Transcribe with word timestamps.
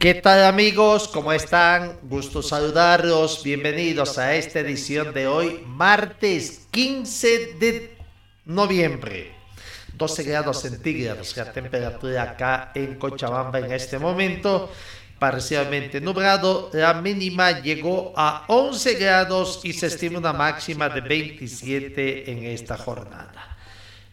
¿Qué 0.00 0.14
tal 0.14 0.44
amigos? 0.44 1.08
¿Cómo 1.08 1.30
están? 1.30 1.98
Gusto 2.04 2.42
saludarlos. 2.42 3.44
Bienvenidos 3.44 4.16
a 4.16 4.34
esta 4.34 4.60
edición 4.60 5.12
de 5.12 5.26
hoy, 5.26 5.62
martes 5.66 6.68
15 6.70 7.56
de 7.60 7.98
noviembre. 8.46 9.34
12 9.92 10.22
grados 10.22 10.62
centígrados 10.62 11.36
la 11.36 11.52
temperatura 11.52 12.22
acá 12.22 12.72
en 12.74 12.94
Cochabamba 12.98 13.58
en 13.58 13.72
este 13.72 13.98
momento. 13.98 14.72
Parcialmente 15.18 16.00
nublado, 16.00 16.70
la 16.72 16.94
mínima 16.94 17.60
llegó 17.60 18.14
a 18.16 18.46
11 18.48 18.94
grados 18.94 19.60
y 19.64 19.74
se 19.74 19.88
estima 19.88 20.16
una 20.18 20.32
máxima 20.32 20.88
de 20.88 21.02
27 21.02 22.32
en 22.32 22.44
esta 22.44 22.78
jornada. 22.78 23.58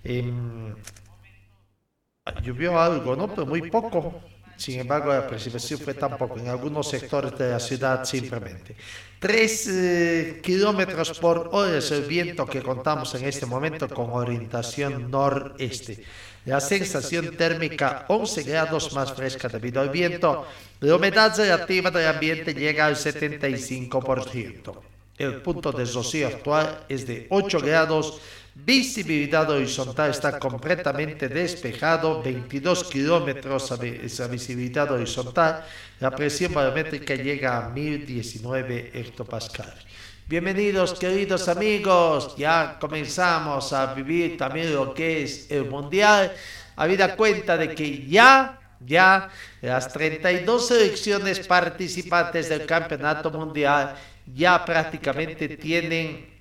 Em, 0.04 0.76
llovió 2.44 2.78
algo, 2.78 3.16
¿no? 3.16 3.30
Pero 3.30 3.46
muy 3.46 3.72
poco. 3.72 4.22
Sin 4.58 4.80
embargo, 4.80 5.14
la 5.14 5.28
precipitación 5.28 5.80
fue 5.80 5.94
tampoco 5.94 6.40
en 6.40 6.48
algunos 6.48 6.90
sectores 6.90 7.38
de 7.38 7.52
la 7.52 7.60
ciudad 7.60 8.04
simplemente. 8.04 8.76
3 9.20 9.68
eh, 9.68 10.40
kilómetros 10.44 11.18
por 11.20 11.50
hora 11.52 11.78
es 11.78 11.92
el 11.92 12.04
viento 12.04 12.46
que 12.46 12.64
contamos 12.64 13.14
en 13.16 13.26
este 13.26 13.46
momento 13.46 13.88
con 13.88 14.10
orientación 14.10 15.10
noreste. 15.12 16.04
La 16.46 16.60
sensación 16.60 17.36
térmica 17.36 18.06
11 18.08 18.44
grados 18.44 18.94
más 18.94 19.14
fresca 19.14 19.48
debido 19.48 19.80
al 19.80 19.90
viento. 19.90 20.48
La 20.80 20.96
humedad 20.96 21.38
relativa 21.38 21.92
del 21.92 22.08
ambiente 22.08 22.54
llega 22.54 22.86
al 22.86 22.96
75%. 22.96 24.80
El 25.18 25.42
punto 25.42 25.72
de 25.72 25.86
rocío 25.86 26.28
actual 26.28 26.86
es 26.90 27.06
de 27.06 27.28
8 27.30 27.60
grados 27.60 28.22
Visibilidad 28.66 29.48
horizontal 29.52 30.10
está 30.10 30.40
completamente 30.40 31.30
despejado, 31.30 32.24
22 32.24 32.86
kilómetros 32.86 33.72
esa 33.72 34.28
visibilidad 34.28 34.92
horizontal. 34.92 35.64
La 36.00 36.10
presión 36.10 36.56
barométrica 36.56 37.14
llega 37.14 37.58
a 37.58 37.70
1019 37.70 38.92
hectopascales. 38.96 39.86
Bienvenidos 40.28 40.96
queridos 40.96 41.48
amigos, 41.48 42.36
ya 42.36 42.78
comenzamos 42.80 43.72
a 43.74 43.94
vivir 43.94 44.38
también 44.38 44.74
lo 44.74 44.92
que 44.92 45.22
es 45.22 45.52
el 45.52 45.66
mundial. 45.66 46.34
Habida 46.76 47.16
cuenta 47.16 47.58
de 47.58 47.76
que 47.76 48.08
ya, 48.08 48.60
ya 48.80 49.30
las 49.62 49.94
32 49.94 50.68
selecciones 50.68 51.46
participantes 51.46 52.50
del 52.50 52.66
campeonato 52.66 53.30
mundial 53.30 53.96
ya 54.26 54.66
prácticamente 54.66 55.48
tienen 55.48 56.37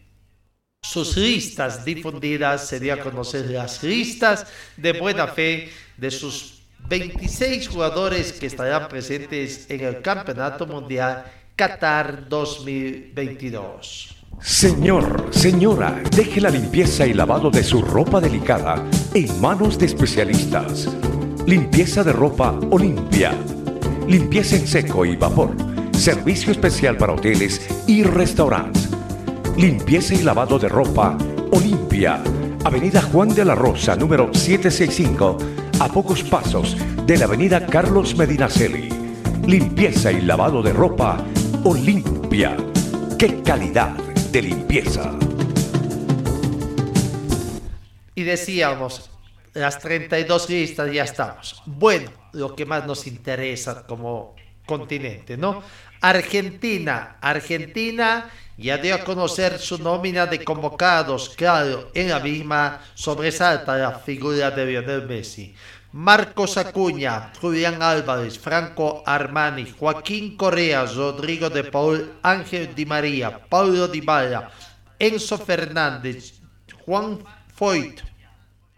sus 0.91 1.17
listas 1.17 1.85
difundidas, 1.85 2.69
sería 2.69 2.95
a 2.95 3.01
conocer 3.01 3.51
las 3.51 3.83
listas 3.83 4.47
de 4.77 4.93
buena 4.93 5.27
fe 5.27 5.71
de 5.97 6.11
sus 6.11 6.63
26 6.89 7.69
jugadores 7.69 8.33
que 8.33 8.47
estarán 8.47 8.89
presentes 8.89 9.67
en 9.69 9.81
el 9.81 10.01
Campeonato 10.01 10.67
Mundial 10.67 11.25
Qatar 11.57 12.29
2022. 12.29 14.15
Señor, 14.41 15.29
señora, 15.31 16.03
deje 16.15 16.41
la 16.41 16.51
limpieza 16.51 17.07
y 17.07 17.15
lavado 17.15 17.51
de 17.51 17.65
su 17.65 17.83
ropa 17.83 18.21
delicada 18.21 18.85
en 19.15 19.41
manos 19.41 19.79
de 19.79 19.87
especialistas. 19.87 20.89
Limpieza 21.47 22.05
de 22.05 22.13
ropa 22.13 22.59
Olimpia. 22.71 23.33
Limpieza 24.07 24.57
en 24.57 24.69
seco 24.69 25.05
y 25.05 25.17
vapor. 25.17 25.57
Servicio 25.93 26.53
especial 26.53 26.97
para 26.97 27.15
hoteles 27.15 27.67
y 27.87 28.03
restaurantes 28.03 28.86
Limpieza 29.57 30.13
y 30.13 30.19
lavado 30.19 30.59
de 30.59 30.69
ropa 30.69 31.17
Olimpia. 31.51 32.23
Avenida 32.63 33.01
Juan 33.01 33.35
de 33.35 33.43
la 33.43 33.55
Rosa, 33.55 33.97
número 33.97 34.29
765, 34.35 35.39
a 35.81 35.89
pocos 35.89 36.23
pasos 36.25 36.77
de 37.07 37.17
la 37.17 37.25
Avenida 37.25 37.65
Carlos 37.65 38.15
Medinaceli. 38.17 38.91
Limpieza 39.47 40.13
y 40.13 40.21
lavado 40.21 40.63
de 40.63 40.75
ropa 40.75 41.25
Olimpia. 41.65 42.55
¡Qué 43.19 43.43
calidad 43.43 43.97
de 44.31 44.43
limpieza! 44.43 45.19
Y 48.15 48.25
decíamos, 48.25 49.09
las 49.55 49.79
32 49.79 50.51
listas 50.51 50.93
ya 50.93 51.05
estamos. 51.05 51.63
Bueno, 51.65 52.11
lo 52.33 52.55
que 52.55 52.67
más 52.67 52.87
nos 52.87 53.07
interesa 53.07 53.87
como 53.87 54.35
continente, 54.67 55.39
¿no? 55.39 55.63
Argentina, 56.03 57.17
Argentina 57.23 58.29
ya 58.57 58.79
dio 58.79 58.95
a 58.95 59.05
conocer 59.05 59.59
su 59.59 59.79
nómina 59.79 60.27
de 60.27 60.43
convocados, 60.43 61.31
claro, 61.31 61.91
en 61.95 62.09
la 62.09 62.21
misma 62.21 62.81
sobresalta 62.95 63.77
la 63.77 63.99
figura 63.99 64.51
de 64.51 64.67
Lionel 64.67 65.07
Messi. 65.07 65.55
Marcos 65.93 66.57
Acuña, 66.57 67.33
Julián 67.41 67.83
Álvarez, 67.83 68.39
Franco 68.39 69.03
Armani, 69.07 69.71
Joaquín 69.79 70.37
Correa, 70.37 70.85
Rodrigo 70.85 71.49
de 71.49 71.65
Paul, 71.65 72.13
Ángel 72.23 72.75
Di 72.75 72.85
María, 72.85 73.39
Paulo 73.49 73.89
Di 73.89 74.01
Bala, 74.01 74.51
Enzo 74.99 75.39
Fernández, 75.39 76.35
Juan 76.85 77.19
Foyt, 77.55 78.03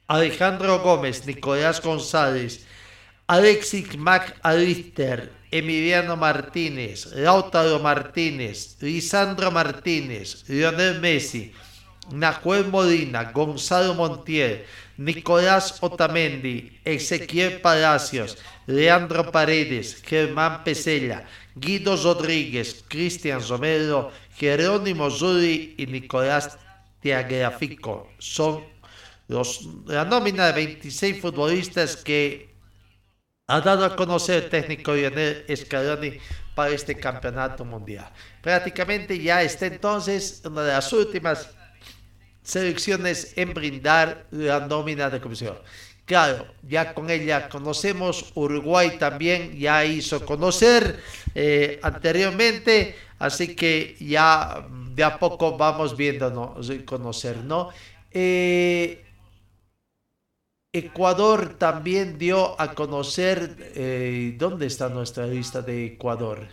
Alejandro 0.07 0.79
Gómez, 0.81 1.27
Nicolás 1.27 1.83
González, 1.83 2.67
Alexis 3.27 3.97
McAllister, 3.99 5.38
Emiliano 5.51 6.17
Martínez, 6.17 7.07
Lautaro 7.15 7.79
Martínez, 7.79 8.77
Lisandro 8.81 9.51
Martínez, 9.51 10.45
Lionel 10.49 11.01
Messi, 11.01 11.53
Nahuel 12.13 12.67
Molina, 12.67 13.33
Gonzalo 13.33 13.95
Montiel, 13.95 14.65
Nicolás 14.97 15.79
Otamendi, 15.81 16.79
Ezequiel 16.85 17.61
Palacios, 17.61 18.39
Leandro 18.67 19.31
Paredes, 19.31 20.03
Germán 20.03 20.65
Pesella, 20.65 21.27
Guido 21.55 21.97
Rodríguez, 21.97 22.85
Cristian 22.89 23.41
Romero, 23.47 24.11
Jerónimo 24.37 25.11
Zuri 25.11 25.75
y 25.77 25.87
Nicolás 25.87 26.59
Tiagrafico. 27.01 28.09
Son 28.19 28.65
la 29.87 30.05
nómina 30.05 30.47
de 30.47 30.53
26 30.53 31.21
futbolistas 31.21 31.97
que 31.97 32.48
ha 33.49 33.61
dado 33.63 33.85
a 33.87 33.97
conocer 33.97 34.45
el 34.45 34.51
técnico 34.51 34.95
Lionel 34.95 35.45
Scaloni 35.57 36.19
para 36.55 36.71
este 36.71 36.95
campeonato 36.97 37.65
mundial. 37.65 38.11
Prácticamente 38.43 39.19
ya 39.19 39.43
está 39.43 39.67
entonces 39.67 40.43
una 40.45 40.63
de 40.63 40.73
las 40.73 40.93
últimas 40.93 41.49
selecciones 42.43 43.33
en 43.37 43.55
brindar 43.55 44.27
la 44.31 44.61
nómina 44.61 45.09
de 45.09 45.21
comisión. 45.21 45.57
Claro, 46.05 46.47
ya 46.63 46.93
con 46.93 47.11
ella 47.11 47.49
conocemos, 47.49 48.33
Uruguay 48.35 48.99
también 48.99 49.59
ya 49.59 49.85
hizo 49.85 50.25
conocer 50.25 51.03
eh, 51.35 51.81
anteriormente, 51.83 52.97
así 53.19 53.55
que 53.55 53.97
ya 53.99 54.67
de 54.95 55.05
a 55.05 55.19
poco 55.19 55.57
vamos 55.57 55.97
viéndonos 55.97 56.71
conocer, 56.85 57.39
¿no? 57.39 57.71
Eh, 58.11 59.08
Ecuador 60.73 61.55
también 61.59 62.19
dio 62.19 62.61
a 62.61 62.75
conocer, 62.75 63.57
eh, 63.75 64.35
¿dónde 64.37 64.67
está 64.67 64.91
nuestra 64.91 65.27
lista 65.27 65.63
de 65.63 65.87
Ecuador? 65.87 66.47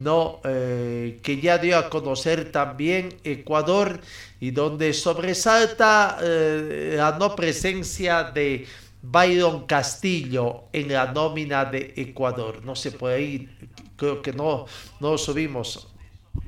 No, 0.00 0.40
eh, 0.44 1.20
que 1.22 1.40
ya 1.40 1.58
dio 1.58 1.78
a 1.78 1.90
conocer 1.90 2.50
también 2.50 3.20
Ecuador 3.22 4.00
y 4.40 4.50
donde 4.50 4.92
sobresalta 4.94 6.18
eh, 6.20 6.94
la 6.96 7.18
no 7.18 7.36
presencia 7.36 8.24
de 8.24 8.66
Byron 9.02 9.66
Castillo 9.66 10.64
en 10.72 10.92
la 10.92 11.12
nómina 11.12 11.64
de 11.64 11.92
Ecuador. 11.96 12.64
No 12.64 12.74
se 12.74 12.90
puede 12.90 13.22
ir, 13.22 13.70
creo 13.96 14.22
que 14.22 14.32
no, 14.32 14.66
no 14.98 15.16
subimos 15.16 15.86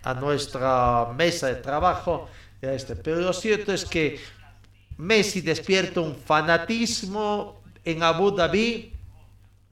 a 0.03 0.15
nuestra 0.15 1.13
mesa 1.17 1.47
de 1.47 1.57
trabajo. 1.57 2.29
Este. 2.61 2.97
Pero 2.97 3.21
lo 3.21 3.33
cierto 3.33 3.73
es 3.73 3.85
que 3.85 4.19
Messi 4.99 5.41
despierta 5.41 6.01
un 6.01 6.15
fanatismo 6.17 7.63
en 7.85 8.03
Abu 8.03 8.31
Dhabi, 8.31 8.93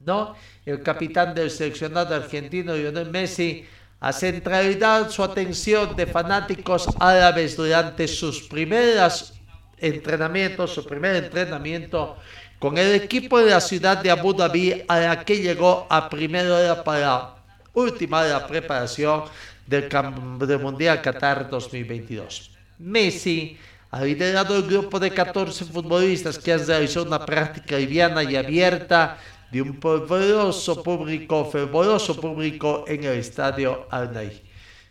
¿no? 0.00 0.34
El 0.64 0.82
capitán 0.82 1.34
del 1.34 1.50
seleccionado 1.50 2.14
argentino, 2.14 2.74
Lionel 2.74 3.10
Messi, 3.10 3.64
a 4.00 4.12
centralidad 4.12 5.10
su 5.10 5.22
atención 5.22 5.94
de 5.94 6.06
fanáticos 6.06 6.88
árabes 6.98 7.56
durante 7.56 8.08
sus 8.08 8.42
primeros 8.48 9.34
entrenamientos, 9.78 10.72
su 10.72 10.84
primer 10.84 11.16
entrenamiento 11.16 12.16
con 12.58 12.76
el 12.78 12.94
equipo 12.94 13.38
de 13.40 13.50
la 13.50 13.60
ciudad 13.60 13.98
de 13.98 14.10
Abu 14.10 14.34
Dhabi 14.34 14.82
a 14.88 14.98
la 14.98 15.24
que 15.24 15.40
llegó 15.40 15.86
a 15.88 16.08
primera 16.08 16.54
hora 16.54 16.84
para 16.84 17.34
última 17.72 18.24
la 18.24 18.46
preparación 18.46 19.24
del, 19.66 19.88
del 19.88 20.58
Mundial 20.58 21.00
Qatar 21.00 21.48
2022. 21.48 22.50
Messi 22.78 23.58
ha 23.90 24.04
liderado 24.04 24.56
el 24.56 24.62
grupo 24.62 25.00
de 25.00 25.10
14 25.10 25.64
futbolistas 25.64 26.38
que 26.38 26.52
han 26.52 26.64
realizado 26.64 27.06
una 27.06 27.26
práctica 27.26 27.76
liviana 27.76 28.22
y 28.22 28.36
abierta 28.36 29.18
de 29.50 29.60
un 29.62 29.80
fervoroso 29.80 30.80
público, 30.82 31.44
fervoroso 31.44 32.20
público 32.20 32.84
en 32.86 33.02
el 33.02 33.18
estadio 33.18 33.88
al 33.90 34.12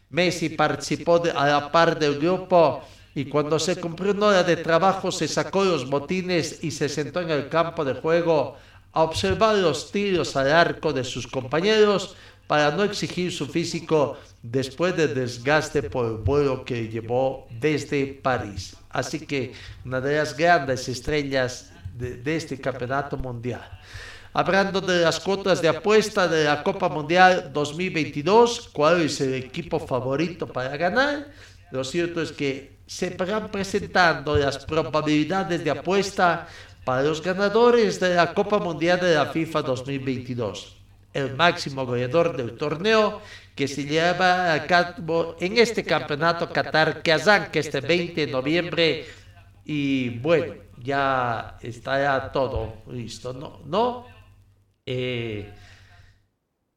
Messi 0.09 0.49
participó 0.49 1.23
a 1.33 1.47
la 1.47 1.71
par 1.71 1.97
del 1.97 2.19
grupo 2.19 2.81
y 3.15 3.25
cuando 3.25 3.57
se 3.57 3.77
cumplió 3.77 4.11
una 4.11 4.27
hora 4.27 4.43
de 4.43 4.57
trabajo 4.57 5.11
se 5.11 5.27
sacó 5.27 5.63
los 5.63 5.89
botines 5.89 6.61
y 6.61 6.71
se 6.71 6.89
sentó 6.89 7.21
en 7.21 7.29
el 7.29 7.47
campo 7.47 7.85
de 7.85 7.93
juego 7.93 8.57
a 8.91 9.03
observar 9.03 9.55
los 9.55 9.91
tiros 9.91 10.35
al 10.35 10.51
arco 10.51 10.91
de 10.91 11.05
sus 11.05 11.25
compañeros 11.25 12.15
para 12.47 12.71
no 12.71 12.83
exigir 12.83 13.31
su 13.31 13.45
físico 13.45 14.17
después 14.41 14.97
del 14.97 15.13
desgaste 15.13 15.83
por 15.83 16.05
el 16.07 16.17
vuelo 16.17 16.65
que 16.65 16.87
llevó 16.87 17.47
desde 17.61 18.07
París. 18.07 18.78
Así 18.89 19.25
que 19.25 19.53
una 19.85 20.01
de 20.01 20.17
las 20.17 20.35
grandes 20.35 20.87
estrellas 20.87 21.71
de, 21.93 22.17
de 22.17 22.35
este 22.35 22.59
campeonato 22.59 23.17
mundial. 23.17 23.67
Hablando 24.33 24.79
de 24.79 25.01
las 25.01 25.19
cuotas 25.19 25.61
de 25.61 25.69
apuesta 25.69 26.27
de 26.27 26.43
la 26.43 26.63
Copa 26.63 26.87
Mundial 26.87 27.51
2022, 27.51 28.69
¿cuál 28.71 29.01
es 29.01 29.19
el 29.21 29.33
equipo 29.33 29.79
favorito 29.79 30.45
para 30.45 30.77
ganar? 30.77 31.27
Lo 31.71 31.83
cierto 31.83 32.21
es 32.21 32.31
que 32.31 32.77
se 32.85 33.09
van 33.11 33.49
presentando 33.49 34.35
las 34.35 34.65
probabilidades 34.65 35.63
de 35.63 35.71
apuesta 35.71 36.47
para 36.83 37.03
los 37.03 37.21
ganadores 37.21 37.99
de 37.99 38.15
la 38.15 38.33
Copa 38.33 38.57
Mundial 38.57 38.99
de 38.99 39.15
la 39.15 39.27
FIFA 39.27 39.61
2022. 39.61 40.75
El 41.13 41.35
máximo 41.35 41.85
goleador 41.85 42.35
del 42.35 42.55
torneo 42.55 43.21
que 43.59 43.67
se 43.67 43.83
lleva 43.83 44.53
a 44.53 44.65
cabo 44.65 45.35
en 45.37 45.57
este 45.57 45.83
campeonato 45.83 46.49
Qatar 46.49 47.03
Kazán, 47.03 47.51
que 47.51 47.59
este 47.59 47.81
20 47.81 48.25
de 48.25 48.31
noviembre. 48.31 49.05
Y 49.65 50.17
bueno, 50.19 50.53
ya 50.77 51.57
está 51.61 52.31
todo 52.31 52.75
listo, 52.87 53.33
¿no? 53.33 53.59
¿No? 53.65 54.05
Eh, 54.85 55.51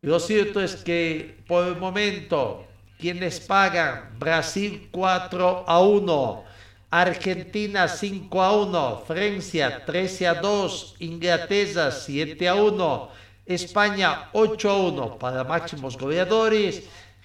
lo 0.00 0.18
cierto 0.18 0.60
es 0.60 0.74
que 0.74 1.44
por 1.46 1.68
el 1.68 1.76
momento, 1.76 2.66
quienes 2.98 3.38
pagan, 3.38 4.18
Brasil 4.18 4.88
4 4.90 5.64
a 5.68 5.80
1, 5.82 6.44
Argentina 6.90 7.86
5 7.86 8.42
a 8.42 8.60
1, 8.60 9.04
Francia 9.06 9.84
13 9.86 10.26
a 10.26 10.34
2, 10.34 10.96
Inglaterra 10.98 11.92
7 11.92 12.48
a 12.48 12.56
1, 12.56 13.21
España 13.46 14.30
8 14.32 14.70
a 14.70 14.76
1 14.76 15.18
para 15.18 15.44
máximos 15.44 15.96
goleadores, 15.96 16.84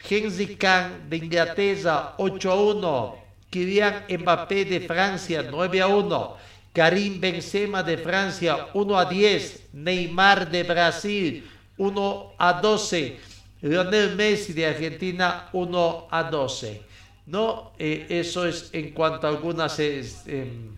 Henry 0.10 0.56
Kahn 0.56 1.10
de 1.10 1.18
Inglaterra 1.18 2.16
8 2.18 2.52
a 2.52 2.56
1, 2.56 3.18
Kylian 3.50 4.06
Mbappé 4.10 4.66
de 4.66 4.80
Francia 4.82 5.44
9 5.44 5.82
a 5.82 5.88
1, 5.88 6.38
Karim 6.74 7.20
Benzema 7.20 7.84
de 7.84 7.98
Francia 7.98 8.68
1 8.74 8.98
a 8.98 9.06
10, 9.06 9.70
Neymar 9.74 10.50
de 10.50 10.64
Brasil 10.64 11.50
1 11.78 12.34
a 12.38 12.54
12, 12.62 13.18
Lionel 13.62 14.16
Messi 14.16 14.54
de 14.54 14.66
Argentina 14.66 15.50
1 15.54 16.08
a 16.12 16.24
12. 16.24 16.82
¿No? 17.28 17.74
Eh, 17.78 18.06
eso 18.10 18.46
es 18.46 18.70
en 18.72 18.92
cuanto 18.92 19.28
a 19.28 19.30
algunas 19.30 19.78
em, 19.80 20.76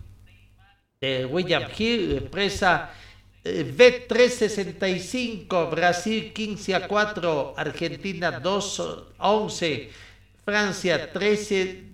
de 0.99 1.25
William 1.25 1.63
Hill, 1.77 2.17
empresa 2.17 2.89
eh, 3.49 3.63
B365, 3.63 5.69
Brasil 5.69 6.31
15 6.31 6.73
a 6.73 6.87
4, 6.87 7.53
Argentina 7.57 8.39
2 8.39 9.05
a 9.17 9.31
11, 9.31 9.89
Francia 10.45 11.11
13 11.11 11.89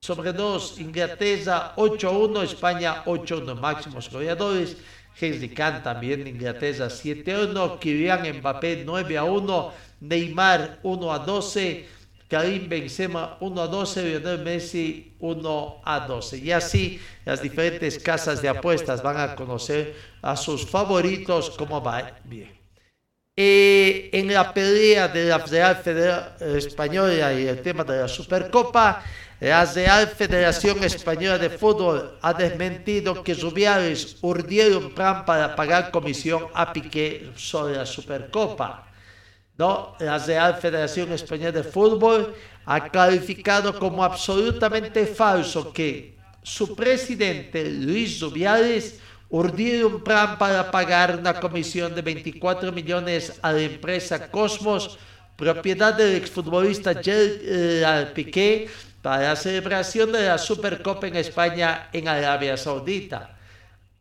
sobre 0.00 0.32
2, 0.32 0.80
Inglaterra 0.80 1.74
8-1, 1.76 2.44
España 2.44 3.04
8-1, 3.04 3.54
máximos 3.54 4.10
goleadores. 4.10 4.76
Henry 5.18 5.48
Kahn 5.48 5.82
también 5.82 6.26
Inglaterra 6.26 6.88
7-1, 6.88 7.78
Kylian 7.78 8.38
Mbappé 8.38 8.84
9-1, 8.84 9.72
Neymar 10.00 10.80
1-12, 10.82 11.84
Karim 12.28 12.68
Benzema 12.68 13.38
1-12, 13.40 14.02
Lionel 14.02 14.38
Messi 14.38 15.16
1-12. 15.20 16.42
Y 16.42 16.52
así 16.52 17.00
las 17.24 17.42
diferentes 17.42 17.98
casas 17.98 18.40
de 18.40 18.48
apuestas 18.48 19.02
van 19.02 19.18
a 19.20 19.34
conocer 19.34 19.94
a 20.22 20.36
sus 20.36 20.66
favoritos 20.66 21.50
cómo 21.50 21.82
va 21.82 22.12
bien. 22.24 22.64
Eh, 23.36 24.10
en 24.12 24.32
la 24.32 24.54
pelea 24.54 25.08
de 25.08 25.24
la 25.24 25.38
Real 25.38 25.76
Federal 25.76 26.36
Española 26.40 27.32
y 27.32 27.48
el 27.48 27.60
tema 27.62 27.82
de 27.82 27.98
la 27.98 28.08
Supercopa, 28.08 29.02
la 29.40 29.64
Real 29.64 30.06
Federación 30.06 30.84
Española 30.84 31.36
de 31.36 31.50
Fútbol 31.50 32.16
ha 32.22 32.32
desmentido 32.32 33.24
que 33.24 33.34
Rubiales 33.34 34.16
urdieron 34.22 34.94
plan 34.94 35.24
para 35.24 35.56
pagar 35.56 35.90
comisión 35.90 36.46
a 36.54 36.72
Piqué 36.72 37.32
sobre 37.34 37.74
la 37.74 37.84
Supercopa. 37.84 38.93
¿No? 39.56 39.94
La 40.00 40.18
Real 40.18 40.56
Federación 40.56 41.12
Española 41.12 41.52
de 41.52 41.62
Fútbol 41.62 42.34
ha 42.66 42.88
calificado 42.90 43.78
como 43.78 44.02
absolutamente 44.02 45.06
falso 45.06 45.72
que 45.72 46.16
su 46.42 46.74
presidente 46.74 47.70
Luis 47.70 48.20
Rubiales 48.20 48.98
urdió 49.30 49.88
un 49.88 50.02
plan 50.02 50.38
para 50.38 50.70
pagar 50.70 51.16
una 51.18 51.38
comisión 51.38 51.94
de 51.94 52.02
24 52.02 52.72
millones 52.72 53.38
a 53.42 53.52
la 53.52 53.62
empresa 53.62 54.30
Cosmos, 54.30 54.98
propiedad 55.36 55.94
del 55.94 56.16
exfutbolista 56.16 56.94
Gerard 57.02 58.12
Piqué, 58.12 58.68
para 59.02 59.28
la 59.28 59.36
celebración 59.36 60.12
de 60.12 60.28
la 60.28 60.38
Supercopa 60.38 61.06
en 61.06 61.16
España 61.16 61.88
en 61.92 62.08
Arabia 62.08 62.56
Saudita. 62.56 63.33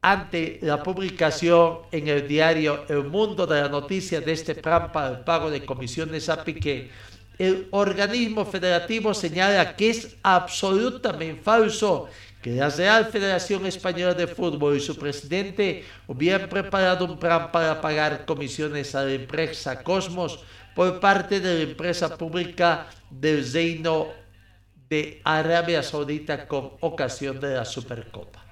Ante 0.05 0.59
la 0.61 0.83
publicación 0.83 1.77
en 1.89 2.09
el 2.09 2.27
diario 2.27 2.83
El 2.89 3.05
Mundo 3.05 3.47
de 3.47 3.61
la 3.61 3.69
noticia 3.69 4.19
de 4.19 4.33
este 4.33 4.53
plan 4.53 4.91
para 4.91 5.11
el 5.11 5.19
pago 5.19 5.49
de 5.49 5.63
comisiones 5.63 6.27
a 6.27 6.43
Piqué, 6.43 6.91
el 7.39 7.69
organismo 7.71 8.43
federativo 8.43 9.13
señala 9.13 9.77
que 9.77 9.91
es 9.91 10.17
absolutamente 10.21 11.41
falso 11.41 12.09
que 12.41 12.51
la 12.51 12.67
Real 12.67 13.05
Federación 13.05 13.65
Española 13.65 14.13
de 14.13 14.27
Fútbol 14.27 14.75
y 14.75 14.81
su 14.81 14.97
presidente 14.97 15.85
hubieran 16.05 16.49
preparado 16.49 17.05
un 17.05 17.17
plan 17.17 17.49
para 17.49 17.79
pagar 17.79 18.25
comisiones 18.25 18.93
a 18.95 19.05
la 19.05 19.13
empresa 19.13 19.83
Cosmos 19.83 20.43
por 20.75 20.99
parte 20.99 21.39
de 21.39 21.59
la 21.59 21.63
empresa 21.63 22.17
pública 22.17 22.87
del 23.09 23.49
Reino 23.49 24.07
de 24.89 25.21
Arabia 25.23 25.81
Saudita 25.81 26.45
con 26.45 26.73
ocasión 26.81 27.39
de 27.39 27.53
la 27.53 27.63
Supercopa. 27.63 28.42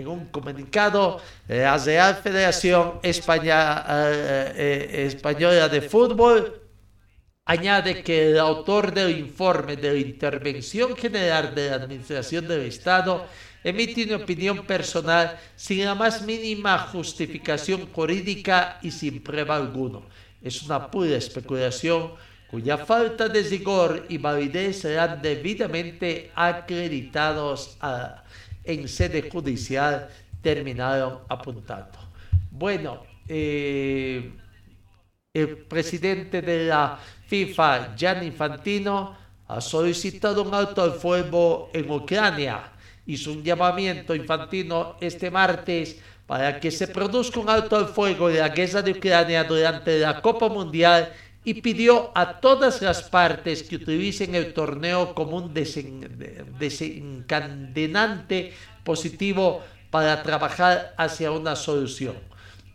En 0.00 0.08
un 0.08 0.26
comunicado, 0.26 1.20
la 1.46 1.76
Real 1.76 2.16
Federación 2.16 3.00
eh, 3.02 3.12
eh, 3.12 5.06
Española 5.06 5.68
de 5.68 5.82
Fútbol 5.82 6.58
añade 7.44 8.02
que 8.02 8.30
el 8.30 8.38
autor 8.38 8.94
del 8.94 9.18
informe 9.18 9.76
de 9.76 9.92
la 9.92 9.98
Intervención 9.98 10.96
General 10.96 11.54
de 11.54 11.68
la 11.68 11.76
Administración 11.76 12.48
del 12.48 12.62
Estado 12.62 13.26
emite 13.62 14.04
una 14.04 14.24
opinión 14.24 14.64
personal 14.64 15.36
sin 15.54 15.84
la 15.84 15.94
más 15.94 16.22
mínima 16.22 16.78
justificación 16.78 17.86
jurídica 17.92 18.78
y 18.80 18.90
sin 18.90 19.22
prueba 19.22 19.56
alguna. 19.56 20.00
Es 20.40 20.62
una 20.62 20.90
pura 20.90 21.16
especulación 21.16 22.12
cuya 22.50 22.78
falta 22.78 23.28
de 23.28 23.42
rigor 23.42 24.06
y 24.08 24.16
validez 24.16 24.80
serán 24.80 25.20
debidamente 25.20 26.32
acreditados 26.34 27.76
en 28.72 28.88
sede 28.88 29.28
judicial, 29.30 30.08
terminaron 30.40 31.20
apuntando. 31.28 31.98
Bueno, 32.50 33.02
eh, 33.28 34.32
el 35.32 35.56
presidente 35.58 36.42
de 36.42 36.66
la 36.66 36.98
FIFA, 37.26 37.94
Gianni 37.96 38.26
Infantino, 38.26 39.16
ha 39.46 39.60
solicitado 39.60 40.42
un 40.42 40.54
alto 40.54 40.82
al 40.82 40.92
fuego 40.92 41.70
en 41.72 41.90
Ucrania. 41.90 42.72
Hizo 43.06 43.32
un 43.32 43.42
llamamiento 43.42 44.14
Infantino 44.14 44.96
este 45.00 45.30
martes 45.30 45.98
para 46.26 46.60
que 46.60 46.70
se 46.70 46.86
produzca 46.86 47.40
un 47.40 47.50
alto 47.50 47.76
al 47.76 47.88
fuego 47.88 48.30
en 48.30 48.38
la 48.38 48.48
guerra 48.50 48.82
de 48.82 48.92
Ucrania 48.92 49.42
durante 49.42 49.98
la 49.98 50.20
Copa 50.22 50.48
Mundial 50.48 51.12
y 51.44 51.54
pidió 51.54 52.12
a 52.14 52.40
todas 52.40 52.82
las 52.82 53.04
partes 53.04 53.62
que 53.62 53.76
utilicen 53.76 54.34
el 54.34 54.52
torneo 54.52 55.14
como 55.14 55.38
un 55.38 55.54
desencadenante 55.54 58.52
positivo 58.84 59.62
para 59.90 60.22
trabajar 60.22 60.92
hacia 60.98 61.30
una 61.30 61.56
solución. 61.56 62.16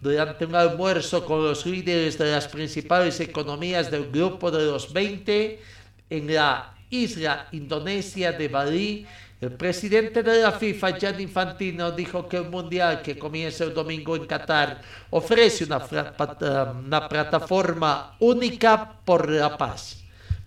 Durante 0.02 0.46
un 0.46 0.56
almuerzo 0.56 1.24
con 1.26 1.44
los 1.44 1.64
líderes 1.66 2.18
de 2.18 2.32
las 2.32 2.48
principales 2.48 3.20
economías 3.20 3.92
del 3.92 4.10
grupo 4.12 4.50
de 4.52 4.66
los 4.66 4.92
20 4.92 5.62
en 6.10 6.34
la 6.34 6.74
isla 6.90 7.48
indonesia 7.52 8.32
de 8.32 8.48
Bali, 8.48 9.06
el 9.42 9.52
presidente 9.52 10.24
de 10.24 10.42
la 10.42 10.54
FIFA, 10.54 10.98
Gianni 10.98 11.24
Infantino, 11.24 11.92
dijo 11.92 12.28
que 12.28 12.38
el 12.38 12.50
Mundial 12.50 13.02
que 13.02 13.18
comienza 13.18 13.66
el 13.66 13.74
domingo 13.74 14.16
en 14.16 14.26
Qatar 14.26 14.82
ofrece 15.10 15.66
una, 15.66 15.86
una 16.80 17.10
plataforma 17.10 18.16
única 18.20 18.94
por 19.04 19.30
la 19.30 19.58
paz. 19.58 20.04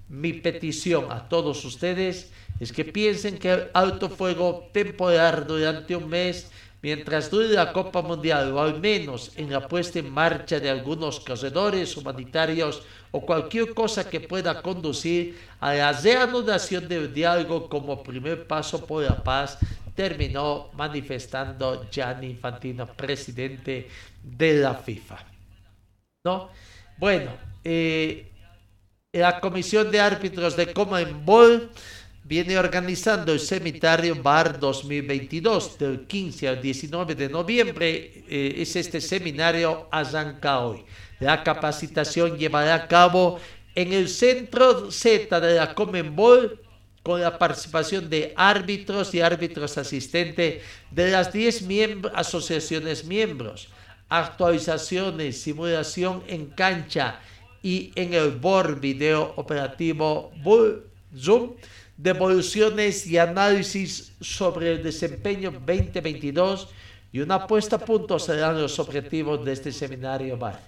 Mi 0.08 0.32
petición 0.32 1.12
a 1.12 1.28
todos 1.28 1.64
ustedes 1.66 2.32
es 2.58 2.72
que 2.72 2.84
piensen 2.84 3.38
que 3.38 3.52
el 3.52 3.70
alto 3.74 4.08
fuego 4.08 4.70
temporal 4.72 5.46
durante 5.46 5.94
un 5.94 6.08
mes 6.08 6.50
mientras 6.80 7.30
dure 7.30 7.48
la 7.48 7.72
Copa 7.72 8.02
Mundial 8.02 8.52
o 8.52 8.60
al 8.60 8.80
menos 8.80 9.32
en 9.36 9.52
la 9.52 9.66
puesta 9.68 9.98
en 9.98 10.10
marcha 10.10 10.60
de 10.60 10.70
algunos 10.70 11.20
corredores 11.20 11.96
humanitarios 11.96 12.82
o 13.10 13.20
cualquier 13.24 13.74
cosa 13.74 14.08
que 14.08 14.20
pueda 14.20 14.62
conducir 14.62 15.38
a 15.60 15.74
la 15.74 15.92
reanudación 15.92 16.88
del 16.88 17.12
diálogo 17.12 17.68
como 17.68 18.02
primer 18.02 18.46
paso 18.46 18.84
por 18.84 19.02
la 19.02 19.22
paz, 19.22 19.58
terminó 19.94 20.70
manifestando 20.74 21.88
Gianni 21.90 22.28
Infantino, 22.28 22.86
presidente 22.86 23.88
de 24.22 24.54
la 24.54 24.74
FIFA. 24.74 25.18
¿No? 26.24 26.50
Bueno, 26.98 27.32
eh, 27.64 28.30
la 29.12 29.40
Comisión 29.40 29.90
de 29.90 30.00
Árbitros 30.00 30.56
de 30.56 30.66
Ball 31.24 31.70
viene 32.24 32.58
organizando 32.58 33.32
el 33.32 33.40
Seminario 33.40 34.22
Bar 34.22 34.60
2022 34.60 35.78
del 35.78 36.06
15 36.06 36.48
al 36.48 36.60
19 36.60 37.14
de 37.14 37.28
noviembre. 37.28 38.24
Eh, 38.28 38.54
es 38.58 38.76
este 38.76 39.00
seminario 39.00 39.88
arranca 39.90 40.60
hoy. 40.60 40.84
La 41.20 41.42
capacitación 41.42 42.38
llevará 42.38 42.74
a 42.74 42.88
cabo 42.88 43.38
en 43.74 43.92
el 43.92 44.08
Centro 44.08 44.90
Z 44.90 45.40
de 45.40 45.54
la 45.54 45.74
Comenbol 45.74 46.60
con 47.02 47.20
la 47.20 47.38
participación 47.38 48.10
de 48.10 48.34
árbitros 48.36 49.14
y 49.14 49.20
árbitros 49.20 49.78
asistentes 49.78 50.62
de 50.90 51.10
las 51.10 51.32
10 51.32 51.64
asociaciones 52.14 53.04
miembros. 53.04 53.68
Actualizaciones, 54.08 55.40
simulación 55.40 56.22
en 56.28 56.46
cancha 56.46 57.20
y 57.62 57.92
en 57.94 58.14
el 58.14 58.30
board 58.32 58.80
video 58.80 59.32
operativo 59.36 60.32
Zoom 61.16 61.54
devoluciones 61.98 63.06
y 63.08 63.18
análisis 63.18 64.12
sobre 64.20 64.72
el 64.72 64.82
desempeño 64.82 65.50
2022 65.50 66.68
y 67.10 67.20
una 67.20 67.46
puesta 67.46 67.76
a 67.76 67.78
punto 67.80 68.18
serán 68.18 68.60
los 68.62 68.78
objetivos 68.78 69.44
de 69.44 69.52
este 69.52 69.72
seminario 69.72 70.36
MAR. 70.36 70.60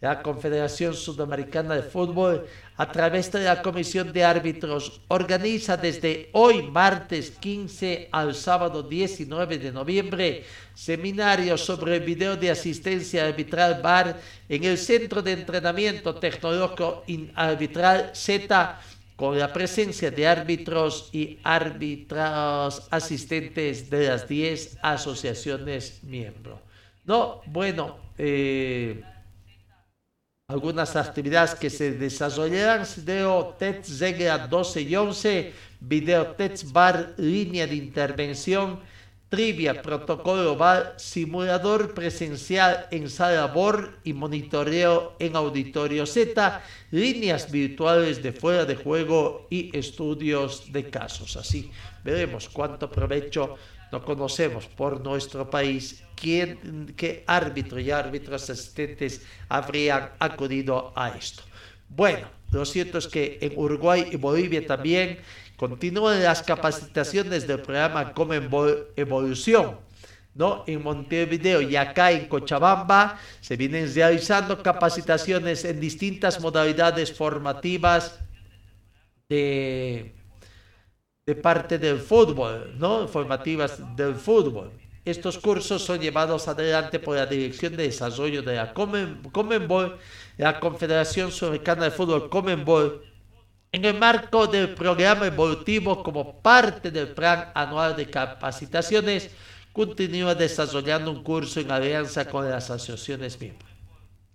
La 0.00 0.22
Confederación 0.22 0.94
Sudamericana 0.94 1.76
de 1.76 1.82
Fútbol, 1.82 2.46
a 2.76 2.92
través 2.92 3.32
de 3.32 3.44
la 3.44 3.62
Comisión 3.62 4.12
de 4.12 4.24
Árbitros, 4.24 5.00
organiza 5.08 5.76
desde 5.76 6.28
hoy, 6.32 6.62
martes 6.62 7.30
15 7.30 8.08
al 8.12 8.34
sábado 8.34 8.82
19 8.82 9.58
de 9.58 9.72
noviembre, 9.72 10.44
seminarios 10.74 11.60
sobre 11.62 11.96
el 11.96 12.02
video 12.02 12.36
de 12.36 12.50
asistencia 12.50 13.26
arbitral 13.26 13.80
VAR 13.82 14.20
en 14.48 14.64
el 14.64 14.76
Centro 14.76 15.22
de 15.22 15.32
Entrenamiento 15.32 16.14
Tecnológico 16.16 17.04
Arbitral 17.34 18.10
Z 18.14 18.80
con 19.16 19.38
la 19.38 19.52
presencia 19.52 20.10
de 20.10 20.26
árbitros 20.26 21.08
y 21.12 21.38
árbitros 21.44 22.88
asistentes 22.90 23.88
de 23.88 24.08
las 24.08 24.26
10 24.28 24.78
asociaciones 24.82 26.02
miembros. 26.02 26.58
No, 27.04 27.42
bueno, 27.46 27.98
eh, 28.18 29.02
algunas 30.46 30.94
actividades 30.94 31.54
que 31.54 31.70
se 31.70 31.92
desarrollarán, 31.92 32.86
video 32.98 33.56
TETS 33.58 33.98
Zegra 33.98 34.46
12 34.46 34.82
y 34.82 34.94
11, 34.94 35.52
video 35.80 36.26
TETS 36.36 36.70
Bar, 36.70 37.14
línea 37.16 37.66
de 37.66 37.76
intervención, 37.76 38.80
trivia, 39.30 39.80
protocolo 39.80 40.54
bar, 40.54 40.96
simulador 40.98 41.94
presencial 41.94 42.86
en 42.90 43.08
sala 43.08 43.46
BOR 43.46 43.98
y 44.04 44.12
monitoreo 44.12 45.16
en 45.18 45.34
auditorio 45.34 46.04
Z, 46.04 46.62
líneas 46.90 47.50
virtuales 47.50 48.22
de 48.22 48.32
fuera 48.32 48.66
de 48.66 48.76
juego 48.76 49.46
y 49.48 49.74
estudios 49.74 50.70
de 50.70 50.90
casos. 50.90 51.38
Así 51.38 51.70
veremos 52.04 52.50
cuánto 52.50 52.90
provecho 52.90 53.56
no 53.94 54.04
conocemos 54.04 54.66
por 54.66 55.00
nuestro 55.00 55.48
país 55.48 56.02
quién, 56.16 56.94
qué 56.96 57.22
árbitro 57.26 57.78
y 57.78 57.90
árbitros 57.90 58.50
asistentes 58.50 59.22
habrían 59.48 60.10
acudido 60.18 60.92
a 60.96 61.10
esto. 61.10 61.42
Bueno, 61.88 62.26
lo 62.50 62.64
cierto 62.64 62.98
es 62.98 63.06
que 63.06 63.38
en 63.40 63.52
Uruguay 63.56 64.08
y 64.10 64.16
Bolivia 64.16 64.66
también 64.66 65.18
Continúan 65.56 66.22
las 66.22 66.42
capacitaciones 66.42 67.46
del 67.46 67.60
programa 67.60 68.12
Comen 68.12 68.50
Evolución. 68.96 69.78
¿no? 70.34 70.64
En 70.66 70.82
Montevideo 70.82 71.60
y 71.62 71.76
acá 71.76 72.10
en 72.10 72.26
Cochabamba 72.26 73.20
se 73.40 73.56
vienen 73.56 73.92
realizando 73.94 74.60
capacitaciones 74.60 75.64
en 75.64 75.78
distintas 75.78 76.40
modalidades 76.40 77.12
formativas 77.12 78.18
de, 79.28 80.12
de 81.26 81.34
parte 81.34 81.78
del 81.78 82.00
fútbol, 82.00 82.74
¿no? 82.78 83.08
Formativas 83.08 83.80
del 83.96 84.14
fútbol. 84.14 84.72
Estos 85.06 85.38
cursos 85.38 85.82
son 85.82 85.98
llevados 85.98 86.48
adelante 86.48 86.98
por 86.98 87.16
la 87.16 87.24
Dirección 87.24 87.76
de 87.76 87.84
Desarrollo 87.84 88.42
de 88.42 88.56
la 88.56 88.74
Comenbol, 88.74 89.98
la 90.36 90.60
Confederación 90.60 91.32
Sudamericana 91.32 91.84
de 91.84 91.90
Fútbol 91.92 92.28
Comenbol, 92.28 93.02
en 93.72 93.84
el 93.86 93.98
marco 93.98 94.46
del 94.46 94.74
programa 94.74 95.26
evolutivo 95.26 96.02
como 96.02 96.40
parte 96.40 96.90
del 96.90 97.08
plan 97.08 97.50
anual 97.54 97.96
de 97.96 98.08
capacitaciones, 98.08 99.30
continúa 99.72 100.34
desarrollando 100.34 101.10
un 101.10 101.24
curso 101.24 101.58
en 101.58 101.70
alianza 101.70 102.26
con 102.26 102.48
las 102.48 102.70
asociaciones 102.70 103.40
miembros. 103.40 103.70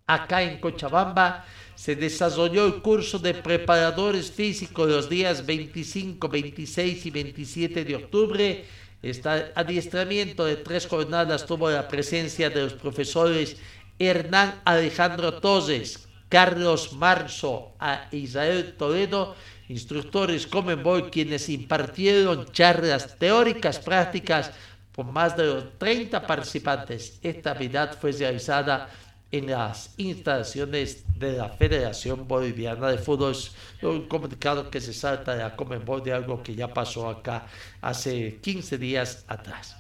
Acá 0.08 0.41
en 0.41 0.60
Cochabamba 0.60 1.46
se 1.79 1.95
desarrolló 1.95 2.65
el 2.65 2.81
curso 2.81 3.19
de 3.19 3.33
preparadores 3.33 4.29
físicos 4.29 4.89
los 4.89 5.09
días 5.09 5.45
25, 5.45 6.27
26 6.27 7.05
y 7.05 7.09
27 7.09 7.86
de 7.86 7.95
octubre. 7.95 8.65
Este 9.01 9.29
adiestramiento 9.55 10.43
de 10.43 10.57
tres 10.57 10.86
jornadas 10.86 11.45
tuvo 11.45 11.69
la 11.69 11.88
presencia 11.88 12.50
de 12.50 12.63
los 12.63 12.74
profesores 12.74 13.55
Hernán 13.98 14.59
Alejandro 14.65 15.39
Torres, 15.39 16.05
Carlos 16.27 16.91
Marzo 16.91 17.71
a 17.79 18.09
Israel 18.12 18.75
Toledo, 18.77 19.38
instructores 19.69 20.48
Comenboy, 20.48 21.09
quienes 21.09 21.48
impartieron 21.48 22.51
charlas 22.51 23.17
teóricas 23.17 23.79
prácticas 23.79 24.51
con 24.93 25.13
más 25.13 25.38
de 25.38 25.62
30 25.77 26.27
participantes. 26.27 27.19
Esta 27.24 27.51
actividad 27.51 27.98
fue 27.98 28.12
realizada 28.12 28.89
en 29.31 29.51
las 29.51 29.93
instalaciones 29.98 31.03
de 31.17 31.33
la 31.33 31.50
Federación 31.50 32.27
Boliviana 32.27 32.89
de 32.89 32.98
Fútbol. 32.98 33.36
Un 33.81 34.07
comunicado 34.07 34.69
que 34.69 34.81
se 34.81 34.93
salta 34.93 35.36
de 35.36 35.43
la 35.43 35.55
Comenboy 35.55 36.01
de 36.01 36.13
algo 36.13 36.41
que 36.41 36.55
ya 36.55 36.74
pasó 36.74 37.09
acá 37.09 37.48
hace 37.81 38.39
15 38.41 38.77
días 38.77 39.25
atrás. 39.27 39.75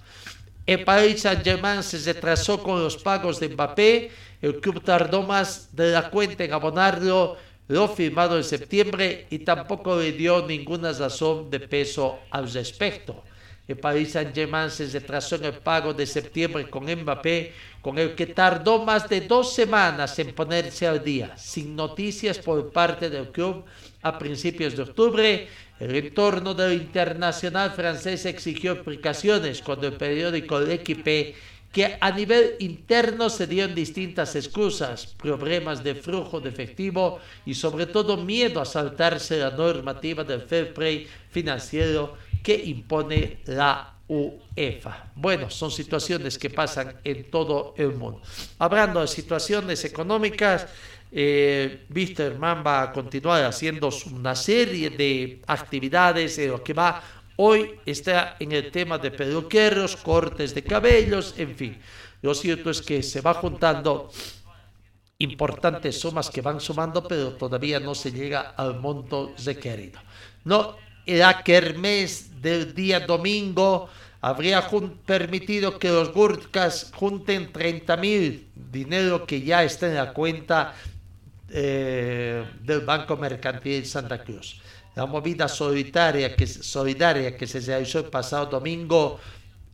El 0.65 0.83
Paris 0.83 1.21
Saint-Germain 1.21 1.81
se 1.81 1.97
retrasó 2.13 2.61
con 2.61 2.83
los 2.83 2.97
pagos 2.97 3.39
de 3.39 3.49
Mbappé 3.49 4.11
el 4.41 4.59
club 4.61 4.81
tardó 4.81 5.23
más 5.23 5.69
de 5.75 5.91
la 5.91 6.09
cuenta 6.09 6.43
en 6.43 6.53
abonarlo 6.53 7.37
lo 7.67 7.87
firmado 7.87 8.37
en 8.37 8.43
septiembre 8.43 9.27
y 9.29 9.39
tampoco 9.39 9.97
le 9.97 10.13
dio 10.13 10.47
ninguna 10.47 10.91
razón 10.91 11.51
de 11.51 11.59
peso 11.59 12.19
al 12.31 12.51
respecto. 12.51 13.23
El 13.69 13.77
Paris 13.77 14.13
Saint-Germain 14.13 14.71
se 14.71 14.87
retrasó 14.87 15.35
en 15.35 15.45
el 15.45 15.53
pago 15.53 15.93
de 15.93 16.07
septiembre 16.07 16.67
con 16.67 16.85
Mbappé, 16.85 17.53
con 17.83 17.99
el 17.99 18.15
que 18.15 18.25
tardó 18.25 18.83
más 18.83 19.07
de 19.07 19.21
dos 19.21 19.53
semanas 19.53 20.17
en 20.17 20.33
ponerse 20.33 20.87
al 20.87 21.03
día, 21.03 21.37
sin 21.37 21.75
noticias 21.75 22.39
por 22.39 22.71
parte 22.71 23.11
del 23.11 23.29
club 23.29 23.63
a 24.01 24.17
principios 24.17 24.75
de 24.75 24.81
octubre. 24.81 25.47
El 25.79 25.95
entorno 25.95 26.55
del 26.55 26.81
internacional 26.81 27.69
francés 27.69 28.25
exigió 28.25 28.71
explicaciones 28.71 29.61
cuando 29.61 29.85
el 29.85 29.93
periódico 29.93 30.59
L'Equipe 30.59 31.35
que 31.71 31.95
a 32.01 32.09
nivel 32.09 32.55
interno 32.57 33.29
se 33.29 33.45
dieron 33.45 33.75
distintas 33.75 34.35
excusas, 34.35 35.05
problemas 35.05 35.83
de 35.83 35.93
flujo 35.93 36.39
de 36.39 36.49
efectivo 36.49 37.19
y 37.45 37.53
sobre 37.53 37.85
todo 37.85 38.17
miedo 38.17 38.59
a 38.59 38.65
saltarse 38.65 39.37
la 39.37 39.51
normativa 39.51 40.23
del 40.23 40.41
fair 40.41 40.73
play 40.73 41.07
financiero 41.29 42.17
que 42.41 42.55
impone 42.55 43.39
la 43.45 43.95
UEFA. 44.07 45.11
Bueno, 45.15 45.49
son 45.49 45.71
situaciones 45.71 46.37
que 46.37 46.49
pasan 46.49 46.95
en 47.03 47.29
todo 47.29 47.73
el 47.77 47.93
mundo. 47.93 48.21
Hablando 48.57 49.01
de 49.01 49.07
situaciones 49.07 49.83
económicas, 49.85 50.67
Eh, 51.11 51.87
Wisterman 51.89 52.61
va 52.61 52.83
a 52.83 52.91
continuar 52.91 53.43
haciendo 53.43 53.89
una 54.13 54.35
serie 54.35 54.91
de 54.91 55.41
actividades 55.47 56.37
en 56.37 56.51
lo 56.51 56.63
que 56.63 56.73
va. 56.73 57.01
Hoy 57.37 57.79
está 57.83 58.35
en 58.39 58.51
el 58.51 58.69
tema 58.69 58.99
de 58.99 59.09
peluqueros, 59.09 59.95
cortes 59.95 60.53
de 60.53 60.61
cabellos, 60.61 61.33
en 61.35 61.55
fin. 61.55 61.81
Lo 62.21 62.35
cierto 62.35 62.69
es 62.69 62.83
que 62.83 63.01
se 63.01 63.21
va 63.21 63.33
juntando 63.33 64.11
importantes 65.17 65.99
sumas 65.99 66.29
que 66.29 66.41
van 66.41 66.59
sumando, 66.59 67.01
pero 67.07 67.31
todavía 67.33 67.79
no 67.79 67.95
se 67.95 68.11
llega 68.11 68.53
al 68.55 68.79
monto 68.79 69.33
requerido. 69.43 69.99
No, 70.43 70.77
la 71.07 71.41
kermés 71.41 72.28
del 72.41 72.73
día 72.73 73.01
domingo 73.01 73.89
habría 74.21 74.67
permitido 75.05 75.79
que 75.79 75.89
los 75.89 76.13
Gurkas 76.13 76.91
junten 76.93 77.51
30 77.51 77.97
mil 77.97 78.47
dinero 78.53 79.25
que 79.25 79.41
ya 79.41 79.63
está 79.63 79.87
en 79.87 79.95
la 79.95 80.13
cuenta 80.13 80.73
eh, 81.49 82.45
del 82.61 82.81
Banco 82.81 83.17
Mercantil 83.17 83.85
Santa 83.85 84.23
Cruz. 84.23 84.61
La 84.95 85.05
movida 85.05 85.47
solidaria 85.47 86.35
que, 86.35 86.45
solidaria 86.45 87.37
que 87.37 87.47
se 87.47 87.59
realizó 87.61 87.99
el 87.99 88.05
pasado 88.05 88.47
domingo 88.47 89.19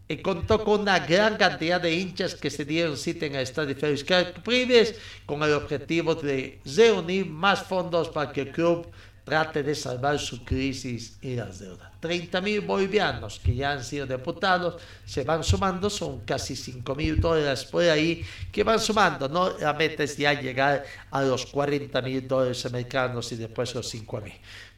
y 0.08 0.18
contó 0.18 0.64
con 0.64 0.82
una 0.82 1.00
gran 1.00 1.36
cantidad 1.36 1.82
de 1.82 1.96
hinchas 1.96 2.36
que 2.36 2.52
se 2.52 2.64
dieron 2.64 2.96
cita 2.96 3.26
en 3.26 3.36
el 3.36 3.42
Estadio 3.42 3.76
Félix 3.76 4.06
Prives 4.44 4.96
con 5.26 5.42
el 5.42 5.54
objetivo 5.54 6.14
de 6.14 6.60
reunir 6.64 7.26
más 7.26 7.64
fondos 7.64 8.10
para 8.10 8.32
que 8.32 8.42
el 8.42 8.52
club 8.52 8.88
trate 9.24 9.64
de 9.64 9.74
salvar 9.74 10.20
su 10.20 10.46
crisis 10.46 11.18
y 11.22 11.36
las 11.36 11.60
deudas. 11.60 11.95
30 12.06 12.40
mil 12.42 12.62
bolivianos 12.62 13.42
que 13.44 13.56
ya 13.56 13.72
han 13.72 13.84
sido 13.84 14.06
deputados 14.06 14.80
se 15.06 15.24
van 15.24 15.44
sumando, 15.44 15.90
son 15.90 16.20
casi 16.20 16.56
5 16.56 16.94
mil 16.94 17.20
dólares 17.20 17.66
por 17.66 17.84
ahí 17.84 18.24
que 18.52 18.64
van 18.64 18.80
sumando, 18.80 19.28
¿no? 19.28 19.58
La 19.58 19.74
meta 19.74 20.04
es 20.04 20.16
ya 20.16 20.40
llegar 20.40 20.86
a 21.10 21.22
los 21.24 21.48
40 21.48 22.00
mil 22.04 22.28
dólares 22.28 22.64
americanos 22.68 23.32
y 23.32 23.38
después 23.38 23.74
los 23.74 23.90
5 23.90 24.22
mil. 24.22 24.34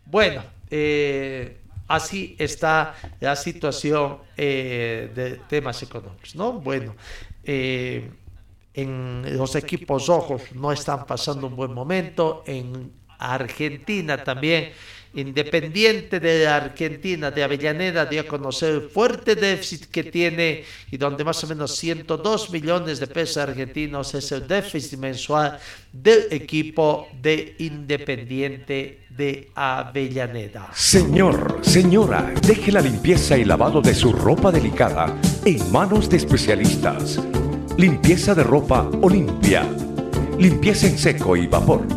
Bueno, 0.05 0.41
eh, 0.71 1.57
así 1.89 2.35
está 2.39 2.95
la 3.19 3.35
situación 3.35 4.19
eh, 4.37 5.11
de 5.13 5.31
temas 5.49 5.83
económicos, 5.83 6.33
¿no? 6.33 6.53
Bueno, 6.53 6.95
eh, 7.43 8.09
en 8.73 9.37
los 9.37 9.53
equipos 9.55 10.07
rojos 10.07 10.43
no 10.53 10.71
están 10.71 11.05
pasando 11.05 11.47
un 11.47 11.57
buen 11.57 11.73
momento, 11.73 12.43
en 12.47 12.93
Argentina 13.19 14.23
también 14.23 14.71
Independiente 15.13 16.19
de 16.19 16.47
Argentina, 16.47 17.31
de 17.31 17.43
Avellaneda, 17.43 18.05
dio 18.05 18.21
a 18.21 18.27
conocer 18.27 18.73
el 18.73 18.81
fuerte 18.89 19.35
déficit 19.35 19.85
que 19.85 20.03
tiene 20.03 20.63
y 20.91 20.97
donde 20.97 21.23
más 21.23 21.43
o 21.43 21.47
menos 21.47 21.75
102 21.75 22.51
millones 22.51 22.99
de 22.99 23.07
pesos 23.07 23.37
argentinos 23.37 24.13
es 24.13 24.31
el 24.31 24.47
déficit 24.47 24.99
mensual 24.99 25.59
del 25.91 26.27
equipo 26.31 27.07
de 27.21 27.55
Independiente 27.59 29.07
de 29.09 29.49
Avellaneda. 29.55 30.69
Señor, 30.73 31.59
señora, 31.61 32.33
deje 32.45 32.71
la 32.71 32.81
limpieza 32.81 33.37
y 33.37 33.45
lavado 33.45 33.81
de 33.81 33.95
su 33.95 34.13
ropa 34.13 34.51
delicada 34.51 35.19
en 35.45 35.71
manos 35.71 36.09
de 36.09 36.17
especialistas. 36.17 37.19
Limpieza 37.77 38.35
de 38.35 38.43
ropa 38.43 38.89
Olimpia. 39.01 39.67
Limpieza 40.37 40.87
en 40.87 40.97
seco 40.99 41.35
y 41.35 41.47
vapor 41.47 41.96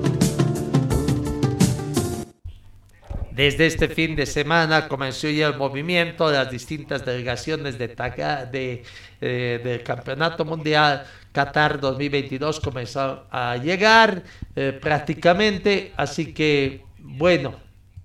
Desde 3.41 3.65
este 3.65 3.87
fin 3.87 4.15
de 4.15 4.27
semana 4.27 4.87
comenzó 4.87 5.27
ya 5.27 5.47
el 5.47 5.57
movimiento 5.57 6.29
de 6.29 6.37
las 6.37 6.51
distintas 6.51 7.03
delegaciones 7.03 7.75
de, 7.79 8.83
eh, 9.19 9.61
del 9.63 9.81
Campeonato 9.81 10.45
Mundial 10.45 11.07
Qatar 11.31 11.79
2022 11.79 12.59
comenzó 12.59 13.25
a 13.31 13.57
llegar 13.57 14.21
eh, 14.55 14.77
prácticamente, 14.79 15.91
así 15.97 16.35
que 16.35 16.83
bueno, 16.99 17.55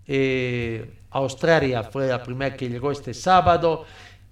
eh, 0.07 0.91
Australia 1.11 1.83
fue 1.83 2.07
la 2.07 2.23
primera 2.23 2.57
que 2.57 2.71
llegó 2.71 2.91
este 2.91 3.13
sábado. 3.13 3.85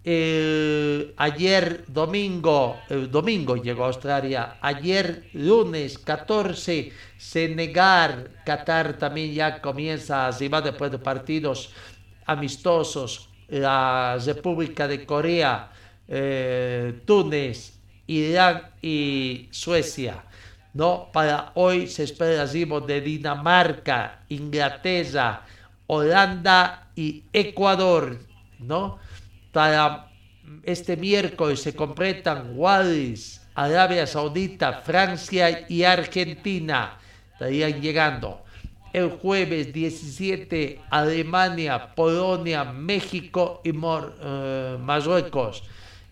Ayer 0.06 1.84
domingo, 1.88 2.76
domingo 3.10 3.56
llegó 3.56 3.84
a 3.84 3.86
Australia, 3.86 4.58
ayer 4.60 5.30
lunes 5.32 5.98
14, 5.98 6.92
Senegal, 7.16 8.30
Qatar 8.44 8.98
también 8.98 9.32
ya 9.32 9.62
comienza 9.62 10.24
a 10.24 10.28
arribar 10.28 10.62
después 10.62 10.90
de 10.90 10.98
partidos 10.98 11.72
amistosos, 12.26 13.28
la 13.48 14.18
República 14.24 14.86
de 14.88 15.04
Corea, 15.06 15.70
eh, 16.08 17.00
Túnez, 17.04 17.78
Irán 18.06 18.62
y 18.82 19.48
Suecia. 19.50 20.24
¿no? 20.74 21.08
Para 21.12 21.52
hoy 21.54 21.86
se 21.86 22.04
espera 22.04 22.42
arribo 22.42 22.80
de 22.80 23.00
Dinamarca, 23.00 24.24
Inglaterra, 24.28 25.46
Holanda 25.86 26.88
y 26.96 27.22
Ecuador. 27.32 28.18
¿no? 28.58 28.98
Para 29.54 30.10
este 30.62 30.98
miércoles 30.98 31.62
se 31.62 31.74
completan 31.74 32.52
Wallis, 32.54 33.40
Arabia 33.54 34.06
Saudita, 34.06 34.82
Francia 34.82 35.64
y 35.68 35.84
Argentina. 35.84 36.98
Estarían 37.32 37.80
llegando. 37.80 38.42
El 38.92 39.08
jueves 39.10 39.72
17, 39.72 40.82
Alemania, 40.90 41.94
Polonia, 41.94 42.64
México 42.64 43.62
y 43.64 43.70
eh, 43.70 44.76
Marruecos 44.78 45.62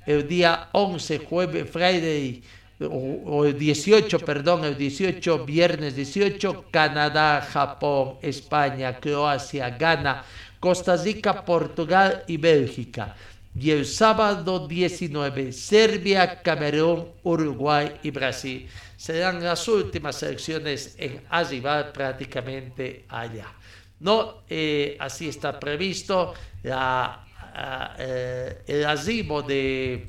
el 0.07 0.27
día 0.27 0.69
11, 0.73 1.19
jueves, 1.19 1.71
Friday, 1.71 2.43
o, 2.81 3.45
el 3.45 3.57
18, 3.57 4.19
perdón, 4.21 4.65
el 4.65 4.77
18, 4.77 5.45
viernes 5.45 5.95
18, 5.95 6.65
Canadá, 6.71 7.41
Japón, 7.41 8.17
España, 8.23 8.99
Croacia, 8.99 9.71
Ghana, 9.71 10.25
Costa 10.59 10.97
Rica, 10.97 11.45
Portugal 11.45 12.25
y 12.27 12.37
Bélgica. 12.37 13.15
Y 13.55 13.71
el 13.71 13.85
sábado 13.85 14.67
19, 14.67 15.53
Serbia, 15.53 16.41
Camerún, 16.41 17.13
Uruguay 17.23 18.01
y 18.03 18.11
Brasil. 18.11 18.67
Serán 18.97 19.45
las 19.45 19.69
últimas 19.69 20.23
elecciones 20.23 20.95
en 20.99 21.23
arribar 21.29 21.93
prácticamente 21.93 23.05
allá. 23.09 23.53
No, 24.01 24.43
eh, 24.49 24.97
así 24.99 25.29
está 25.29 25.61
previsto. 25.61 26.33
Eh, 26.65 28.63
el 28.67 28.85
arribo 28.87 29.43
de, 29.43 30.07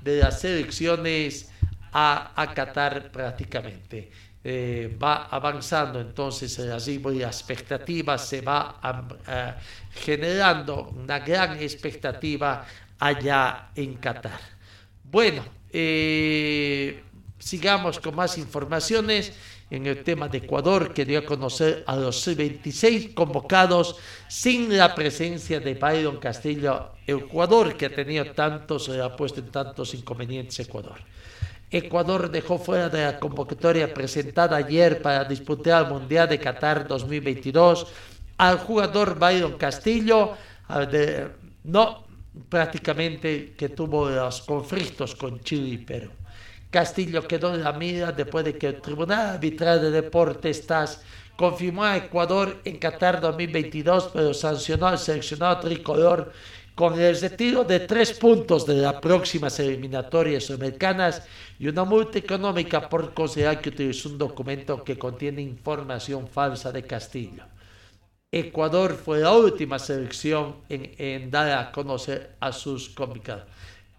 de, 0.00 0.18
las 0.18 0.44
elecciones 0.44 1.50
a, 1.92 2.32
a 2.34 2.52
Qatar 2.52 3.12
prácticamente. 3.12 4.10
Eh, 4.44 4.98
va 5.00 5.26
avanzando 5.26 6.00
entonces 6.00 6.58
el 6.58 6.72
arribo 6.72 7.12
y 7.12 7.20
la 7.20 7.28
expectativa 7.28 8.18
se 8.18 8.40
va 8.40 8.80
generando 9.94 10.90
una 10.96 11.20
gran 11.20 11.62
expectativa 11.62 12.66
allá 12.98 13.70
en 13.76 13.94
Qatar. 13.94 14.40
Bueno, 15.04 15.44
eh, 15.70 17.04
sigamos 17.38 18.00
con 18.00 18.16
más 18.16 18.36
informaciones 18.38 19.32
en 19.70 19.86
el 19.86 20.02
tema 20.04 20.28
de 20.28 20.38
Ecuador, 20.38 20.92
que 20.92 21.04
dio 21.04 21.20
a 21.20 21.24
conocer 21.24 21.82
a 21.86 21.96
los 21.96 22.36
26 22.36 23.14
convocados 23.14 23.96
sin 24.28 24.76
la 24.76 24.94
presencia 24.94 25.60
de 25.60 25.74
Byron 25.74 26.18
Castillo, 26.18 26.92
Ecuador, 27.06 27.76
que 27.76 27.86
ha 27.86 27.94
tenido 27.94 28.26
tantos, 28.32 28.88
ha 28.88 29.16
puesto 29.16 29.40
en 29.40 29.50
tantos 29.50 29.94
inconvenientes 29.94 30.60
Ecuador. 30.60 30.98
Ecuador 31.72 32.30
dejó 32.30 32.58
fuera 32.58 32.90
de 32.90 33.02
la 33.02 33.18
convocatoria 33.18 33.92
presentada 33.94 34.58
ayer 34.58 35.00
para 35.00 35.24
disputar 35.24 35.86
el 35.86 35.90
Mundial 35.90 36.28
de 36.28 36.38
Qatar 36.38 36.86
2022 36.86 37.86
al 38.36 38.58
jugador 38.58 39.18
Byron 39.18 39.56
Castillo, 39.56 40.32
no 41.64 42.04
prácticamente 42.48 43.54
que 43.56 43.70
tuvo 43.70 44.10
los 44.10 44.42
conflictos 44.42 45.14
con 45.14 45.40
Chile 45.40 45.68
y 45.68 45.78
Perú. 45.78 46.10
Castillo 46.70 47.26
quedó 47.26 47.54
en 47.54 47.62
la 47.62 47.72
mira 47.72 48.12
después 48.12 48.44
de 48.44 48.56
que 48.56 48.66
el 48.68 48.80
Tribunal 48.80 49.34
Arbitral 49.34 49.80
de 49.80 49.90
Deportes 49.90 50.66
TAS 50.66 51.02
confirmó 51.36 51.84
a 51.84 51.96
Ecuador 51.96 52.60
en 52.64 52.78
Qatar 52.78 53.20
2022, 53.20 54.10
pero 54.12 54.34
sancionó 54.34 54.88
al 54.88 54.98
seleccionado 54.98 55.60
tricolor 55.60 56.32
con 56.74 56.98
el 56.98 57.20
retiro 57.20 57.64
de 57.64 57.80
tres 57.80 58.12
puntos 58.12 58.66
de 58.66 58.74
las 58.74 58.94
próximas 58.94 59.58
eliminatorias 59.60 60.44
sudamericanas 60.44 61.22
y 61.58 61.68
una 61.68 61.84
multa 61.84 62.18
económica 62.18 62.88
por 62.88 63.12
considerar 63.12 63.60
que 63.60 63.68
utilizó 63.68 64.08
un 64.08 64.18
documento 64.18 64.82
que 64.82 64.98
contiene 64.98 65.42
información 65.42 66.26
falsa 66.28 66.72
de 66.72 66.82
Castillo. 66.84 67.44
Ecuador 68.30 68.94
fue 68.94 69.20
la 69.20 69.32
última 69.32 69.78
selección 69.78 70.56
en, 70.70 71.30
dar 71.30 71.50
a 71.50 71.70
conocer 71.70 72.36
a 72.40 72.50
sus 72.50 72.88
convocados. 72.88 73.44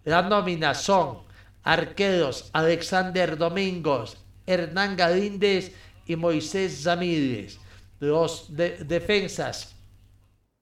La 0.05 0.23
nómina 0.23 0.73
son 0.73 1.19
Arqueros 1.62 2.49
Alexander 2.51 3.38
Domingos, 3.38 4.17
Hernán 4.47 4.97
Galíndez 4.97 5.75
y 6.07 6.15
Moisés 6.15 6.81
Zamírez. 6.83 7.59
Los 7.99 8.47
defensas 8.49 9.75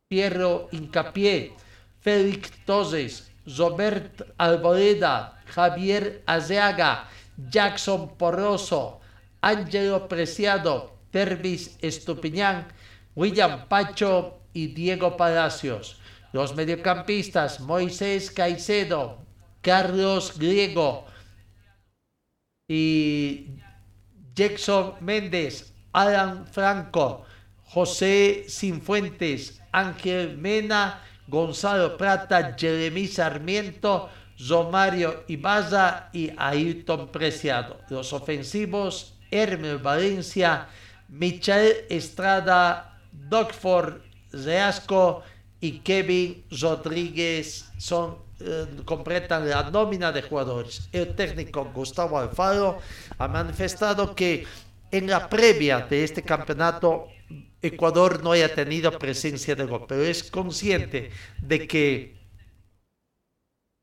Pierro 0.09 0.67
Incapié, 0.73 1.53
Félix 2.01 2.51
Toses, 2.65 3.31
Robert 3.57 4.23
Alboreda, 4.37 5.39
Javier 5.45 6.23
Azeaga, 6.25 7.07
Jackson 7.49 8.17
Porroso, 8.17 8.99
Ángelo 9.41 10.07
Preciado, 10.07 10.97
Tervis 11.11 11.77
Estupiñán, 11.81 12.67
William 13.15 13.67
Pacho 13.67 14.39
y 14.53 14.67
Diego 14.67 15.17
Palacios. 15.17 15.99
Los 16.33 16.55
mediocampistas 16.55 17.59
Moisés 17.59 18.31
Caicedo, 18.31 19.17
Carlos 19.61 20.37
Griego 20.37 21.05
y 22.67 23.57
Jackson 24.33 24.95
Méndez, 25.01 25.73
Alan 25.91 26.47
Franco, 26.47 27.25
José 27.65 28.45
Sinfuentes, 28.47 29.61
Ángel 29.71 30.37
Mena, 30.37 31.01
Gonzalo 31.31 31.95
Prata, 31.95 32.53
Jeremy 32.57 33.07
Sarmiento, 33.07 34.09
Romario 34.49 35.23
Ibaza 35.29 36.09
y 36.11 36.29
Ayrton 36.35 37.07
Preciado. 37.07 37.79
Los 37.89 38.11
ofensivos, 38.11 39.15
Hermel 39.31 39.77
Valencia, 39.77 40.67
Michael 41.07 41.85
Estrada, 41.89 42.99
Dogford 43.13 44.01
Reasco 44.33 45.23
y 45.61 45.79
Kevin 45.79 46.43
Rodríguez 46.51 47.71
son 47.77 48.17
eh, 48.41 48.65
completan 48.83 49.47
la 49.49 49.69
nómina 49.69 50.11
de 50.11 50.23
jugadores. 50.23 50.89
El 50.91 51.15
técnico 51.15 51.71
Gustavo 51.73 52.19
Alfaro 52.19 52.79
ha 53.17 53.27
manifestado 53.29 54.13
que 54.13 54.45
en 54.91 55.07
la 55.07 55.29
previa 55.29 55.79
de 55.79 56.03
este 56.03 56.23
campeonato 56.23 57.07
Ecuador 57.61 58.23
no 58.23 58.31
haya 58.31 58.53
tenido 58.53 58.97
presencia 58.97 59.55
de 59.55 59.65
gol, 59.65 59.85
pero 59.87 60.03
es 60.03 60.23
consciente 60.23 61.11
de 61.41 61.67
que 61.67 62.21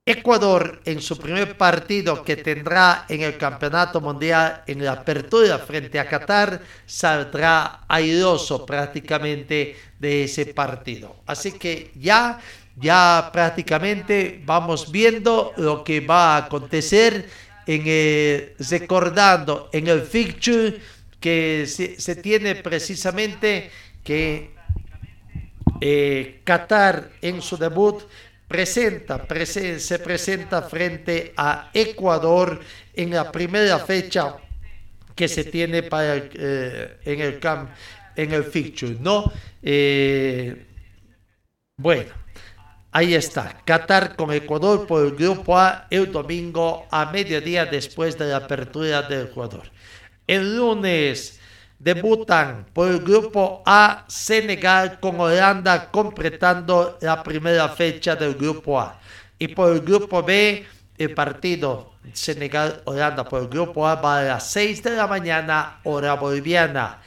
Ecuador 0.05 0.81
en 0.87 1.03
su 1.03 1.19
primer 1.19 1.59
partido 1.59 2.25
que 2.25 2.37
tendrá 2.37 3.05
en 3.11 3.21
el 3.21 3.37
Campeonato 3.37 4.01
Mundial 4.01 4.62
en 4.67 4.83
la 4.83 4.93
apertura 4.93 5.59
frente 5.59 5.99
a 5.99 6.09
Qatar 6.09 6.62
saldrá 6.87 7.85
airoso 7.87 8.64
prácticamente 8.64 9.77
de 9.99 10.25
ese 10.25 10.47
partido. 10.47 11.17
Así 11.27 11.53
que 11.53 11.93
ya 11.95 12.41
ya 12.81 13.31
prácticamente 13.33 14.41
vamos 14.47 14.91
viendo 14.91 15.53
lo 15.57 15.83
que 15.85 16.01
va 16.01 16.37
a 16.37 16.47
acontecer 16.47 17.29
en 17.67 18.55
recordando 18.71 19.69
en 19.73 19.88
el 19.88 20.03
fixture 20.03 20.81
que 21.21 21.67
se, 21.67 22.17
tiene 22.17 22.55
precisamente 22.57 23.71
que 24.05 24.51
eh, 25.81 26.41
Qatar 26.45 27.11
en 27.21 27.43
su 27.43 27.57
debut 27.57 28.03
presenta, 28.47 29.27
se 29.45 29.99
presenta 29.99 30.63
frente 30.63 31.35
a 31.37 31.71
Ecuador 31.75 32.61
en 32.95 33.11
la 33.11 33.31
primera 33.31 33.79
fecha 33.79 34.37
que 35.15 35.29
se 35.29 35.45
tiene 35.45 35.83
para 35.83 36.17
eh, 36.17 36.99
en 37.05 37.21
el 37.21 37.39
camp, 37.41 37.71
en 38.15 38.33
el 38.33 38.45
fixture, 38.45 38.97
¿no? 39.01 39.31
Eh, 39.63 40.67
bueno, 41.77 42.13
ahí 42.93 43.15
está, 43.15 43.61
Qatar 43.65 44.17
con 44.17 44.33
Ecuador 44.33 44.87
por 44.87 45.05
el 45.05 45.17
grupo 45.17 45.59
A 45.59 45.87
el 45.91 46.11
domingo 46.11 46.87
a 46.91 47.11
mediodía 47.11 47.67
después 47.67 48.17
de 48.17 48.27
la 48.27 48.37
apertura 48.39 49.03
del 49.03 49.27
Ecuador. 49.27 49.71
El 50.29 50.57
lunes 50.57 51.41
debutan 51.79 52.67
por 52.75 52.88
el 52.88 53.01
grupo 53.01 53.62
A 53.64 54.05
Senegal 54.09 55.01
con 55.01 55.19
Holanda 55.19 55.91
completando 55.91 56.99
la 57.01 57.23
primera 57.23 57.71
fecha 57.71 58.14
del 58.14 58.35
grupo 58.35 58.79
A. 58.79 59.01
Y 59.38 59.49
por 59.49 59.73
el 59.73 59.81
grupo 59.81 60.23
B 60.23 60.67
el 60.99 61.14
partido 61.14 61.95
Senegal-Holanda 62.12 63.25
por 63.25 63.43
el 63.43 63.49
grupo 63.49 63.87
A 63.87 63.95
va 63.95 64.19
a 64.19 64.23
las 64.23 64.51
6 64.51 64.83
de 64.83 64.97
la 64.97 65.07
mañana 65.07 65.81
hora 65.85 66.14
boliviana. 66.14 66.99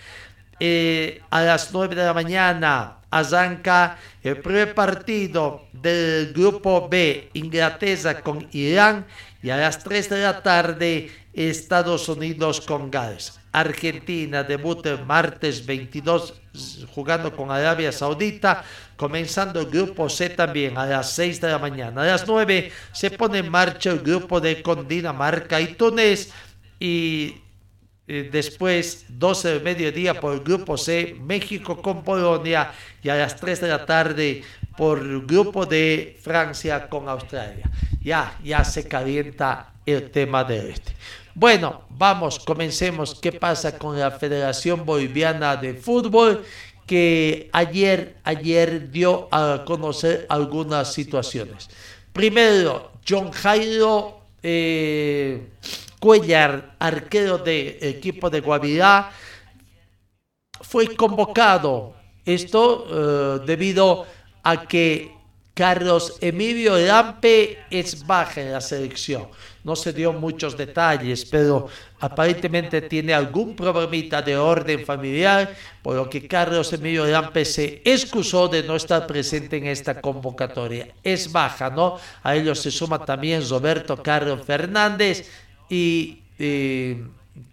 Eh, 0.60 1.21
a 1.29 1.41
las 1.41 1.71
9 1.71 1.93
de 1.93 2.03
la 2.03 2.13
mañana 2.13 2.97
arranca 3.12 3.97
el 4.23 4.38
primer 4.38 4.73
partido 4.73 5.67
del 5.73 6.34
grupo 6.34 6.88
B, 6.89 7.29
Inglaterra 7.34 8.21
con 8.21 8.47
Irán, 8.51 9.05
y 9.43 9.49
a 9.49 9.57
las 9.57 9.84
3 9.84 10.10
de 10.10 10.21
la 10.21 10.41
tarde 10.41 11.12
Estados 11.33 12.09
Unidos 12.09 12.61
con 12.61 12.91
Gales. 12.91 13.39
Argentina 13.51 14.43
debuta 14.43 14.91
el 14.91 15.05
martes 15.05 15.65
22 15.65 16.33
jugando 16.93 17.35
con 17.35 17.51
Arabia 17.51 17.91
Saudita, 17.91 18.63
comenzando 18.95 19.59
el 19.59 19.67
grupo 19.67 20.09
C 20.09 20.29
también 20.29 20.77
a 20.77 20.85
las 20.85 21.11
6 21.13 21.41
de 21.41 21.49
la 21.49 21.59
mañana. 21.59 22.03
A 22.03 22.05
las 22.05 22.27
9 22.27 22.71
se 22.93 23.11
pone 23.11 23.39
en 23.39 23.49
marcha 23.49 23.91
el 23.91 23.99
grupo 23.99 24.39
D 24.39 24.61
con 24.61 24.87
Dinamarca 24.87 25.59
y 25.59 25.73
Túnez 25.73 26.31
y 26.79 27.35
eh, 28.07 28.29
después 28.31 29.05
12 29.09 29.53
de 29.53 29.59
mediodía 29.59 30.19
por 30.19 30.33
el 30.33 30.41
grupo 30.41 30.77
C, 30.77 31.15
México 31.19 31.81
con 31.81 32.03
Polonia 32.03 32.71
y 33.01 33.09
a 33.09 33.15
las 33.15 33.35
3 33.37 33.61
de 33.61 33.67
la 33.67 33.85
tarde 33.85 34.43
por 34.77 34.99
el 34.99 35.21
grupo 35.21 35.65
de 35.65 36.17
Francia 36.21 36.89
con 36.89 37.07
Australia. 37.07 37.69
Ya, 38.01 38.37
ya 38.43 38.63
se 38.63 38.87
calienta 38.87 39.73
el 39.85 40.09
tema 40.11 40.43
de 40.43 40.71
este. 40.71 40.93
Bueno, 41.33 41.83
vamos, 41.89 42.39
comencemos. 42.39 43.15
¿Qué 43.15 43.31
pasa 43.31 43.77
con 43.77 43.97
la 43.97 44.11
Federación 44.11 44.85
Boliviana 44.85 45.55
de 45.55 45.73
Fútbol? 45.73 46.43
Que 46.85 47.49
ayer, 47.53 48.17
ayer 48.23 48.91
dio 48.91 49.29
a 49.31 49.63
conocer 49.65 50.25
algunas 50.29 50.93
situaciones. 50.93 51.69
Primero, 52.11 52.91
John 53.07 53.31
Jairo 53.31 54.21
eh, 54.43 55.47
Cuellar, 55.99 56.75
arquero 56.79 57.37
del 57.37 57.77
equipo 57.79 58.29
de 58.29 58.41
Guavirá, 58.41 59.11
fue 60.61 60.95
convocado. 60.95 61.93
Esto 62.25 62.87
eh, 62.89 63.43
debido 63.45 64.05
a 64.43 64.67
que 64.67 65.11
Carlos 65.53 66.17
Emilio 66.21 66.77
Lampe 66.77 67.59
es 67.69 68.05
baja 68.05 68.41
en 68.41 68.51
la 68.51 68.61
selección. 68.61 69.27
No 69.63 69.76
se 69.76 69.93
dio 69.93 70.12
muchos 70.12 70.58
detalles, 70.58 71.26
pero 71.26 71.67
aparentemente 72.00 72.82
tiene 72.82 73.13
algún 73.13 73.56
problemita 73.56 74.21
de 74.21 74.36
orden 74.36 74.86
familiar, 74.86 75.56
por 75.84 75.95
lo 75.95 76.10
que 76.10 76.28
Carlos 76.28 76.74
Emilio 76.74 77.06
Lampe 77.06 77.45
se 77.45 77.82
excusó 77.86 78.47
de 78.47 78.63
no 78.63 78.76
estar 78.76 79.06
presente 79.06 79.58
en 79.58 79.67
esta 79.67 80.02
convocatoria. 80.02 80.88
Es 81.04 81.32
baja, 81.32 81.69
¿no? 81.69 81.97
A 82.24 82.36
ellos 82.36 82.60
se 82.60 82.71
suma 82.71 83.06
también 83.06 83.47
Roberto 83.47 84.02
Carlos 84.02 84.41
Fernández 84.45 85.30
y 85.69 86.21
eh, 86.39 87.04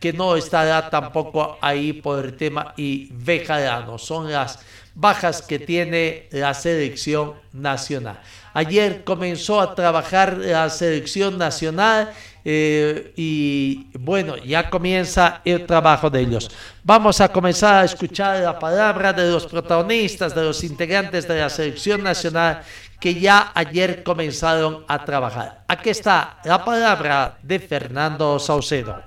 que 0.00 0.12
no 0.12 0.36
estará 0.36 0.88
tampoco 0.90 1.58
ahí 1.60 1.92
por 1.92 2.24
el 2.24 2.36
tema 2.36 2.72
y 2.76 3.08
Bejarano. 3.12 3.98
Son 3.98 4.30
las 4.30 4.60
bajas 4.94 5.42
que 5.42 5.58
tiene 5.58 6.28
la 6.32 6.54
selección 6.54 7.34
nacional. 7.52 8.20
Ayer 8.58 9.04
comenzó 9.04 9.60
a 9.60 9.72
trabajar 9.72 10.36
la 10.36 10.68
selección 10.68 11.38
nacional 11.38 12.12
eh, 12.44 13.12
y 13.14 13.86
bueno, 13.96 14.36
ya 14.36 14.68
comienza 14.68 15.42
el 15.44 15.64
trabajo 15.64 16.10
de 16.10 16.22
ellos. 16.22 16.50
Vamos 16.82 17.20
a 17.20 17.28
comenzar 17.28 17.74
a 17.76 17.84
escuchar 17.84 18.40
la 18.40 18.58
palabra 18.58 19.12
de 19.12 19.30
los 19.30 19.46
protagonistas, 19.46 20.34
de 20.34 20.42
los 20.42 20.64
integrantes 20.64 21.28
de 21.28 21.38
la 21.38 21.48
selección 21.48 22.02
nacional 22.02 22.62
que 22.98 23.14
ya 23.14 23.52
ayer 23.54 24.02
comenzaron 24.02 24.84
a 24.88 25.04
trabajar. 25.04 25.62
Aquí 25.68 25.90
está 25.90 26.38
la 26.42 26.64
palabra 26.64 27.38
de 27.40 27.60
Fernando 27.60 28.40
Saucedo. 28.40 29.00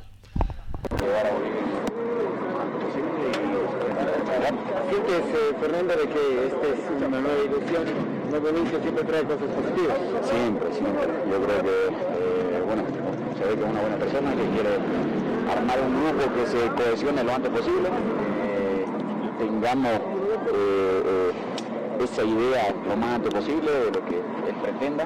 Fernando, 5.60 5.96
de 5.96 6.08
que 6.08 6.48
esta 6.48 6.68
es 6.68 6.71
una 6.71 6.71
nueva 6.71 6.71
siempre 8.32 9.04
trae 9.04 9.24
cosas 9.24 9.50
positivas. 9.50 9.98
Siempre, 10.24 10.74
siempre. 10.74 11.08
Yo 11.30 11.38
creo 11.44 11.62
que, 11.64 11.76
eh, 11.92 12.64
bueno, 12.66 12.84
se 13.38 13.44
ve 13.46 13.56
que 13.56 13.64
es 13.64 13.70
una 13.70 13.82
buena 13.82 13.98
persona 13.98 14.32
que 14.32 14.46
quiere 14.56 14.70
armar 15.52 15.80
un 15.82 15.94
grupo 16.00 16.34
que 16.36 16.48
se 16.48 16.84
cohesione 16.84 17.24
lo 17.24 17.34
antes 17.34 17.52
posible, 17.52 17.90
eh, 17.90 18.86
tengamos 19.38 19.92
eh, 20.54 21.32
esa 22.04 22.24
idea 22.24 22.74
lo 22.88 22.96
más 22.96 23.16
antes 23.16 23.34
posible 23.34 23.72
de 23.72 23.86
lo 23.92 24.06
que 24.06 24.16
él 24.16 24.56
pretenda 24.64 25.06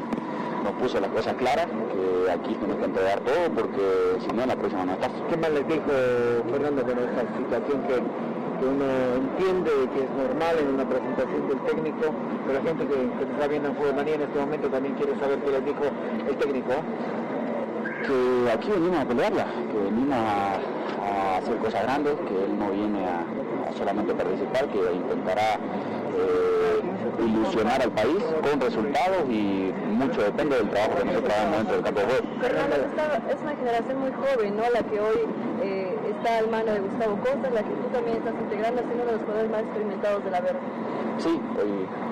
nos 0.64 0.74
puso 0.82 1.00
las 1.00 1.12
cosas 1.12 1.36
claras, 1.36 1.68
que 1.68 2.32
aquí 2.32 2.56
tenemos 2.56 2.78
que 2.78 2.86
entregar 2.86 3.20
todo 3.20 3.50
porque 3.54 4.18
si 4.22 4.36
no 4.36 4.46
la 4.46 4.56
próxima 4.56 4.86
no 4.86 4.94
está. 4.94 5.10
¿Qué 5.30 5.38
más 5.38 5.52
les 5.52 5.68
dijo 5.68 5.92
Fernando 6.50 6.82
con 6.82 6.98
esta 6.98 7.22
situación 7.38 7.82
que 7.86 8.02
que 8.60 8.65
uno 8.65 8.86
entiende 9.15 9.72
que 9.94 10.04
es 10.04 10.12
normal 10.12 10.56
en 10.60 10.68
una 10.76 10.88
presentación 10.88 11.48
del 11.48 11.60
técnico, 11.62 12.13
pero 12.46 12.60
la 12.60 12.65
gente 12.65 12.88
que, 12.88 13.32
está 13.32 13.48
viendo 13.48 13.70
en 13.70 13.76
Fútbol 13.76 13.96
Manía 13.96 14.15
en 14.15 14.22
este 14.22 14.39
momento 14.39 14.68
también 14.70 14.96
quiere 14.96 15.18
saber 15.20 15.39
qué 15.39 15.52
les 15.52 15.65
dijo 15.65 15.84
el 16.30 16.38
técnico. 16.38 16.74
Que 18.06 18.52
aquí 18.52 18.70
venimos 18.70 19.00
a 19.00 19.06
pelearla, 19.06 19.46
que 19.72 19.78
venimos 19.78 20.18
a, 20.18 20.60
a 21.06 21.38
hacer 21.38 21.58
cosas 21.58 21.84
grandes, 21.84 22.13
que 22.28 22.46
él 22.46 22.60
no 22.60 22.70
viene 22.70 23.04
a, 23.06 23.70
a 23.70 23.74
solamente 23.74 24.13
participar, 24.13 24.68
que 24.68 24.94
intentará 24.94 25.60
eh, 26.15 27.26
ilusionar 27.26 27.82
al 27.82 27.91
país 27.91 28.24
con 28.41 28.62
resultados 28.62 29.30
y 29.30 29.74
mucho 29.88 30.22
depende 30.22 30.58
del 30.58 30.70
trabajo 30.70 31.00
que 31.00 31.06
nosotros 31.06 31.34
hagamos 31.34 31.58
dentro 31.58 31.76
del 31.76 31.84
campo 31.84 32.00
de 32.00 32.06
juego. 32.06 32.26
Fernando, 32.41 32.76
es 33.30 33.41
una 33.41 33.56
generación 33.56 34.00
muy 34.00 34.12
joven, 34.12 34.58
¿no? 34.58 34.63
La 34.70 34.84
que 34.84 35.00
hoy 35.00 35.20
eh, 35.62 35.85
está 36.26 36.40
al 36.40 36.50
mano 36.50 36.72
de 36.74 36.80
Gustavo 36.80 37.16
Costa, 37.18 37.50
la 37.54 37.62
que 37.62 37.70
tú 37.70 37.88
también 37.94 38.18
estás 38.18 38.34
integrando, 38.42 38.82
siendo 38.82 39.04
uno 39.04 39.06
de 39.06 39.12
los 39.12 39.22
jugadores 39.22 39.52
más 39.52 39.62
experimentados 39.62 40.24
de 40.26 40.32
la 40.32 40.42
Verde. 40.42 40.60
Sí, 41.20 41.30
hoy 41.30 41.72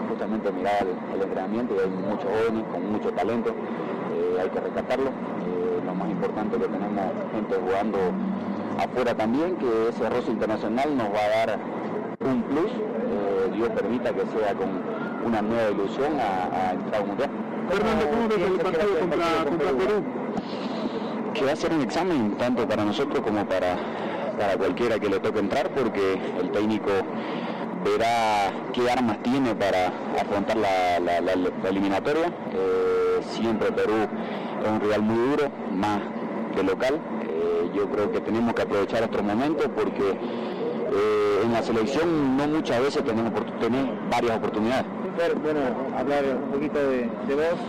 justamente 0.10 0.52
miraba 0.52 0.78
el, 0.80 0.90
el 1.16 1.22
entrenamiento 1.24 1.74
y 1.76 1.80
hay 1.80 1.90
muchos 1.90 2.30
jóvenes 2.30 2.64
con 2.72 2.92
mucho 2.92 3.10
talento, 3.12 3.50
eh, 3.50 4.38
hay 4.40 4.50
que 4.50 4.60
rescatarlo. 4.60 5.10
Eh, 5.10 5.82
lo 5.84 5.96
más 5.96 6.10
importante 6.10 6.58
que 6.58 6.68
tenemos 6.68 7.06
gente 7.34 7.56
jugando 7.58 7.98
afuera 8.78 9.16
también, 9.16 9.58
que 9.58 9.90
ese 9.90 10.10
roce 10.10 10.30
internacional 10.30 10.96
nos 10.96 11.08
va 11.10 11.24
a 11.26 11.46
dar 11.46 11.60
un 12.22 12.44
plus, 12.44 12.70
eh, 12.70 13.50
Dios 13.56 13.70
permita 13.70 14.14
que 14.14 14.26
sea 14.30 14.54
con 14.54 14.70
una 15.26 15.42
nueva 15.42 15.72
ilusión 15.72 16.20
a, 16.20 16.70
a 16.70 16.74
entrar 16.74 17.02
a 17.02 17.04
un 17.04 17.08
mundial. 17.10 17.30
Fernando, 17.68 18.06
¿cómo 18.12 18.28
ves 18.30 18.38
el 18.38 18.60
partido 18.62 19.00
contra, 19.00 19.26
contra 19.50 19.72
Perú? 19.72 20.04
Que 21.34 21.46
va 21.46 21.52
a 21.52 21.56
ser 21.56 21.74
un 21.74 21.82
examen 21.82 22.36
tanto 22.38 22.68
para 22.68 22.84
nosotros 22.86 23.20
como 23.22 23.46
para, 23.46 23.76
para 24.38 24.56
cualquiera 24.58 25.00
que 25.00 25.10
le 25.10 25.20
toque 25.20 25.40
entrar, 25.40 25.70
porque 25.70 26.18
el 26.40 26.52
técnico 26.52 26.92
verá 27.84 28.52
qué 28.72 28.90
armas 28.90 29.18
tiene 29.24 29.54
para 29.56 29.88
afrontar 30.22 30.58
la, 30.58 31.00
la- 31.00 31.70
eliminatoria. 31.70 32.28
Eh, 32.54 33.22
siempre 33.32 33.72
Perú 33.72 33.94
es 34.64 34.70
un 34.70 34.80
rival 34.80 35.02
muy 35.02 35.18
duro, 35.30 35.52
más 35.76 36.00
de 36.56 36.64
local. 36.64 37.00
Eh, 37.28 37.70
yo 37.76 37.90
creo 37.90 38.12
que 38.12 38.20
tenemos 38.22 38.54
que 38.54 38.62
aprovechar 38.62 39.04
estos 39.04 39.24
momentos 39.24 39.68
porque 39.76 40.12
eh, 40.12 41.42
en 41.44 41.52
la 41.52 41.62
selección 41.64 42.38
no 42.38 42.48
muchas 42.48 42.80
veces 42.82 43.04
tenemos 43.04 43.32
tenés 43.60 43.86
varias 44.10 44.38
oportunidades. 44.38 44.86
Bueno, 45.44 45.60
hablar 45.98 46.24
un 46.44 46.52
poquito 46.52 46.80
de, 46.80 47.10
de 47.28 47.36
vos 47.36 47.60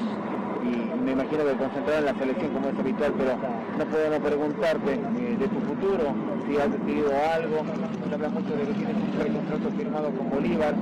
y 0.65 1.03
me 1.03 1.13
imagino 1.13 1.45
que 1.45 1.53
concentrado 1.57 1.99
en 1.99 2.05
la 2.07 2.15
selección 2.15 2.53
como 2.53 2.69
es 2.69 2.79
habitual, 2.79 3.15
pero 3.17 3.37
no 3.79 3.85
no 4.11 4.25
preguntarte 4.25 4.93
eh, 4.95 5.37
de 5.39 5.49
tu 5.49 5.61
futuro, 5.61 6.15
si 6.47 6.57
has 6.57 6.73
decidido 6.73 7.11
algo, 7.35 7.65
se 8.09 8.15
habla 8.15 8.29
mucho 8.29 8.57
de 8.57 8.65
que 8.65 8.73
tienes 8.73 8.97
un 8.97 9.11
precontrato 9.11 9.71
firmado 9.77 10.11
con 10.11 10.31
Bolívar 10.31 10.75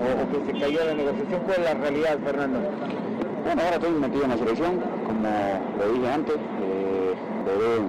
o, 0.00 0.30
que 0.30 0.52
se 0.52 0.58
cayó 0.58 0.84
la 0.84 0.94
negociación, 0.94 1.42
¿cuál 1.44 1.58
es 1.58 1.64
la 1.64 1.74
realidad, 1.74 2.18
Fernando? 2.24 2.58
Bueno, 3.44 3.62
ahora 3.62 3.76
estoy 3.76 3.90
metido 3.92 4.24
en 4.24 4.30
la 4.30 4.36
selección, 4.36 4.80
como 5.06 5.28
lo 5.78 5.92
dije 5.92 6.12
antes, 6.12 6.36
eh, 6.36 7.14
veré 7.46 7.80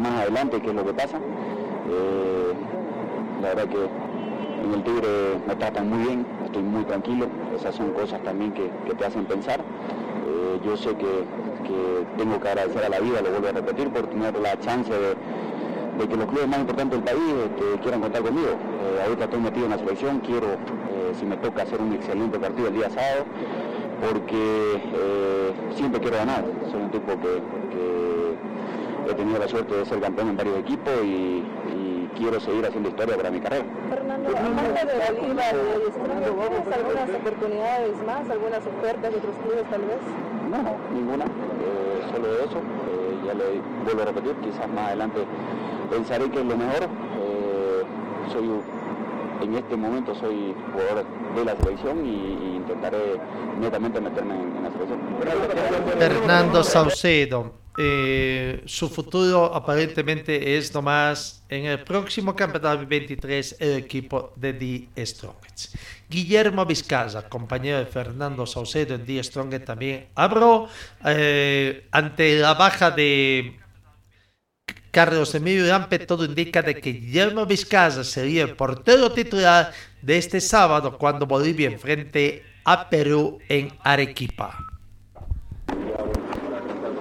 más 0.00 0.22
adelante 0.22 0.60
qué 0.60 0.70
es 0.70 0.74
lo 0.74 0.84
que 0.84 0.94
pasa. 0.94 1.18
Eh, 1.18 2.52
la 3.42 3.48
verdad 3.54 3.68
que 3.68 3.88
en 4.64 4.74
el 4.74 4.82
Tigre 4.82 5.08
me 5.46 5.54
tratan 5.54 5.90
muy 5.90 6.06
bien, 6.06 6.26
estoy 6.44 6.62
muy 6.62 6.84
tranquilo, 6.84 7.28
esas 7.54 7.74
son 7.74 7.92
cosas 7.92 8.20
también 8.22 8.52
que 8.52 8.94
te 8.94 9.04
hacen 9.04 9.24
pensar. 9.26 9.60
Eh, 10.26 10.60
yo 10.64 10.76
sé 10.76 10.94
que, 10.96 11.26
tengo 12.16 12.40
que 12.40 12.48
agradecer 12.48 12.84
a 12.84 12.88
la 12.88 13.00
vida, 13.00 13.20
lo 13.20 13.30
vuelvo 13.30 13.48
a 13.48 13.52
repetir, 13.52 13.90
por 13.90 14.06
tener 14.08 14.34
la 14.38 14.58
chance 14.58 14.92
de, 14.92 15.16
que 16.08 16.16
los 16.16 16.26
clubes 16.26 16.48
más 16.48 16.60
importantes 16.60 16.98
del 16.98 17.04
país 17.04 17.34
este, 17.44 17.80
quieran 17.80 18.00
contar 18.00 18.22
conmigo. 18.22 18.48
Eh, 18.48 19.02
ahorita 19.04 19.24
estoy 19.24 19.40
metido 19.40 19.64
en 19.66 19.70
la 19.72 19.78
selección, 19.78 20.20
quiero, 20.20 20.46
eh, 20.52 21.12
si 21.18 21.26
me 21.26 21.36
toca, 21.36 21.62
hacer 21.62 21.80
un 21.80 21.92
excelente 21.92 22.38
partido 22.38 22.68
el 22.68 22.74
día 22.74 22.90
sábado, 22.90 23.26
porque 24.00 24.80
eh, 24.94 25.52
siempre 25.74 26.00
quiero 26.00 26.16
ganar. 26.16 26.44
Soy 26.70 26.82
un 26.82 26.90
tipo 26.90 27.12
que, 27.20 27.58
he 29.10 29.14
tenido 29.14 29.38
la 29.38 29.48
suerte 29.48 29.74
de 29.74 29.86
ser 29.86 30.00
campeón 30.00 30.28
en 30.28 30.36
varios 30.36 30.58
equipos 30.58 30.92
y 31.02 31.42
quiero 32.18 32.40
seguir 32.40 32.66
haciendo 32.66 32.88
historia 32.90 33.16
para 33.16 33.30
mi 33.30 33.40
carrera. 33.40 33.64
Fernando, 33.88 34.28
aparte 34.30 34.86
de 34.86 35.20
Bolívar 35.20 35.54
y 35.54 35.90
Strongest, 35.92 36.36
¿tienes 36.36 36.78
algunas 36.78 37.08
oportunidades 37.20 37.96
más, 38.04 38.30
algunas 38.30 38.62
ofertas 38.66 39.10
de 39.12 39.16
otros 39.18 39.36
clubes 39.42 39.64
tal 39.70 39.82
vez? 39.82 40.02
No, 40.50 40.60
ninguna, 40.94 41.24
eh, 41.24 42.02
solo 42.12 42.28
eso. 42.44 42.58
Eh, 42.58 43.18
ya 43.26 43.34
le 43.34 43.44
vuelvo 43.84 44.02
a 44.02 44.04
repetir, 44.06 44.34
quizás 44.42 44.68
más 44.68 44.88
adelante 44.88 45.20
pensaré 45.90 46.30
que 46.30 46.40
es 46.40 46.46
lo 46.46 46.56
mejor. 46.56 46.82
Eh, 46.84 47.82
soy 48.32 48.50
en 49.40 49.54
este 49.54 49.76
momento 49.76 50.14
soy 50.16 50.52
jugador 50.72 51.04
de 51.36 51.44
la 51.44 51.54
selección 51.56 52.04
y, 52.04 52.08
y 52.10 52.56
intentaré 52.56 53.20
netamente 53.60 54.00
meterme 54.00 54.34
en, 54.34 54.56
en 54.56 54.62
la 54.64 54.70
selección. 54.70 54.98
Fernando 55.98 56.64
Saucedo. 56.64 57.52
Eh, 57.80 58.62
su 58.66 58.88
futuro 58.88 59.54
aparentemente 59.54 60.56
es 60.56 60.74
nomás 60.74 61.44
en 61.48 61.66
el 61.66 61.84
próximo 61.84 62.34
campeonato 62.34 62.84
23 62.86 63.56
el 63.60 63.76
equipo 63.78 64.32
de 64.36 64.52
The 64.94 65.06
Strongest. 65.06 65.76
Guillermo 66.08 66.66
Vizcaza, 66.66 67.28
compañero 67.28 67.78
de 67.78 67.86
Fernando 67.86 68.46
Saucedo 68.46 68.94
en 68.94 69.06
The 69.06 69.22
Strongest 69.22 69.64
también 69.64 70.08
habló 70.14 70.68
eh, 71.04 71.86
ante 71.92 72.38
la 72.38 72.54
baja 72.54 72.90
de 72.90 73.56
Carlos 74.90 75.34
Emilio 75.34 75.66
Lampe, 75.66 76.00
todo 76.00 76.24
indica 76.24 76.62
de 76.62 76.80
que 76.80 76.92
Guillermo 76.92 77.46
Vizcaza 77.46 78.02
sería 78.02 78.42
el 78.42 78.56
portero 78.56 79.12
titular 79.12 79.72
de 80.02 80.18
este 80.18 80.40
sábado 80.40 80.98
cuando 80.98 81.26
Bolivia 81.26 81.68
enfrente 81.68 82.42
a 82.64 82.88
Perú 82.88 83.38
en 83.48 83.70
Arequipa. 83.84 84.58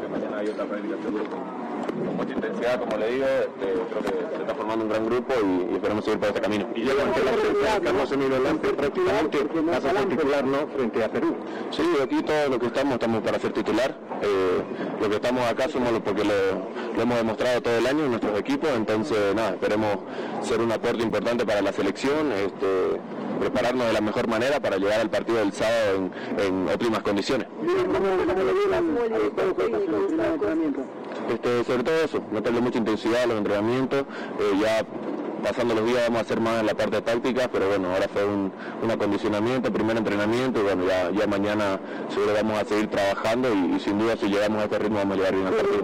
mañana 0.10 0.38
hay 0.38 0.48
otra 0.50 0.66
práctica 0.66 0.96
seguro 1.02 1.26
con, 1.30 2.57
como 2.80 2.98
le 2.98 3.12
digo, 3.12 3.26
este, 3.26 3.74
creo 3.74 4.04
que 4.04 4.36
se 4.36 4.42
está 4.42 4.56
formando 4.56 4.86
un 4.86 4.90
gran 4.92 5.06
grupo 5.06 5.34
y, 5.42 5.72
y 5.72 5.76
esperamos 5.76 6.04
seguir 6.04 6.20
por 6.20 6.30
este 6.30 6.42
camino. 6.42 6.68
Y 6.76 6.82
llega 6.82 7.04
ante 7.04 7.22
la 7.24 7.80
Carlos 7.80 8.12
Emilio 8.12 8.40
Lampe 8.40 8.70
prácticamente 8.70 9.38
pasa 9.72 9.92
a 9.92 9.94
ser 9.94 10.10
titular 10.10 10.44
¿no? 10.46 10.68
frente 10.76 11.04
a 11.04 11.10
Perú. 11.10 11.36
Sí, 11.72 11.84
aquí 12.02 12.22
todos 12.24 12.50
los 12.50 12.60
que 12.60 12.68
estamos 12.68 12.94
estamos 12.94 13.22
para 13.22 13.40
ser 13.40 13.54
titular. 13.54 13.96
Eh, 14.22 14.62
los 15.00 15.10
que 15.10 15.16
estamos 15.16 15.44
acá 15.46 15.70
somos 15.70 15.92
los 15.92 16.02
porque 16.02 16.24
lo, 16.24 16.34
lo 16.96 17.02
hemos 17.02 17.18
demostrado 17.18 17.62
todo 17.62 17.78
el 17.78 17.86
año 17.86 18.06
en 18.06 18.10
nuestros 18.10 18.40
equipos, 18.40 18.70
entonces 18.76 19.36
nada, 19.36 19.52
esperemos 19.52 19.98
ser 20.42 20.60
un 20.60 20.72
aporte 20.72 21.04
importante 21.04 21.46
para 21.46 21.62
la 21.62 21.72
selección, 21.72 22.32
este, 22.32 23.00
prepararnos 23.40 23.86
de 23.88 23.94
la 23.94 24.02
mejor 24.02 24.28
manera 24.28 24.60
para 24.60 24.78
llegar 24.78 25.00
al 25.00 25.10
partido 25.10 25.38
del 25.38 25.54
sábado 25.54 26.10
en, 26.38 26.44
en 26.44 26.68
óptimas 26.70 27.04
condiciones. 27.04 27.48
Este, 31.30 31.64
sobre 31.64 31.84
todo 31.84 31.96
eso, 32.04 32.22
mucha 32.62 32.78
intensidad 32.80 33.26
los 33.26 33.38
entrenamientos, 33.38 34.02
eh, 34.40 34.60
ya 34.62 34.86
pasando 35.44 35.76
los 35.76 35.86
días 35.86 36.02
vamos 36.08 36.18
a 36.20 36.22
hacer 36.22 36.40
más 36.42 36.60
en 36.60 36.66
la 36.66 36.74
parte 36.74 37.00
táctica, 37.02 37.48
pero 37.52 37.68
bueno, 37.70 37.94
ahora 37.94 38.08
fue 38.12 38.26
un, 38.26 38.52
un 38.84 38.92
acondicionamiento, 38.92 39.72
primer 39.72 39.96
entrenamiento 39.96 40.60
y 40.60 40.64
bueno, 40.64 40.84
ya, 40.86 41.12
ya 41.12 41.28
mañana 41.28 41.80
seguro 42.10 42.34
vamos 42.34 42.60
a 42.60 42.66
seguir 42.66 42.88
trabajando 42.90 43.54
y, 43.54 43.76
y 43.76 43.80
sin 43.80 44.00
duda 44.00 44.18
si 44.18 44.28
llegamos 44.28 44.62
a 44.62 44.64
este 44.66 44.80
ritmo 44.80 44.98
vamos 44.98 45.14
a 45.14 45.18
llegar 45.18 45.36
bien 45.36 45.48
al 45.48 45.54
partido. 45.54 45.84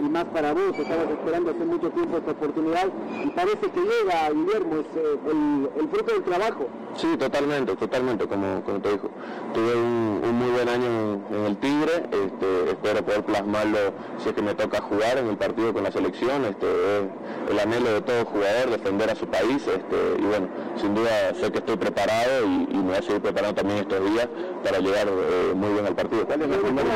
Y 0.00 0.08
más 0.08 0.24
para 0.26 0.52
vos, 0.52 0.78
estabas 0.78 1.10
esperando 1.10 1.50
hace 1.50 1.64
mucho 1.64 1.90
tiempo 1.90 2.18
esta 2.18 2.30
oportunidad 2.30 2.86
y 3.24 3.30
parece 3.30 3.70
que 3.70 3.80
llega, 3.80 4.30
Guillermo, 4.30 4.76
es 4.76 4.86
eh, 4.96 5.18
el, 5.26 5.82
el 5.82 5.88
fruto 5.88 6.12
del 6.12 6.22
trabajo. 6.22 6.66
Sí, 6.94 7.16
totalmente, 7.16 7.76
totalmente, 7.76 8.26
como, 8.26 8.62
como 8.62 8.80
te 8.80 8.92
dijo. 8.92 9.10
Tuve 9.54 9.76
un, 9.76 10.20
un 10.24 10.34
muy 10.38 10.50
buen 10.50 10.68
año 10.68 11.20
en, 11.30 11.44
el 11.46 11.56
Tigre, 11.58 12.08
este, 12.10 12.70
espero 12.70 13.04
poder 13.04 13.24
plasmarlo 13.24 13.78
si 14.22 14.28
es 14.28 14.34
que 14.34 14.42
me 14.42 14.54
toca 14.54 14.80
jugar 14.80 15.18
en 15.18 15.28
el 15.28 15.36
partido 15.36 15.72
con 15.72 15.84
la 15.84 15.90
selección, 15.90 16.44
este, 16.44 16.66
es 16.66 17.50
el 17.50 17.58
anhelo 17.58 17.92
de 17.92 18.00
todo 18.00 18.24
jugador, 18.24 18.70
defender 18.70 19.10
a 19.10 19.14
su 19.14 19.26
país, 19.26 19.66
este, 19.66 19.96
y 20.18 20.24
bueno, 20.24 20.48
sin 20.76 20.94
duda 20.94 21.34
sé 21.34 21.50
que 21.50 21.58
estoy 21.58 21.76
preparado 21.76 22.44
y, 22.46 22.68
y 22.70 22.76
me 22.76 22.88
voy 22.88 22.96
a 22.96 23.02
seguir 23.02 23.20
preparando 23.20 23.54
también 23.60 23.80
estos 23.80 24.04
días 24.10 24.28
para 24.64 24.78
llegar 24.78 25.08
eh, 25.08 25.52
muy 25.54 25.70
bien 25.72 25.86
al 25.86 25.94
partido. 25.94 26.26
¿Cuál 26.26 26.42
es 26.42 26.48
la 26.48 26.58
primera 26.58 26.88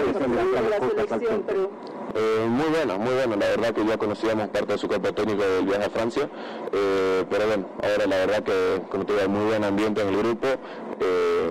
la 0.71 1.07
selección, 1.07 1.43
pero 1.47 1.71
eh, 2.15 2.47
muy 2.49 2.69
bueno, 2.69 2.99
muy 2.99 3.15
bueno. 3.15 3.37
La 3.37 3.49
verdad 3.49 3.73
que 3.75 3.85
ya 3.85 3.97
conocíamos 3.99 4.49
parte 4.49 4.73
de 4.73 4.79
su 4.79 4.89
cuerpo 4.89 5.13
técnico 5.13 5.43
del 5.43 5.65
viaje 5.65 5.85
a 5.85 5.91
Francia, 5.91 6.29
eh, 6.73 7.25
pero 7.31 7.47
bueno, 7.47 7.67
ahora 7.83 8.07
la 8.07 8.17
verdad 8.17 8.43
que 8.43 8.83
como 8.91 9.05
te 9.07 9.15
digo, 9.15 9.29
muy 9.29 9.47
buen 9.47 9.65
ambiente 9.65 10.03
en 10.03 10.09
el 10.09 10.17
grupo. 10.17 10.47
eh, 11.01 11.51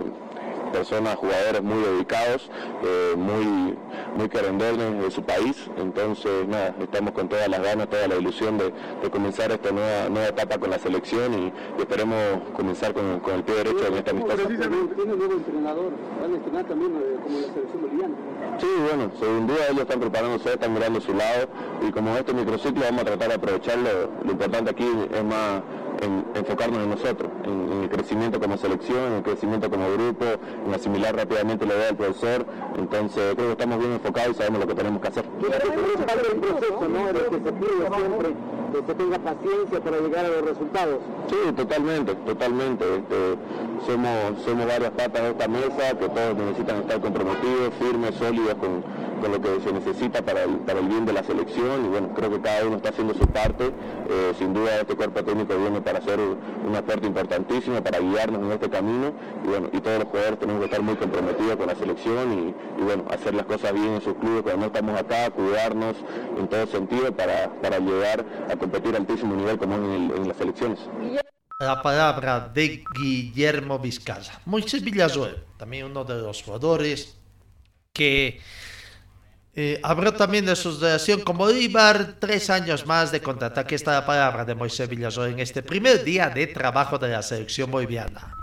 personas, 0.72 1.16
jugadores 1.16 1.62
muy 1.62 1.82
dedicados, 1.84 2.50
eh, 2.84 3.14
muy, 3.16 3.76
muy 4.16 4.30
querendones 4.30 5.04
de 5.04 5.12
su 5.12 5.24
país, 5.24 5.70
entonces 5.78 6.48
nada, 6.48 6.76
estamos 6.80 7.12
con 7.14 7.30
todas 7.30 7.48
las 7.48 7.62
ganas, 7.62 7.90
toda 7.90 8.08
la 8.08 8.16
ilusión 8.16 8.58
de, 8.58 8.74
de 9.02 9.10
comenzar 9.10 9.52
esta 9.52 9.72
nueva, 9.72 10.10
nueva 10.10 10.28
etapa 10.30 10.58
con 10.58 10.70
la 10.70 10.80
selección 10.80 11.34
y, 11.34 11.54
y 11.78 11.82
esperemos 11.82 12.18
comenzar 12.56 12.94
con, 12.94 13.20
con 13.20 13.36
el 13.36 13.44
pie 13.44 13.56
derecho 13.56 13.88
en 13.88 13.94
esta. 13.96 14.12
Precisamente 14.12 14.96
tiene 14.96 15.16
nuevo 15.16 15.34
entrenador, 15.34 15.92
van 16.22 16.34
a 16.34 16.38
estrenar 16.38 16.66
también 16.66 16.92
eh, 16.96 17.18
como 17.24 17.38
la 17.40 17.54
selección 17.54 17.82
boliviana. 17.82 18.16
Sí, 18.60 18.68
bueno, 18.88 19.12
sin 19.20 19.48
duda 19.48 19.60
ellos 19.70 19.82
están 19.82 20.00
preparándose, 20.00 20.54
están 20.54 20.74
mirando 20.74 21.02
su 21.02 21.14
lado 21.14 21.48
y 21.88 21.92
como 21.92 22.16
este 22.16 22.34
microciclo 22.34 22.84
vamos 22.84 23.02
a 23.02 23.06
tratar 23.06 23.30
de 23.30 23.36
aprovecharlo. 23.36 23.90
Lo 24.24 24.32
importante 24.32 24.72
aquí 24.72 24.88
es 25.14 25.24
más 25.24 25.62
en 26.02 26.26
enfocarnos 26.36 26.84
en 26.84 26.90
nosotros, 26.90 27.32
en, 27.46 27.84
el 27.84 27.90
crecimiento 27.90 28.40
como 28.40 28.58
selección, 28.58 29.06
en 29.08 29.14
el 29.14 29.24
crecimiento 29.24 29.70
como 29.70 29.92
grupo, 29.92 30.26
en 30.66 30.74
asimilar 30.74 31.16
rápidamente 31.16 31.66
la 31.66 31.76
idea 31.76 31.86
del 31.88 31.96
profesor. 31.96 32.46
Entonces 32.78 33.36
creo 33.36 33.48
que 33.48 33.52
estamos 33.52 33.80
bien 33.80 33.94
enfocados 33.94 34.32
y 34.32 34.34
sabemos 34.36 34.62
lo 34.62 34.68
que 34.68 34.76
tenemos 34.76 35.02
que 35.02 35.08
hacer. 35.08 35.26
Es 35.42 36.06
parte 36.06 36.28
del 36.30 36.40
proceso, 36.40 36.88
¿no? 36.90 37.10
El 37.10 37.16
que 37.16 37.50
se 37.50 37.54
pide 37.54 37.96
siempre 37.96 38.36
que 38.72 38.78
se 38.88 38.96
tenga 38.96 39.20
paciencia 39.20 39.80
para 39.82 40.00
llegar 40.00 40.26
a 40.26 40.30
los 40.30 40.42
resultados. 40.46 41.00
Sí, 41.28 41.52
totalmente, 41.56 42.16
totalmente. 42.16 42.86
Este, 42.96 43.36
somos, 43.86 44.42
somos 44.46 44.66
varias 44.66 44.92
patas 44.92 45.22
de 45.24 45.30
esta 45.32 45.48
mesa 45.48 45.98
que 46.00 46.08
todos 46.08 46.38
necesitan 46.38 46.78
estar 46.78 47.02
comprometidos, 47.02 47.74
firmes, 47.80 48.16
sólidos 48.16 48.56
con 48.56 48.84
con 49.22 49.32
lo 49.32 49.40
que 49.40 49.62
se 49.62 49.72
necesita 49.72 50.24
para 50.24 50.44
el, 50.44 50.58
para 50.66 50.80
el 50.80 50.88
bien 50.88 51.06
de 51.06 51.14
la 51.14 51.24
selección 51.24 51.86
y 51.86 51.90
bueno, 51.90 52.10
creo 52.16 52.32
que 52.32 52.42
cada 52.42 52.66
uno 52.66 52.78
está 52.78 52.90
haciendo 52.90 53.14
su 53.14 53.28
parte. 53.28 53.66
Eh, 53.66 54.34
sin 54.38 54.54
duda 54.54 54.82
este 54.82 54.96
cuerpo 54.96 55.24
técnico 55.24 55.56
viene 55.58 55.80
para 55.80 55.91
hacer 55.98 56.20
un 56.20 56.76
aporte 56.76 57.08
importantísimo, 57.08 57.84
para 57.84 58.00
guiarnos 58.00 58.42
en 58.42 58.52
este 58.52 58.70
camino 58.70 59.14
y 59.44 59.48
bueno, 59.48 59.70
y 59.72 59.80
todos 59.80 60.00
los 60.00 60.08
jugadores 60.08 60.40
tenemos 60.40 60.60
que 60.60 60.66
estar 60.66 60.82
muy 60.82 60.96
comprometidos 60.96 61.56
con 61.56 61.68
la 61.68 61.76
selección 61.76 62.56
y, 62.80 62.82
bueno, 62.84 63.06
hacer 63.10 63.34
las 63.34 63.46
cosas 63.46 63.74
bien 63.74 63.94
en 63.94 64.02
sus 64.02 64.16
clubes 64.16 64.44
cuando 64.44 64.62
no 64.62 64.66
estamos 64.68 65.00
acá, 65.00 65.30
cuidarnos 65.32 65.96
en 66.38 66.48
todo 66.48 66.68
sentido 66.68 67.12
para, 67.16 67.52
para 67.62 67.80
llegar 67.80 68.26
a 68.50 68.56
competir 68.56 68.96
a 68.96 68.98
altísimo 68.98 69.36
nivel 69.36 69.58
como 69.58 69.76
en, 69.76 70.12
en 70.16 70.28
las 70.28 70.38
selecciones 70.38 70.80
la 71.60 71.80
palabra 71.84 72.50
de 72.52 72.84
Guillermo 73.00 73.78
Vizcaya. 73.78 74.42
Moisés 74.46 74.84
Villazuel, 74.84 75.44
también 75.58 75.86
uno 75.86 76.04
de 76.04 76.16
los 76.16 76.42
jugadores 76.42 77.16
que 77.94 78.40
eh, 79.54 79.80
habló 79.84 80.14
también 80.14 80.46
de 80.46 80.56
su 80.56 80.80
relación 80.80 81.22
con 81.22 81.38
Bolívar, 81.38 82.16
tres 82.20 82.50
años 82.50 82.86
más 82.86 83.12
de 83.12 83.22
contraataque. 83.22 83.76
Esta 83.76 83.92
la 83.92 84.06
palabra 84.06 84.46
de 84.46 84.56
Moisés 84.56 84.88
Villazón 84.88 85.32
en 85.32 85.40
este 85.40 85.62
primer 85.62 86.04
día 86.04 86.30
de 86.30 86.48
trabajo 86.48 86.98
de 86.98 87.10
la 87.10 87.22
selección 87.22 87.70
boliviana. 87.70 88.36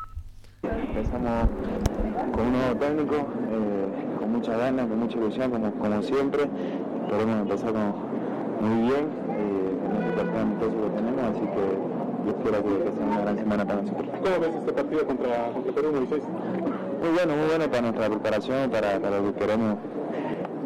Empezamos 0.63 1.49
con 2.33 2.47
un 2.47 2.53
nuevo 2.53 2.77
técnico, 2.79 3.15
eh, 3.17 4.19
con 4.19 4.33
mucha 4.33 4.57
ganas, 4.57 4.87
con 4.87 4.99
mucha 4.99 5.17
ilusión, 5.17 5.51
como, 5.51 5.73
como 5.73 6.03
siempre. 6.03 6.43
Esperemos 6.43 7.41
empezar 7.41 7.73
muy 8.61 8.89
bien, 8.89 9.09
eh, 9.31 9.79
con 9.83 10.03
este 10.03 10.25
partido 10.25 10.83
que 10.83 10.97
tenemos, 10.97 11.25
así 11.25 11.47
que 11.47 11.89
yo 12.27 12.31
espero 12.37 12.65
que, 12.65 12.85
que 12.85 12.97
sea 12.97 13.07
una 13.07 13.21
gran 13.23 13.39
semana 13.39 13.65
para 13.65 13.81
nosotros. 13.81 14.09
¿Cómo 14.23 14.41
ves 14.41 14.55
este 14.59 14.73
partido 14.73 15.07
contra, 15.07 15.53
contra 15.53 15.73
Perú, 15.73 15.93
Moisés? 15.95 16.23
Muy 17.01 17.11
bueno, 17.15 17.37
muy 17.37 17.47
bueno 17.49 17.71
para 17.71 17.81
nuestra 17.81 18.09
preparación, 18.09 18.71
para, 18.71 19.01
para 19.01 19.21
lo 19.21 19.33
que 19.33 19.39
queremos 19.39 19.79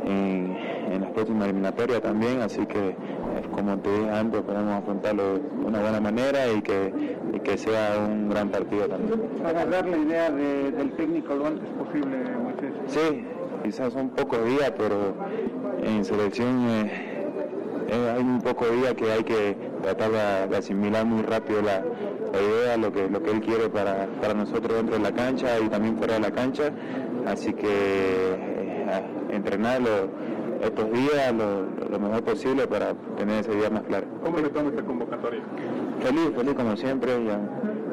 en, 0.05 0.57
en 0.93 1.01
las 1.01 1.11
próximas 1.11 1.45
eliminatorias 1.49 2.01
también, 2.01 2.41
así 2.41 2.67
que 2.67 2.91
eh, 2.91 2.95
como 3.51 3.79
te 3.79 3.91
dije 3.91 4.11
antes, 4.11 4.43
podemos 4.43 4.75
afrontarlo 4.75 5.35
de 5.35 5.41
una 5.65 5.81
buena 5.81 6.01
manera 6.01 6.51
y 6.53 6.62
que, 6.62 7.17
y 7.33 7.41
que 7.41 7.57
sea 7.57 7.97
un 7.99 8.29
gran 8.29 8.49
partido 8.49 8.87
también. 8.87 9.21
Agarrar 9.45 9.87
la 9.87 9.97
idea 9.97 10.31
de, 10.31 10.71
del 10.73 10.93
técnico 10.93 11.35
lo 11.35 11.47
antes 11.47 11.69
posible, 11.71 12.17
Moisés. 12.43 12.73
Sí, 12.87 13.25
quizás 13.65 13.93
son 13.93 14.11
pocos 14.11 14.45
días, 14.45 14.73
pero 14.77 15.15
en 15.83 16.05
selección 16.05 16.69
eh, 16.69 16.91
eh, 17.88 18.12
hay 18.17 18.23
un 18.23 18.41
poco 18.41 18.67
de 18.67 18.77
días 18.77 18.95
que 18.95 19.11
hay 19.11 19.25
que 19.25 19.57
tratar 19.83 20.11
de, 20.11 20.49
de 20.49 20.57
asimilar 20.57 21.05
muy 21.05 21.23
rápido 21.23 21.62
la, 21.62 21.83
la, 22.33 22.41
idea, 22.41 22.77
lo 22.77 22.93
que, 22.93 23.09
lo 23.09 23.23
que 23.23 23.31
él 23.31 23.41
quiere 23.41 23.69
para, 23.69 24.07
para 24.21 24.35
nosotros 24.35 24.77
dentro 24.77 24.97
de 24.97 25.03
la 25.03 25.12
cancha 25.12 25.59
y 25.61 25.69
también 25.69 25.97
fuera 25.97 26.15
de 26.15 26.21
la 26.21 26.31
cancha. 26.31 26.71
Así 27.27 27.53
que 27.53 28.52
entrenar 29.33 29.81
estos 30.62 30.92
días 30.92 31.35
lo, 31.35 31.99
mejor 31.99 32.23
posible 32.23 32.66
para 32.66 32.95
tener 33.16 33.40
ese 33.40 33.55
día 33.55 33.71
más 33.71 33.83
claro. 33.83 34.07
¿Cómo 34.23 34.38
le 34.38 34.49
toma 34.49 34.71
esta 34.71 34.83
convocatoria? 34.83 35.40
Feliz, 36.01 36.31
feliz 36.37 36.55
como 36.55 36.77
siempre. 36.77 37.25
Ya, 37.25 37.40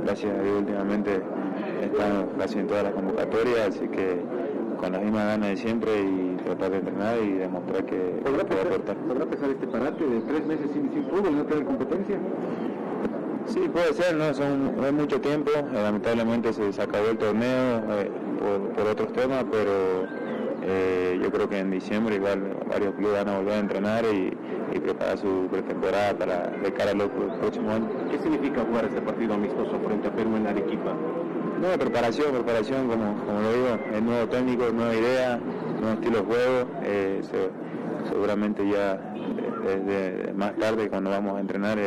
gracias 0.04 0.38
a 0.38 0.42
Dios 0.42 0.60
últimamente 0.60 1.22
están 1.82 2.28
casi 2.38 2.60
en 2.60 2.68
todas 2.68 2.84
las 2.84 2.94
convocatorias, 2.94 3.70
así 3.70 3.88
que 3.88 4.22
con 4.80 4.92
las 4.92 5.02
mismas 5.02 5.26
ganas 5.26 5.50
de 5.50 5.58
siempre 5.58 5.92
y 6.00 6.38
tratar 6.46 6.72
de 6.72 6.78
entrenar 6.78 7.18
y 7.20 7.34
demostrar 7.34 7.86
que 7.86 8.22
¿Podrá 8.24 8.46
puede 8.46 8.62
aportar. 8.62 8.98
¿Podrá 8.98 9.26
pesar 9.26 9.50
este 9.50 9.68
parate 9.68 10.06
de 10.06 10.22
tres 10.22 10.46
meses 10.46 10.72
sin, 10.72 10.92
sin 10.94 11.04
fútbol 11.06 11.32
y 11.32 11.36
no 11.36 11.46
tener 11.46 11.66
competencia? 11.66 12.18
Sí, 13.46 13.62
puede 13.74 13.94
ser, 13.94 14.16
no, 14.16 14.34
Son, 14.34 14.76
no 14.78 14.86
es 14.86 14.94
mucho 14.94 15.20
tiempo, 15.20 15.52
lamentablemente 15.74 16.54
se, 16.54 16.72
se 16.72 16.82
acabó 16.82 17.08
el 17.08 17.18
torneo 17.18 17.82
eh, 17.90 18.12
por, 18.40 18.70
por 18.74 18.88
otros 18.88 19.12
temas, 19.14 19.44
pero 19.52 20.08
eh, 20.72 21.20
yo 21.22 21.32
creo 21.32 21.50
que 21.50 21.58
en 21.58 21.72
diciembre 21.72 22.16
igual 22.16 22.56
varios 22.70 22.94
clubes 22.94 23.26
van 23.26 23.30
a 23.34 23.38
volver 23.40 23.54
a 23.54 23.60
entrenar 23.60 24.06
y, 24.06 24.32
preparar 24.80 25.18
su 25.18 25.48
pretemporada 25.52 26.18
para 26.18 26.48
de 26.52 26.72
cara 26.72 26.92
al 26.92 27.10
próximo 27.10 27.72
año. 27.72 27.88
¿Qué 28.10 28.18
significa 28.20 28.62
jugar 28.62 28.86
este 28.86 29.02
partido 29.02 29.34
amistoso 29.34 29.80
frente 29.86 30.08
a 30.08 30.12
Perú 30.12 30.36
en 30.38 30.48
Arequipa? 30.48 30.94
No, 31.60 31.78
preparación, 31.78 32.32
preparación, 32.32 32.88
como, 32.88 33.18
como 33.26 33.42
lo 33.42 33.52
digo, 33.52 33.80
es 33.94 34.02
nuevo 34.02 34.30
técnico, 34.30 34.72
nueva 34.72 34.96
idea, 34.96 35.40
nuevo 35.82 35.96
estilo 35.96 36.20
de 36.20 36.24
juego. 36.24 36.68
Eh, 36.84 37.22
seguramente 38.10 38.68
ya 38.68 38.94
eh, 39.68 39.82
desde 39.86 40.34
más 40.34 40.56
tarde 40.56 40.88
cuando 40.88 41.10
vamos 41.10 41.36
a 41.36 41.42
entrenar 41.42 41.78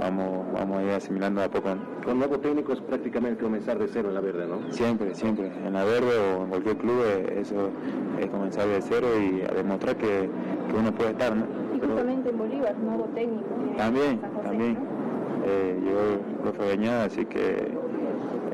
vamos, 0.00 0.46
vamos 0.52 0.78
a 0.78 0.82
ir 0.82 0.90
asimilando 0.90 1.42
a 1.42 1.48
poco. 1.48 1.70
Con 2.04 2.18
nuevo 2.18 2.38
técnico 2.38 2.72
es 2.72 2.80
prácticamente 2.80 3.42
comenzar 3.42 3.78
de 3.78 3.88
cero 3.88 4.08
en 4.08 4.14
la 4.14 4.20
verde, 4.20 4.46
¿no? 4.46 4.72
Siempre, 4.72 5.14
siempre. 5.14 5.50
En 5.64 5.72
la 5.72 5.84
verde 5.84 6.18
o 6.18 6.44
en 6.44 6.48
cualquier 6.48 6.76
club 6.76 7.02
eh, 7.04 7.40
eso 7.40 7.70
es 8.18 8.26
comenzar 8.30 8.68
de 8.68 8.80
cero 8.80 9.08
y 9.18 9.42
a 9.42 9.54
demostrar 9.54 9.96
que, 9.96 10.28
que 10.68 10.76
uno 10.76 10.92
puede 10.92 11.10
estar, 11.10 11.34
¿no? 11.34 11.44
Y 11.76 11.80
justamente 11.80 12.30
en 12.30 12.38
Bolívar, 12.38 12.76
nuevo 12.78 13.04
técnico. 13.14 13.48
También, 13.76 14.20
también. 14.42 14.78
Eh, 15.44 15.80
llegó 15.82 16.00
el 16.00 16.36
profe 16.42 16.76
Beñada, 16.76 17.04
así 17.04 17.24
que 17.24 17.72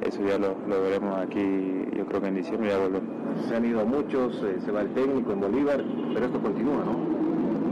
eso 0.03 0.23
ya 0.23 0.39
lo, 0.39 0.55
lo, 0.69 0.83
veremos 0.83 1.19
aquí, 1.19 1.87
yo 1.97 2.05
creo 2.07 2.21
que 2.21 2.29
en 2.29 2.35
diciembre 2.37 2.71
ya 2.71 2.79
volvemos. 2.79 3.09
Se 3.49 3.57
han 3.57 3.65
ido 3.65 3.85
muchos, 3.87 4.43
eh, 4.45 4.59
se 4.65 4.71
va 4.71 4.83
el 4.83 4.91
técnico 4.91 5.33
en 5.33 5.41
Bolívar, 5.41 5.83
pero 6.13 6.27
esto 6.27 6.41
continúa, 6.41 6.85
¿no? 6.85 7.24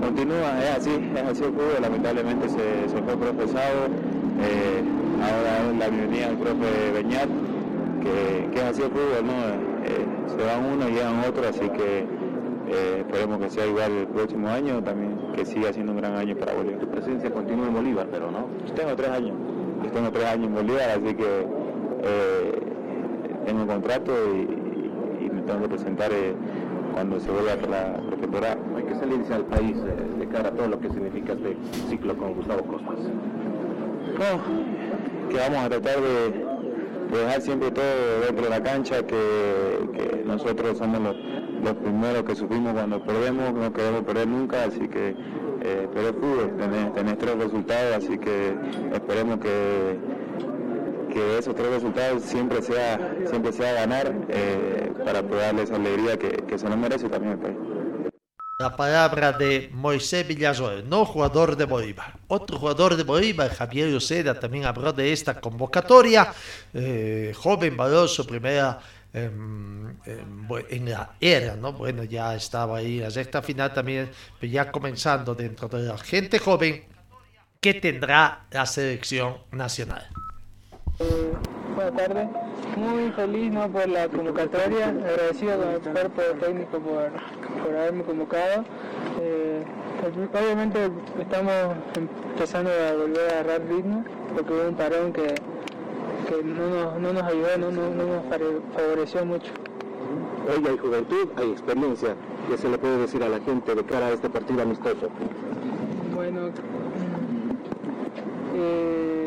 Continúa, 0.02 0.58
es 0.60 0.78
así, 0.78 0.90
es 1.14 1.22
así 1.22 1.44
el 1.44 1.52
fútbol, 1.52 1.80
lamentablemente 1.80 2.48
se, 2.48 2.88
se 2.88 3.02
fue 3.02 3.16
profesado, 3.16 3.86
eh, 4.42 4.82
ahora 5.22 5.70
es 5.70 5.78
la 5.78 5.88
bienvenida 5.88 6.26
del 6.26 6.38
profe 6.38 6.90
Beñat, 6.92 7.28
que, 8.02 8.50
que, 8.50 8.58
es 8.58 8.64
así 8.64 8.82
el 8.82 8.90
fútbol, 8.90 9.24
¿no? 9.24 9.32
Eh, 9.86 10.04
se 10.26 10.44
van 10.44 10.64
uno 10.72 10.88
y 10.88 10.94
llegan 10.94 11.20
otro, 11.20 11.48
así 11.48 11.68
que 11.68 12.00
eh, 12.68 12.96
esperemos 12.98 13.38
que 13.38 13.50
sea 13.50 13.64
igual 13.64 13.92
el 13.92 14.08
próximo 14.08 14.48
año, 14.48 14.82
también 14.82 15.18
que 15.36 15.44
siga 15.44 15.72
siendo 15.72 15.92
un 15.92 15.98
gran 15.98 16.16
año 16.16 16.34
para 16.36 16.52
Bolívar. 16.52 16.80
Tu 16.80 16.88
presencia 16.88 17.30
continúa 17.30 17.68
en 17.68 17.74
Bolívar, 17.74 18.08
pero 18.10 18.28
no. 18.32 18.48
Yo 18.66 18.74
tengo 18.74 18.96
tres 18.96 19.08
años, 19.08 19.36
yo 19.84 19.90
tengo 19.92 20.10
tres 20.10 20.24
años 20.24 20.48
en 20.48 20.54
Bolívar, 20.54 20.90
así 20.90 21.14
que 21.14 21.46
eh, 22.02 22.62
tengo 23.46 23.62
un 23.62 23.68
contrato 23.68 24.12
y, 24.34 25.24
y, 25.24 25.30
me 25.30 25.42
tengo 25.42 25.62
que 25.62 25.68
presentar 25.68 26.10
cuando 26.92 27.20
se 27.20 27.30
vuelva 27.30 27.52
a 27.52 27.56
la 27.56 28.00
pretemporada. 28.08 28.56
Hay 28.82 28.88
que 28.88 28.94
salirse 28.96 29.32
al 29.32 29.44
país 29.44 29.76
eh, 29.76 30.18
de 30.18 30.26
cara 30.26 30.48
a 30.48 30.52
todo 30.52 30.66
lo 30.66 30.80
que 30.80 30.88
significa 30.88 31.34
este 31.34 31.56
ciclo 31.88 32.16
con 32.16 32.34
Gustavo 32.34 32.64
Costas. 32.64 32.96
Que 35.30 35.36
vamos 35.36 35.58
a 35.58 35.68
tratar 35.68 36.00
de, 36.00 37.16
dejar 37.16 37.40
siempre 37.42 37.70
todo 37.70 37.84
dentro 38.26 38.44
de 38.44 38.50
la 38.50 38.60
cancha, 38.60 39.06
que, 39.06 40.24
nosotros 40.26 40.78
somos 40.78 41.00
los, 41.62 41.74
primeros 41.76 42.24
que 42.24 42.34
sufrimos 42.34 42.72
cuando 42.72 43.00
perdemos, 43.04 43.54
no 43.54 43.72
queremos 43.72 44.02
perder 44.02 44.26
nunca, 44.26 44.64
así 44.64 44.88
que 44.88 45.14
eh, 45.60 45.88
pero 45.94 46.08
es 46.08 46.14
fútbol, 46.14 46.56
tenés, 46.92 47.18
tres 47.18 47.38
resultados, 47.38 47.96
así 47.98 48.18
que 48.18 48.54
esperemos 48.92 49.38
que 49.38 49.98
que 51.12 51.38
esos 51.38 51.54
tres 51.54 51.68
resultados 51.68 52.22
siempre 52.22 52.62
sea, 52.62 52.98
siempre 53.26 53.52
sea 53.52 53.74
ganar 53.74 54.14
eh, 54.30 54.90
para 55.04 55.22
poder 55.22 55.42
darle 55.42 55.62
esa 55.64 55.76
alegría 55.76 56.18
que, 56.18 56.30
que 56.30 56.58
se 56.58 56.66
nos 56.66 56.78
merece 56.78 57.06
también 57.10 57.34
el 57.34 57.38
país. 57.38 57.71
La 58.62 58.76
palabra 58.76 59.32
de 59.32 59.70
Moisés 59.72 60.24
Villazoel, 60.24 60.88
no 60.88 61.04
jugador 61.04 61.56
de 61.56 61.64
Bolívar. 61.64 62.14
Otro 62.28 62.60
jugador 62.60 62.94
de 62.94 63.02
Bolívar, 63.02 63.52
Javier 63.52 63.88
Luceda, 63.88 64.38
también 64.38 64.66
habló 64.66 64.92
de 64.92 65.12
esta 65.12 65.40
convocatoria. 65.40 66.32
Eh, 66.72 67.34
joven, 67.36 67.76
valor 67.76 68.08
su 68.08 68.24
primera 68.24 68.78
eh, 69.12 69.28
en 70.70 70.88
la 70.88 71.10
era, 71.20 71.56
¿no? 71.56 71.72
Bueno, 71.72 72.04
ya 72.04 72.36
estaba 72.36 72.76
ahí 72.78 73.00
la 73.00 73.10
sexta 73.10 73.42
final 73.42 73.74
también, 73.74 74.08
pero 74.38 74.52
ya 74.52 74.70
comenzando 74.70 75.34
dentro 75.34 75.66
de 75.66 75.82
la 75.82 75.98
gente 75.98 76.38
joven 76.38 76.84
que 77.60 77.74
tendrá 77.74 78.46
la 78.52 78.64
selección 78.64 79.38
nacional. 79.50 80.08
Buenas 81.74 81.94
tardes, 81.94 82.28
muy 82.76 83.10
feliz 83.12 83.50
¿no? 83.52 83.66
por 83.68 83.88
la 83.88 84.06
convocatoria, 84.08 84.88
agradecido 84.88 85.56
con 85.58 85.68
el 85.70 85.80
cuerpo 85.80 86.22
técnico 86.38 86.78
por, 86.78 87.10
por 87.62 87.76
haberme 87.76 88.02
convocado. 88.04 88.64
Eh, 89.20 89.64
obviamente 90.34 90.90
estamos 91.18 91.54
empezando 91.96 92.70
a 92.70 92.94
volver 92.94 93.30
a 93.30 93.40
agarrar 93.40 93.62
ritmo 93.68 94.04
porque 94.34 94.52
hubo 94.52 94.68
un 94.68 94.74
parón 94.74 95.12
que, 95.12 95.34
que 96.28 96.42
no, 96.44 96.68
nos, 96.68 97.00
no, 97.00 97.12
nos, 97.14 97.22
ayudó, 97.22 97.58
no, 97.58 97.70
no, 97.70 97.90
no, 97.90 98.06
nos 98.06 98.24
favoreció 98.74 99.24
mucho. 99.24 99.52
Hoy 100.48 100.66
hay 100.68 100.76
juventud, 100.76 101.28
hay 101.36 101.52
experiencia. 101.52 102.16
¿Qué 102.50 102.58
se 102.58 102.68
le 102.68 102.76
puede 102.76 102.98
decir 102.98 103.22
a 103.22 103.28
la 103.28 103.40
gente 103.40 103.74
de 103.74 103.84
cara 103.84 104.08
a 104.08 104.10
este 104.10 104.28
partido 104.28 104.62
amistoso? 104.62 105.08
Bueno, 106.14 106.48
eh, 108.56 109.21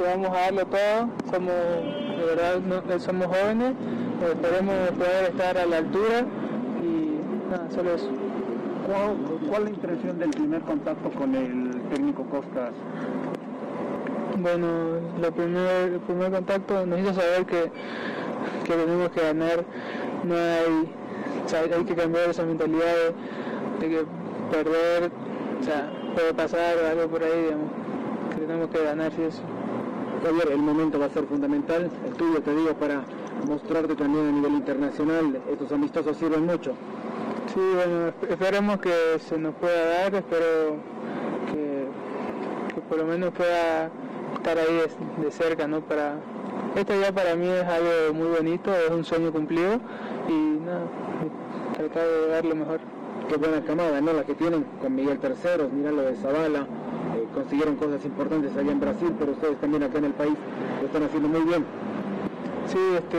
que 0.00 0.06
vamos 0.06 0.30
a 0.30 0.40
darlo 0.40 0.66
todo, 0.66 1.10
somos, 1.30 1.54
de 2.16 2.24
verdad, 2.24 2.98
somos 3.00 3.26
jóvenes, 3.26 3.74
esperemos 4.32 4.74
poder 4.92 5.24
estar 5.30 5.58
a 5.58 5.66
la 5.66 5.76
altura 5.76 6.24
y 6.82 7.50
nada, 7.50 7.70
solo 7.70 7.94
eso. 7.94 8.08
¿Cuál, 8.86 9.16
¿Cuál, 9.50 9.62
es 9.62 9.68
la 9.68 9.70
impresión 9.76 10.18
del 10.18 10.30
primer 10.30 10.62
contacto 10.62 11.10
con 11.10 11.34
el 11.34 11.82
técnico 11.90 12.24
Costas? 12.24 12.72
Bueno, 14.38 14.66
lo 15.20 15.32
primer, 15.32 15.92
el 15.92 16.00
primer 16.00 16.32
contacto 16.32 16.86
nos 16.86 17.00
hizo 17.00 17.12
saber 17.12 17.44
que, 17.44 17.70
que 18.64 18.72
tenemos 18.72 19.10
que 19.10 19.20
ganar, 19.20 19.64
no 20.24 20.34
hay, 20.34 20.88
o 21.44 21.48
sea, 21.48 21.60
hay 21.60 21.84
que 21.84 21.94
cambiar 21.94 22.30
esa 22.30 22.44
mentalidad 22.44 22.94
de, 23.80 23.86
de 23.86 23.96
que 23.96 24.04
perder, 24.50 25.10
o 25.60 25.62
sea, 25.62 25.92
puede 26.14 26.32
pasar 26.32 26.74
algo 26.90 27.06
por 27.08 27.22
ahí, 27.22 27.42
digamos, 27.42 27.70
que 28.30 28.40
tenemos 28.40 28.70
que 28.70 28.82
ganar 28.82 29.12
si 29.12 29.22
eso. 29.24 29.42
Javier, 30.22 30.52
el 30.52 30.58
momento 30.58 30.98
va 30.98 31.06
a 31.06 31.10
ser 31.10 31.24
fundamental, 31.24 31.90
el 32.06 32.12
tuyo 32.14 32.40
te 32.42 32.54
digo 32.54 32.74
para 32.74 33.02
mostrarte 33.48 33.94
también 33.94 34.28
a 34.28 34.32
nivel 34.32 34.52
internacional, 34.52 35.40
estos 35.50 35.72
amistosos 35.72 36.16
sirven 36.16 36.46
mucho. 36.46 36.72
Sí, 37.52 37.60
bueno, 37.74 38.12
esperemos 38.28 38.78
que 38.80 39.18
se 39.18 39.38
nos 39.38 39.54
pueda 39.54 40.02
dar, 40.02 40.14
espero 40.14 40.76
que, 41.50 42.74
que 42.74 42.80
por 42.82 42.98
lo 42.98 43.06
menos 43.06 43.32
pueda 43.32 43.90
estar 44.34 44.58
ahí 44.58 44.74
de, 44.74 45.24
de, 45.24 45.30
cerca, 45.30 45.66
¿no? 45.66 45.80
Para, 45.80 46.14
esto 46.76 46.92
ya 47.00 47.12
para 47.12 47.34
mí 47.34 47.48
es 47.48 47.64
algo 47.64 48.14
muy 48.14 48.28
bonito, 48.28 48.70
es 48.74 48.90
un 48.90 49.04
sueño 49.04 49.32
cumplido 49.32 49.80
y 50.28 50.60
nada, 50.64 50.82
tratar 51.76 52.06
de 52.06 52.28
dar 52.28 52.44
lo 52.44 52.54
mejor. 52.54 52.80
Qué 53.28 53.36
buena 53.36 53.60
camada, 53.64 54.00
¿no? 54.00 54.12
La 54.12 54.24
que 54.24 54.34
tienen 54.34 54.64
con 54.80 54.94
Miguel 54.94 55.18
Terceros, 55.18 55.72
mirá 55.72 55.92
lo 55.92 56.02
de 56.02 56.14
Zavala, 56.16 56.66
consiguieron 57.34 57.76
cosas 57.76 58.04
importantes 58.04 58.56
allá 58.56 58.72
en 58.72 58.80
Brasil, 58.80 59.14
pero 59.18 59.32
ustedes 59.32 59.58
también 59.60 59.82
acá 59.82 59.98
en 59.98 60.04
el 60.06 60.12
país 60.12 60.34
lo 60.80 60.86
están 60.86 61.02
haciendo 61.04 61.28
muy 61.28 61.42
bien. 61.42 61.64
Sí, 62.66 62.78
este, 62.94 63.18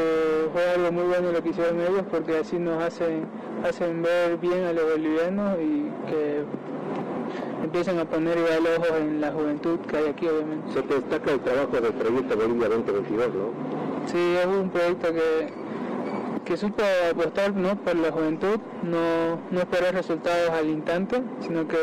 fue 0.54 0.70
algo 0.76 0.92
muy 0.92 1.04
bueno 1.04 1.32
lo 1.32 1.44
que 1.44 1.50
hicieron 1.50 1.82
ellos 1.82 2.04
porque 2.10 2.38
así 2.38 2.58
nos 2.58 2.82
hacen, 2.82 3.26
hacen 3.68 4.02
ver 4.02 4.38
bien 4.38 4.64
a 4.64 4.74
los 4.74 4.84
bolivianos 4.92 5.58
y 5.60 6.10
que 6.10 6.44
empiezan 7.64 8.00
a 8.00 8.06
poner 8.06 8.38
igual 8.38 8.78
ojos 8.78 9.00
en 9.00 9.22
la 9.22 9.32
juventud 9.32 9.80
que 9.80 9.98
hay 9.98 10.06
aquí, 10.08 10.28
obviamente. 10.28 10.72
Se 10.74 10.82
te 10.84 10.96
destaca 10.96 11.32
el 11.32 11.40
trabajo 11.42 11.82
del 11.82 11.94
proyecto 11.94 12.36
Bolivia 12.38 12.70
2022, 12.70 13.28
¿no? 13.34 13.72
Sí, 14.08 14.36
es 14.40 14.46
un 14.46 14.70
proyecto 14.70 15.14
que, 15.14 15.54
que 16.46 16.58
supo 16.58 16.84
apostar 17.10 17.54
¿no? 17.54 17.76
por 17.76 17.96
la 17.96 18.12
juventud, 18.12 18.58
no, 18.84 19.40
no 19.52 19.60
esperar 19.60 19.94
resultados 19.94 20.50
al 20.50 20.70
instante, 20.70 21.22
sino 21.42 21.68
que 21.68 21.78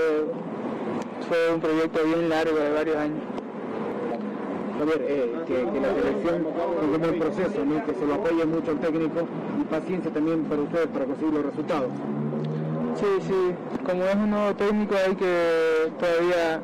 fue 1.26 1.54
un 1.54 1.60
proyecto 1.60 2.00
bien 2.04 2.28
largo 2.28 2.56
de 2.56 2.72
varios 2.72 2.96
años. 2.96 3.22
A 4.80 4.84
ver, 4.84 5.04
eh, 5.08 5.34
que, 5.46 5.54
que, 5.54 5.80
la 5.80 5.92
selección 5.92 6.46
es 6.46 7.08
un 7.10 7.18
proceso, 7.18 7.64
¿no? 7.64 7.84
que 7.84 7.94
se 7.94 8.06
lo 8.06 8.14
apoye 8.14 8.44
mucho 8.44 8.70
al 8.70 8.78
técnico 8.78 9.26
y 9.60 9.64
paciencia 9.64 10.12
también 10.12 10.44
para 10.44 10.62
ustedes 10.62 10.86
para 10.86 11.04
conseguir 11.04 11.34
los 11.34 11.46
resultados. 11.46 11.90
Sí, 12.94 13.06
sí, 13.26 13.54
como 13.84 14.04
es 14.04 14.14
un 14.14 14.30
nuevo 14.30 14.54
técnico 14.54 14.94
hay 14.94 15.16
que 15.16 15.92
todavía, 15.98 16.60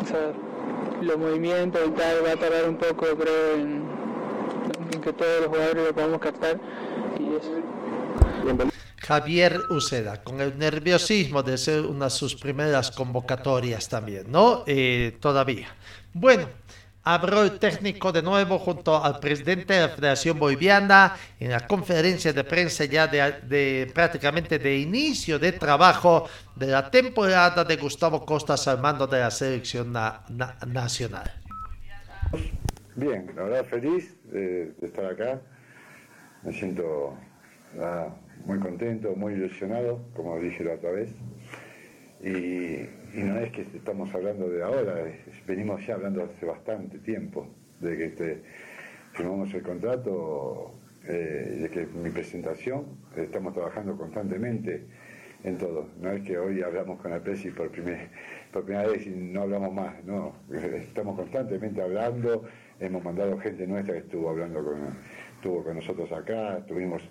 o 0.00 0.06
sea, 0.06 0.32
los 1.00 1.18
movimientos 1.18 1.80
y 1.86 1.90
tal 1.90 2.16
va 2.24 2.32
a 2.32 2.36
tardar 2.36 2.68
un 2.68 2.76
poco 2.76 3.06
creo 3.16 3.54
en, 3.56 3.82
en 4.92 5.00
que 5.00 5.12
todos 5.12 5.40
los 5.40 5.48
jugadores 5.48 5.86
lo 5.86 5.94
podamos 5.94 6.20
captar 6.20 6.58
y 7.18 7.34
eso. 7.36 8.71
Javier 9.06 9.60
Uceda, 9.70 10.22
con 10.22 10.40
el 10.40 10.56
nerviosismo 10.56 11.42
de 11.42 11.58
ser 11.58 11.80
una 11.80 12.04
de 12.04 12.10
sus 12.10 12.36
primeras 12.36 12.90
convocatorias 12.92 13.88
también, 13.88 14.30
¿no? 14.30 14.62
Eh, 14.66 15.16
todavía. 15.20 15.68
Bueno, 16.12 16.48
habló 17.02 17.42
el 17.42 17.58
técnico 17.58 18.12
de 18.12 18.22
nuevo 18.22 18.60
junto 18.60 19.02
al 19.02 19.18
presidente 19.18 19.74
de 19.74 19.80
la 19.80 19.88
Federación 19.88 20.38
Boliviana 20.38 21.16
en 21.40 21.50
la 21.50 21.66
conferencia 21.66 22.32
de 22.32 22.44
prensa 22.44 22.84
ya 22.84 23.08
de, 23.08 23.90
prácticamente 23.92 24.60
de 24.60 24.78
inicio 24.78 25.38
de 25.38 25.50
trabajo 25.50 26.28
de 26.54 26.68
la 26.68 26.88
temporada 26.88 27.64
de 27.64 27.76
Gustavo 27.76 28.24
Costas 28.24 28.68
al 28.68 28.80
mando 28.80 29.08
de 29.08 29.18
la 29.18 29.32
selección 29.32 29.92
na, 29.92 30.22
na, 30.28 30.56
nacional. 30.66 31.28
Bien, 32.94 33.32
la 33.34 33.42
verdad 33.42 33.64
feliz 33.64 34.16
de, 34.30 34.72
estar 34.80 35.06
acá. 35.06 35.40
Me 36.44 36.52
siento 36.52 37.16
muy 38.44 38.58
contento, 38.58 39.14
muy 39.16 39.34
ilusionado, 39.34 40.00
como 40.14 40.38
dije 40.38 40.64
la 40.64 40.74
otra 40.74 40.90
vez. 40.90 41.14
Y, 42.22 42.88
no 43.18 43.38
es 43.40 43.50
que 43.52 43.62
estamos 43.74 44.14
hablando 44.14 44.48
de 44.48 44.62
ahora, 44.62 45.04
venimos 45.46 45.84
ya 45.86 45.94
hablando 45.94 46.24
hace 46.24 46.46
bastante 46.46 46.98
tiempo, 46.98 47.46
de 47.80 47.96
que 47.96 48.04
este, 48.06 48.42
firmamos 49.12 49.52
el 49.52 49.62
contrato, 49.62 50.72
eh, 51.06 51.58
de 51.62 51.68
que 51.68 51.86
mi 51.86 52.10
presentación, 52.10 52.86
estamos 53.16 53.52
trabajando 53.52 53.96
constantemente 53.96 54.86
en 55.44 55.58
todo. 55.58 55.88
No 56.00 56.10
es 56.12 56.22
que 56.22 56.38
hoy 56.38 56.62
hablamos 56.62 57.00
con 57.00 57.10
la 57.10 57.20
Presi 57.20 57.50
por, 57.50 57.70
primer, 57.70 58.08
por 58.52 58.64
primera 58.64 58.86
vez 58.88 59.06
y 59.06 59.10
no 59.10 59.42
hablamos 59.42 59.74
más, 59.74 60.02
no, 60.04 60.34
estamos 60.52 61.16
constantemente 61.16 61.82
hablando, 61.82 62.44
hemos 62.78 63.02
mandado 63.02 63.36
gente 63.38 63.66
nuestra 63.66 63.94
que 63.94 64.00
estuvo 64.00 64.30
hablando 64.30 64.64
con, 64.64 64.96
estuvo 65.34 65.64
con 65.64 65.76
nosotros 65.76 66.10
acá, 66.12 66.58
estuvimos 66.58 67.02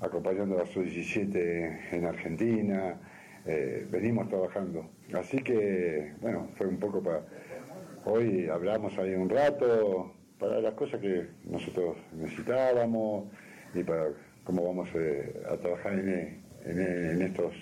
acompañando 0.00 0.60
a 0.60 0.66
su 0.66 0.82
17 0.82 1.80
en 1.92 2.04
Argentina, 2.04 3.00
eh, 3.46 3.86
venimos 3.90 4.28
trabajando. 4.28 4.90
Así 5.12 5.38
que, 5.38 6.14
bueno, 6.20 6.48
fue 6.56 6.66
un 6.66 6.78
poco 6.78 7.02
para... 7.02 7.22
Hoy 8.04 8.48
hablamos 8.48 8.96
ahí 8.98 9.14
un 9.14 9.30
rato 9.30 10.12
para 10.38 10.60
las 10.60 10.74
cosas 10.74 11.00
que 11.00 11.26
nosotros 11.44 11.96
necesitábamos 12.12 13.28
y 13.74 13.82
para 13.82 14.08
cómo 14.44 14.66
vamos 14.66 14.88
eh, 14.94 15.42
a 15.50 15.56
trabajar 15.56 15.94
en, 15.94 16.42
en, 16.66 16.80
en 16.80 17.22
estos 17.22 17.54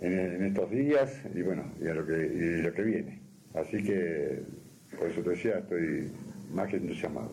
en, 0.00 0.44
estos 0.44 0.70
días 0.70 1.20
y 1.34 1.42
bueno, 1.42 1.64
y 1.80 1.88
a 1.88 1.94
lo 1.94 2.06
que, 2.06 2.14
y 2.14 2.62
lo 2.62 2.72
que 2.72 2.82
viene. 2.82 3.20
Así 3.54 3.82
que, 3.82 4.42
por 4.98 5.08
eso 5.08 5.22
te 5.22 5.30
decía, 5.30 5.58
estoy 5.58 6.12
más 6.52 6.68
que 6.68 6.76
entusiasmado. 6.76 7.32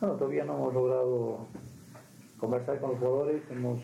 Bueno, 0.00 0.16
todavía 0.16 0.44
no 0.44 0.54
hemos 0.56 0.74
logrado 0.74 1.48
conversar 2.38 2.80
con 2.80 2.90
los 2.90 2.98
jugadores, 3.00 3.42
hemos 3.50 3.80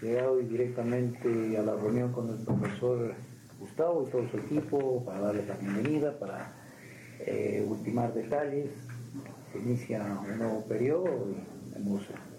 llegado 0.00 0.36
directamente 0.36 1.56
a 1.58 1.62
la 1.62 1.74
reunión 1.74 2.12
con 2.12 2.28
el 2.28 2.44
profesor 2.44 3.14
Gustavo 3.58 4.04
y 4.06 4.10
todo 4.10 4.28
su 4.28 4.36
equipo 4.36 5.04
para 5.04 5.20
darles 5.20 5.48
la 5.48 5.56
bienvenida, 5.56 6.18
para 6.18 6.52
eh, 7.20 7.64
ultimar 7.66 8.12
detalles. 8.12 8.70
Se 9.52 9.58
inicia 9.58 10.20
un 10.20 10.38
nuevo 10.38 10.64
periodo 10.64 11.06
y 11.30 11.54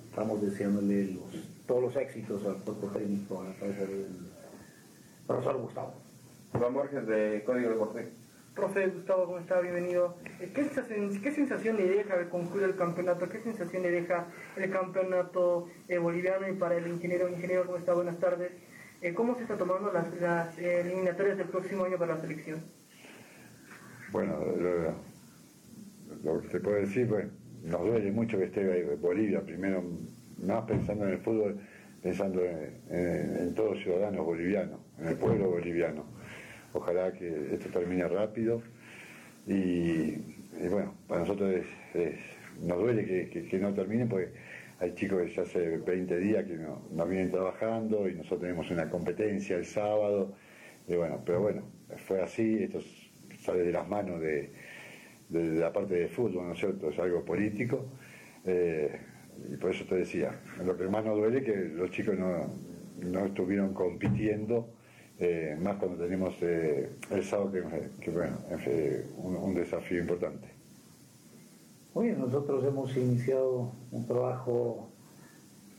estamos 0.10 0.42
deseándole 0.42 1.18
todos 1.68 1.82
los 1.82 1.96
éxitos 1.96 2.46
al 2.46 2.58
cuerpo 2.58 2.88
técnico 2.88 3.42
a 3.42 3.46
la 3.46 3.56
cabeza 3.56 3.82
del 3.82 4.08
profesor 5.26 5.62
Gustavo. 5.62 5.94
Juan 6.54 6.74
Borges 6.74 7.08
de 7.08 7.44
Código 7.46 7.70
Deportivo. 7.70 8.25
Profe 8.56 8.88
Gustavo, 8.88 9.26
¿cómo 9.26 9.40
está? 9.40 9.60
Bienvenido. 9.60 10.16
¿Qué 10.40 10.64
sensación, 10.64 11.22
¿Qué 11.22 11.32
sensación 11.32 11.76
le 11.76 11.90
deja 11.90 12.14
al 12.14 12.30
concluir 12.30 12.64
el 12.64 12.76
campeonato? 12.78 13.28
¿Qué 13.28 13.42
sensación 13.42 13.84
le 13.84 13.92
deja 13.92 14.28
el 14.56 14.70
campeonato 14.72 15.68
eh, 15.90 15.98
boliviano 15.98 16.48
y 16.48 16.54
para 16.54 16.76
el 16.78 16.88
ingeniero? 16.88 17.28
Ingeniero, 17.28 17.66
¿cómo 17.66 17.78
está? 17.78 17.94
Buenas 17.94 18.18
tardes. 18.18 18.54
Eh, 19.02 19.14
¿Cómo 19.14 19.36
se 19.36 19.42
está 19.42 19.58
tomando 19.58 19.92
las, 19.92 20.58
eh, 20.58 20.82
eliminatorias 20.86 21.38
del 21.38 21.50
próximo 21.50 21.84
año 21.84 21.98
para 21.98 22.16
la 22.16 22.22
selección? 22.22 22.64
Bueno, 24.14 24.40
lo, 24.40 24.94
lo 26.24 26.42
que 26.42 26.48
te 26.48 26.60
puedo 26.62 26.78
decir, 26.78 27.10
pues, 27.10 27.26
nos 27.62 27.82
duele 27.82 28.10
mucho 28.14 28.38
que 28.38 28.46
esté 28.46 28.96
Bolivia, 28.96 29.42
primero, 29.42 29.84
más 30.42 30.64
pensando 30.64 31.06
en 31.06 31.12
el 31.12 31.20
fútbol, 31.20 31.60
pensando 32.02 32.42
en, 32.42 32.82
en, 32.90 33.38
en 33.38 33.54
todos 33.54 33.72
los 33.72 33.84
ciudadanos 33.84 34.26
bolivianos, 34.26 34.80
en 34.98 35.08
el 35.10 35.18
pueblo 35.18 35.50
boliviano 35.50 36.15
Ojalá 36.76 37.14
que 37.14 37.54
esto 37.54 37.70
termine 37.70 38.06
rápido. 38.06 38.62
Y, 39.48 40.12
bueno, 40.70 40.94
para 41.08 41.22
nosotros 41.22 41.64
es, 41.94 42.16
nos 42.62 42.78
duele 42.78 43.06
que, 43.30 43.60
no 43.60 43.74
termine 43.74 44.06
porque 44.06 44.32
hay 44.80 44.94
chicos 44.94 45.22
que 45.24 45.34
ya 45.34 45.44
hace 45.44 45.78
20 45.78 46.18
días 46.18 46.44
que 46.44 46.58
no, 46.58 47.06
vienen 47.06 47.32
trabajando 47.32 48.10
y 48.10 48.16
nosotros 48.16 48.42
tenemos 48.42 48.70
una 48.72 48.90
competencia 48.90 49.56
el 49.56 49.66
sábado. 49.66 50.36
Y 50.88 50.96
bueno, 50.96 51.22
pero 51.26 51.42
bueno, 51.42 51.64
fue 51.96 52.22
así, 52.22 52.64
esto 52.64 52.80
sale 53.40 53.64
de 53.64 53.72
las 53.72 53.88
manos 53.88 54.20
de 54.20 54.52
la 55.30 55.72
parte 55.72 55.96
de 55.96 56.08
fútbol, 56.10 56.48
¿no 56.48 56.54
es 56.54 56.60
cierto? 56.60 56.90
Es 56.90 57.00
algo 57.00 57.24
político. 57.24 57.86
Eh, 58.44 59.00
y 59.50 59.56
por 59.56 59.72
eso 59.72 59.86
te 59.86 59.96
decía, 59.96 60.42
lo 60.64 60.76
que 60.76 60.88
más 60.90 61.06
nos 61.06 61.16
duele 61.16 61.40
es 61.40 61.46
que 61.46 61.56
los 61.56 61.90
chicos 61.92 62.18
no, 62.20 62.54
no 63.02 63.26
estuvieron 63.26 63.74
compitiendo 63.74 64.76
eh, 65.20 65.58
más 65.62 65.78
cuando 65.78 66.04
tenemos 66.04 66.34
eh, 66.42 66.90
el 67.10 67.24
sábado, 67.24 67.52
que, 67.52 67.64
que 68.02 68.12
bueno, 68.12 68.38
un, 69.18 69.56
desafío 69.56 70.02
importante. 70.02 70.48
Muy 71.94 72.08
bien, 72.08 72.20
nosotros 72.20 72.66
hemos 72.66 72.96
iniciado 72.98 73.72
un 73.92 74.06
trabajo 74.06 74.90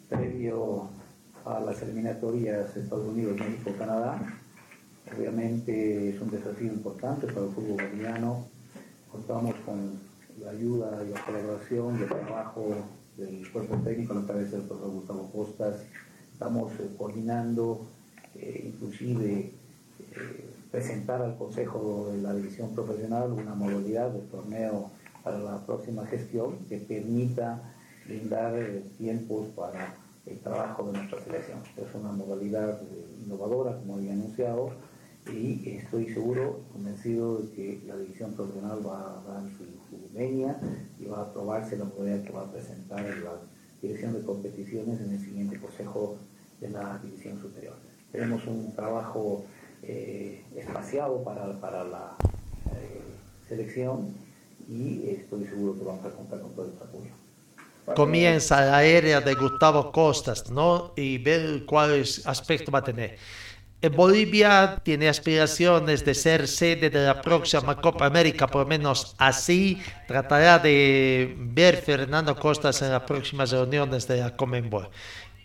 previo 0.09 0.89
a 1.45 1.61
las 1.61 1.83
eliminatorias 1.83 2.75
Estados 2.77 3.07
Unidos, 3.07 3.39
México, 3.39 3.73
Canadá. 3.79 4.19
Obviamente 5.17 6.11
es 6.11 6.21
un 6.21 6.31
desafío 6.31 6.73
importante 6.73 7.27
para 7.27 7.47
el 7.47 7.53
fútbol 7.53 7.77
boliviano. 7.77 8.47
contamos 9.13 9.55
con 9.67 9.99
la 10.41 10.51
ayuda 10.51 11.05
y 11.05 11.11
la 11.11 11.25
colaboración 11.25 11.99
y 11.99 12.03
el 12.03 12.09
trabajo 12.09 12.75
del 13.17 13.51
cuerpo 13.53 13.77
técnico 13.85 14.15
la 14.15 14.27
cabeza 14.27 14.57
del 14.57 14.67
profesor 14.67 14.91
Gustavo 14.93 15.31
Costas. 15.31 15.77
Estamos 16.33 16.73
eh, 16.81 16.91
coordinando, 16.99 17.87
eh, 18.41 18.73
inclusive 18.73 19.41
eh, 19.41 19.53
presentar 20.71 21.23
al 21.23 21.37
Consejo 21.37 22.11
de 22.13 22.23
la 22.23 22.35
División 22.35 22.75
Profesional 22.75 23.33
una 23.33 23.55
modalidad 23.55 24.11
de 24.11 24.21
torneo 24.21 24.91
para 25.23 25.39
la 25.39 25.65
próxima 25.65 26.07
gestión 26.07 26.59
que 26.69 26.79
permita 26.79 27.63
brindar 28.07 28.55
tiempos 28.99 29.49
para 29.57 29.95
el 30.27 30.39
trabajo 30.41 30.87
de 30.87 30.99
nuestra 30.99 31.21
selección. 31.23 31.59
Es 31.77 31.95
una 31.95 32.13
modalidad 32.13 32.81
innovadora, 33.25 33.77
como 33.79 33.97
había 33.97 34.13
anunciado, 34.13 34.71
y 35.33 35.69
estoy 35.71 36.13
seguro, 36.13 36.61
convencido 36.73 37.39
de 37.39 37.51
que 37.51 37.81
la 37.87 37.97
división 37.97 38.33
profesional 38.35 38.87
va 38.87 39.19
a 39.19 39.33
dar 39.33 39.43
su, 39.51 39.65
su 39.65 39.97
y 40.19 41.05
va 41.07 41.19
a 41.19 41.23
aprobarse 41.23 41.77
la 41.77 41.85
modalidad 41.85 42.25
que 42.25 42.33
va 42.33 42.43
a 42.43 42.53
presentar 42.53 43.03
la 43.03 43.33
dirección 43.83 44.15
de 44.15 44.21
competiciones 44.23 45.01
en 45.01 45.13
el 45.13 45.21
siguiente 45.21 45.59
consejo 45.59 46.17
de 46.61 46.71
la 46.71 46.99
división 46.99 47.41
superior. 47.41 47.75
Tenemos 48.17 48.47
un 48.47 48.75
trabajo 48.75 49.45
eh, 49.83 50.43
espaciado 50.57 51.23
para, 51.23 51.61
para 51.61 51.85
la 51.85 52.17
eh, 52.73 53.03
selección 53.47 54.15
y 54.67 55.07
estoy 55.11 55.45
seguro 55.45 55.79
que 55.79 55.85
vamos 55.85 56.07
a 56.07 56.17
contar 56.17 56.41
con 56.41 56.55
todo 56.55 56.65
el 56.65 56.73
apoyo 56.83 57.11
comienza 57.95 58.63
la 58.63 58.83
era 58.83 59.21
de 59.21 59.35
Gustavo 59.35 59.93
Costas, 59.93 60.51
¿no? 60.51 60.93
Y 60.97 61.19
ver 61.19 61.65
cuál 61.67 62.05
aspecto 62.25 62.73
va 62.73 62.81
a 62.81 62.85
tener. 62.85 63.17
En 63.83 63.95
Bolivia 63.95 64.81
tiene 64.83 65.09
aspiraciones 65.09 66.05
de 66.05 66.15
ser 66.15 66.49
sede 66.49 66.89
de 66.89 67.05
la 67.05 67.21
próxima 67.21 67.77
Copa 67.77 68.07
América, 68.07 68.47
por 68.47 68.63
lo 68.63 68.67
menos 68.67 69.15
así 69.19 69.81
tratará 70.09 70.59
de 70.59 71.37
ver 71.39 71.77
Fernando 71.77 72.35
Costas 72.35 72.81
en 72.83 72.91
las 72.91 73.03
próximas 73.03 73.51
reuniones 73.53 74.09
de 74.09 74.17
la 74.17 74.35
Comenbol. 74.35 74.89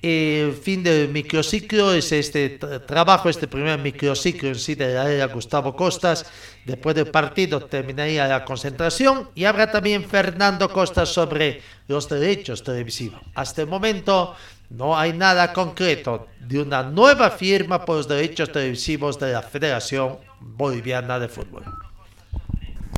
El 0.01 0.53
fin 0.53 0.81
del 0.81 1.09
microciclo 1.09 1.93
es 1.93 2.11
este 2.11 2.57
trabajo, 2.87 3.29
este 3.29 3.47
primer 3.47 3.77
microciclo 3.77 4.49
en 4.49 4.55
sí 4.55 4.73
de 4.73 4.95
la 4.95 5.11
era 5.11 5.27
Gustavo 5.27 5.75
Costas. 5.75 6.25
Después 6.65 6.95
del 6.95 7.11
partido 7.11 7.59
terminaría 7.65 8.27
la 8.27 8.43
concentración 8.43 9.29
y 9.35 9.45
habrá 9.45 9.71
también 9.71 10.03
Fernando 10.03 10.69
Costas 10.69 11.09
sobre 11.09 11.61
los 11.87 12.09
derechos 12.09 12.63
televisivos. 12.63 13.21
Hasta 13.35 13.61
el 13.61 13.67
momento 13.67 14.33
no 14.71 14.97
hay 14.97 15.13
nada 15.13 15.53
concreto 15.53 16.25
de 16.39 16.59
una 16.59 16.81
nueva 16.81 17.29
firma 17.29 17.85
por 17.85 17.97
los 17.97 18.07
derechos 18.07 18.51
televisivos 18.51 19.19
de 19.19 19.33
la 19.33 19.43
Federación 19.43 20.17
Boliviana 20.39 21.19
de 21.19 21.27
Fútbol. 21.27 21.63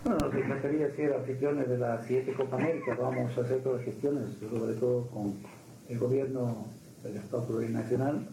Bueno, 0.06 0.20
nos 0.20 0.34
encantaría 0.36 0.96
ser 0.96 1.14
anfitriones 1.16 1.68
de 1.68 1.78
las 1.80 2.06
siete 2.08 2.34
Copa 2.34 2.56
América. 2.56 2.96
Vamos 2.98 3.38
a 3.38 3.42
hacer 3.42 3.62
todas 3.62 3.80
las 3.80 3.86
gestiones, 3.88 4.30
sobre 4.40 4.74
todo 4.76 5.08
con 5.08 5.36
el 5.90 6.00
gobierno 6.00 6.66
del 7.04 7.18
Estado 7.18 7.46
Plurinacional. 7.48 8.28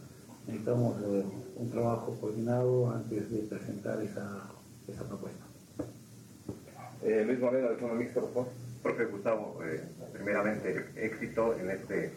Necesitamos 0.47 1.03
eh, 1.03 1.25
un 1.57 1.71
trabajo 1.71 2.17
coordinado 2.21 2.91
antes 2.91 3.31
de 3.31 3.39
presentar 3.41 4.01
esa, 4.03 4.49
esa 4.89 5.05
propuesta. 5.05 5.45
Eh, 7.03 7.25
Luis 7.27 7.41
Moreno, 7.41 7.69
Mixto, 7.95 8.21
por 8.21 8.33
favor. 8.33 8.49
Profe 8.83 9.05
Gustavo, 9.07 9.61
eh, 9.63 9.83
primeramente 10.15 10.87
éxito 10.97 11.55
en 11.59 11.71
este 11.71 12.13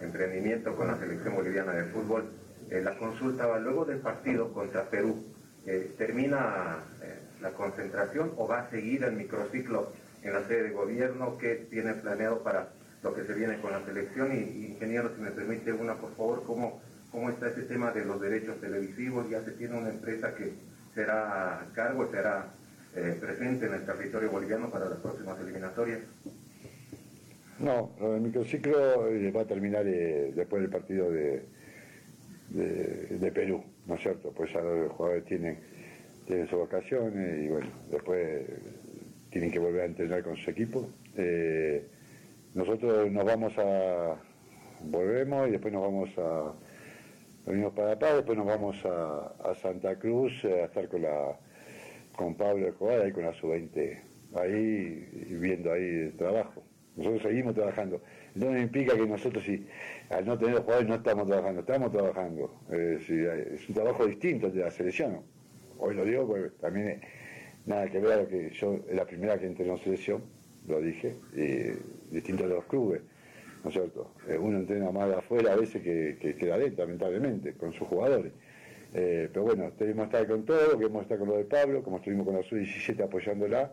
emprendimiento 0.00 0.74
con 0.74 0.88
la 0.88 0.98
selección 0.98 1.36
boliviana 1.36 1.72
de 1.72 1.84
fútbol. 1.84 2.24
Eh, 2.70 2.80
la 2.82 2.98
consulta 2.98 3.46
va 3.46 3.58
luego 3.58 3.84
del 3.84 3.98
partido 3.98 4.52
contra 4.52 4.90
Perú. 4.90 5.24
Eh, 5.64 5.94
¿Termina 5.96 6.82
eh, 7.02 7.20
la 7.40 7.52
concentración 7.52 8.32
o 8.36 8.48
va 8.48 8.60
a 8.60 8.70
seguir 8.70 9.04
el 9.04 9.14
microciclo 9.14 9.92
en 10.22 10.32
la 10.32 10.46
sede 10.48 10.64
de 10.64 10.70
gobierno? 10.70 11.38
¿Qué 11.38 11.66
tiene 11.70 11.94
planeado 11.94 12.42
para 12.42 12.68
lo 13.02 13.14
que 13.14 13.24
se 13.24 13.34
viene 13.34 13.60
con 13.60 13.72
la 13.72 13.84
selección? 13.84 14.32
Y, 14.32 14.66
ingeniero, 14.66 15.14
si 15.14 15.20
me 15.20 15.30
permite 15.30 15.72
una, 15.72 15.94
por 15.96 16.14
favor, 16.16 16.44
¿cómo, 16.44 16.80
¿cómo 17.10 17.30
está 17.30 17.48
ese 17.48 17.62
tema 17.62 17.92
de 17.92 18.04
los 18.04 18.20
derechos 18.20 18.60
televisivos? 18.60 19.28
Ya 19.30 19.42
se 19.44 19.52
tiene 19.52 19.76
una 19.76 19.90
empresa 19.90 20.34
que 20.34 20.52
será 20.94 21.60
a 21.60 21.72
cargo, 21.72 22.10
será 22.10 22.52
presente 23.20 23.66
en 23.66 23.74
el 23.74 23.86
territorio 23.86 24.30
boliviano 24.30 24.70
para 24.70 24.88
las 24.88 24.98
próximas 24.98 25.38
eliminatorias. 25.40 26.00
No, 27.58 27.90
el 28.00 28.20
microciclo 28.20 29.08
eh, 29.08 29.30
va 29.32 29.42
a 29.42 29.46
terminar 29.46 29.86
eh, 29.86 30.32
después 30.34 30.62
del 30.62 30.70
partido 30.70 31.10
de, 31.10 31.42
de, 32.50 33.32
Perú, 33.32 33.62
¿no 33.86 33.96
es 33.96 34.00
cierto? 34.00 34.32
Pues 34.32 34.52
ya 34.52 34.60
los 34.60 34.92
jugadores 34.92 35.24
tienen, 35.24 35.58
tienen 36.26 36.48
sus 36.48 36.60
vacaciones 36.60 37.44
y 37.44 37.48
bueno, 37.48 37.68
después 37.90 38.46
tienen 39.30 39.50
que 39.50 39.58
volver 39.58 39.82
a 39.82 39.86
entrenar 39.86 40.22
con 40.22 40.36
su 40.36 40.50
equipo. 40.50 40.88
Eh, 41.16 41.84
nosotros 42.58 43.08
nos 43.12 43.24
vamos 43.24 43.56
a, 43.56 44.16
volvemos 44.80 45.46
y 45.48 45.52
después 45.52 45.72
nos 45.72 45.82
vamos 45.82 46.10
a, 46.18 46.52
venimos 47.46 47.72
para 47.72 47.92
acá, 47.92 48.16
después 48.16 48.36
nos 48.36 48.48
vamos 48.48 48.84
a, 48.84 49.54
Santa 49.54 49.96
Cruz 49.96 50.44
a 50.44 50.64
estar 50.64 50.88
con 50.88 51.02
la 51.02 51.38
con 52.16 52.34
Pablo 52.34 52.66
Escobar, 52.66 53.00
ahí 53.00 53.12
con 53.12 53.22
la 53.26 53.32
sub-20, 53.32 54.02
ahí 54.34 55.08
viendo 55.30 55.72
ahí 55.72 55.84
el 55.84 56.16
trabajo. 56.16 56.64
Nosotros 56.96 57.22
seguimos 57.22 57.54
trabajando. 57.54 58.02
No 58.34 58.58
implica 58.58 58.96
que 58.96 59.06
nosotros, 59.06 59.44
si 59.44 59.64
al 60.10 60.26
no 60.26 60.36
tener 60.36 60.56
jugadores, 60.56 60.88
no 60.88 60.96
estamos 60.96 61.28
trabajando. 61.28 61.60
Estamos 61.60 61.92
trabajando. 61.92 62.60
es 62.72 63.68
un 63.68 63.74
trabajo 63.74 64.04
distinto 64.04 64.50
de 64.50 64.62
la 64.62 64.70
selección. 64.72 65.22
Hoy 65.78 65.94
lo 65.94 66.04
digo 66.04 66.26
porque 66.26 66.50
también 66.60 67.00
nada 67.66 67.88
que 67.88 68.00
ver 68.00 68.26
que 68.26 68.50
yo, 68.50 68.80
la 68.90 69.04
primera 69.06 69.38
que 69.38 69.46
entré 69.46 69.68
en 69.68 69.78
selección, 69.78 70.24
lo 70.68 70.80
dije, 70.80 71.16
distinto 72.10 72.44
de 72.44 72.54
los 72.54 72.64
clubes. 72.64 73.02
¿No 73.62 73.70
es 73.70 73.74
cierto? 73.74 74.12
Eh, 74.28 74.38
uno 74.38 74.58
entrena 74.58 74.90
más 74.90 75.08
de 75.08 75.16
afuera 75.16 75.52
a 75.52 75.56
veces 75.56 75.82
que, 75.82 76.36
que 76.38 76.52
adentro, 76.52 76.84
lamentablemente, 76.84 77.54
con 77.54 77.72
sus 77.72 77.88
jugadores. 77.88 78.32
Eh, 78.94 79.28
pero 79.32 79.44
bueno, 79.44 79.70
queremos 79.76 80.06
estar 80.06 80.26
con 80.26 80.44
todo, 80.44 80.78
queremos 80.78 81.02
estar 81.02 81.18
con 81.18 81.28
lo 81.28 81.36
de 81.36 81.44
Pablo, 81.44 81.82
como 81.82 81.98
estuvimos 81.98 82.24
con 82.24 82.36
la 82.36 82.42
sub-17 82.42 83.02
apoyándola, 83.02 83.72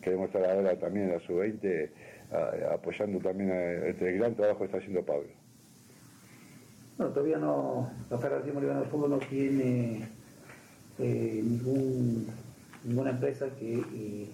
queremos 0.00 0.26
estar 0.28 0.44
ahora 0.44 0.76
también 0.78 1.06
en 1.06 1.12
la 1.12 1.20
sub-20 1.20 1.90
apoyando 2.72 3.20
también 3.20 3.50
el 3.50 4.18
gran 4.18 4.34
trabajo 4.34 4.58
que 4.58 4.64
está 4.66 4.78
haciendo 4.78 5.02
Pablo. 5.04 5.28
Bueno, 6.96 7.12
todavía 7.12 7.38
no, 7.38 7.90
la 8.10 8.18
Federación 8.18 8.54
Boliviana 8.54 8.80
de 8.80 8.86
Fútbol 8.86 9.10
no 9.10 9.18
tiene 9.18 10.08
ninguna 12.84 13.10
empresa 13.10 13.46
que 13.58 14.28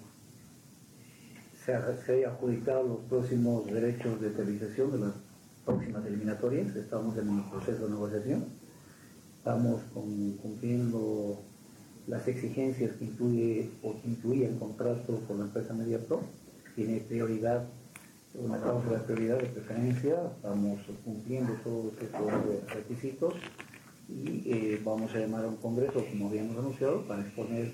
se, 1.65 1.73
haya 1.75 2.29
adjudicado 2.29 2.83
los 2.83 2.99
próximos 3.09 3.67
derechos 3.67 4.21
de 4.21 4.31
televisación 4.31 4.93
de 4.93 4.99
las 4.99 5.15
próximas 5.65 6.05
eliminatorias. 6.05 6.77
Estamos 6.77 7.17
en 7.17 7.39
el 7.39 7.45
proceso 7.51 7.85
de 7.85 7.91
negociación. 7.91 8.45
Estamos 9.39 9.83
cumpliendo 9.93 11.41
las 12.07 12.29
exigencias 12.29 12.93
que 12.97 13.05
incluye 13.07 13.71
o 13.83 13.95
que 14.01 14.09
incluía 14.09 14.49
el 14.49 14.59
contrato 14.59 15.21
con 15.27 15.39
la 15.39 15.45
empresa 15.47 15.73
MediaPro. 15.73 16.21
Tiene 16.75 17.01
prioridad 17.01 17.65
una 18.35 18.59
cláusula 18.59 18.99
de 18.99 19.05
prioridad 19.05 19.39
de 19.39 19.47
preferencia, 19.47 20.17
estamos 20.35 20.81
cumpliendo 21.05 21.53
todos 21.63 21.93
estos 22.03 22.75
requisitos 22.75 23.35
y 24.09 24.43
eh, 24.51 24.83
vamos 24.85 25.15
a 25.15 25.19
llamar 25.19 25.45
a 25.45 25.49
un 25.49 25.57
congreso, 25.57 26.05
como 26.11 26.29
habíamos 26.29 26.59
anunciado, 26.59 27.07
para 27.07 27.23
exponer 27.23 27.73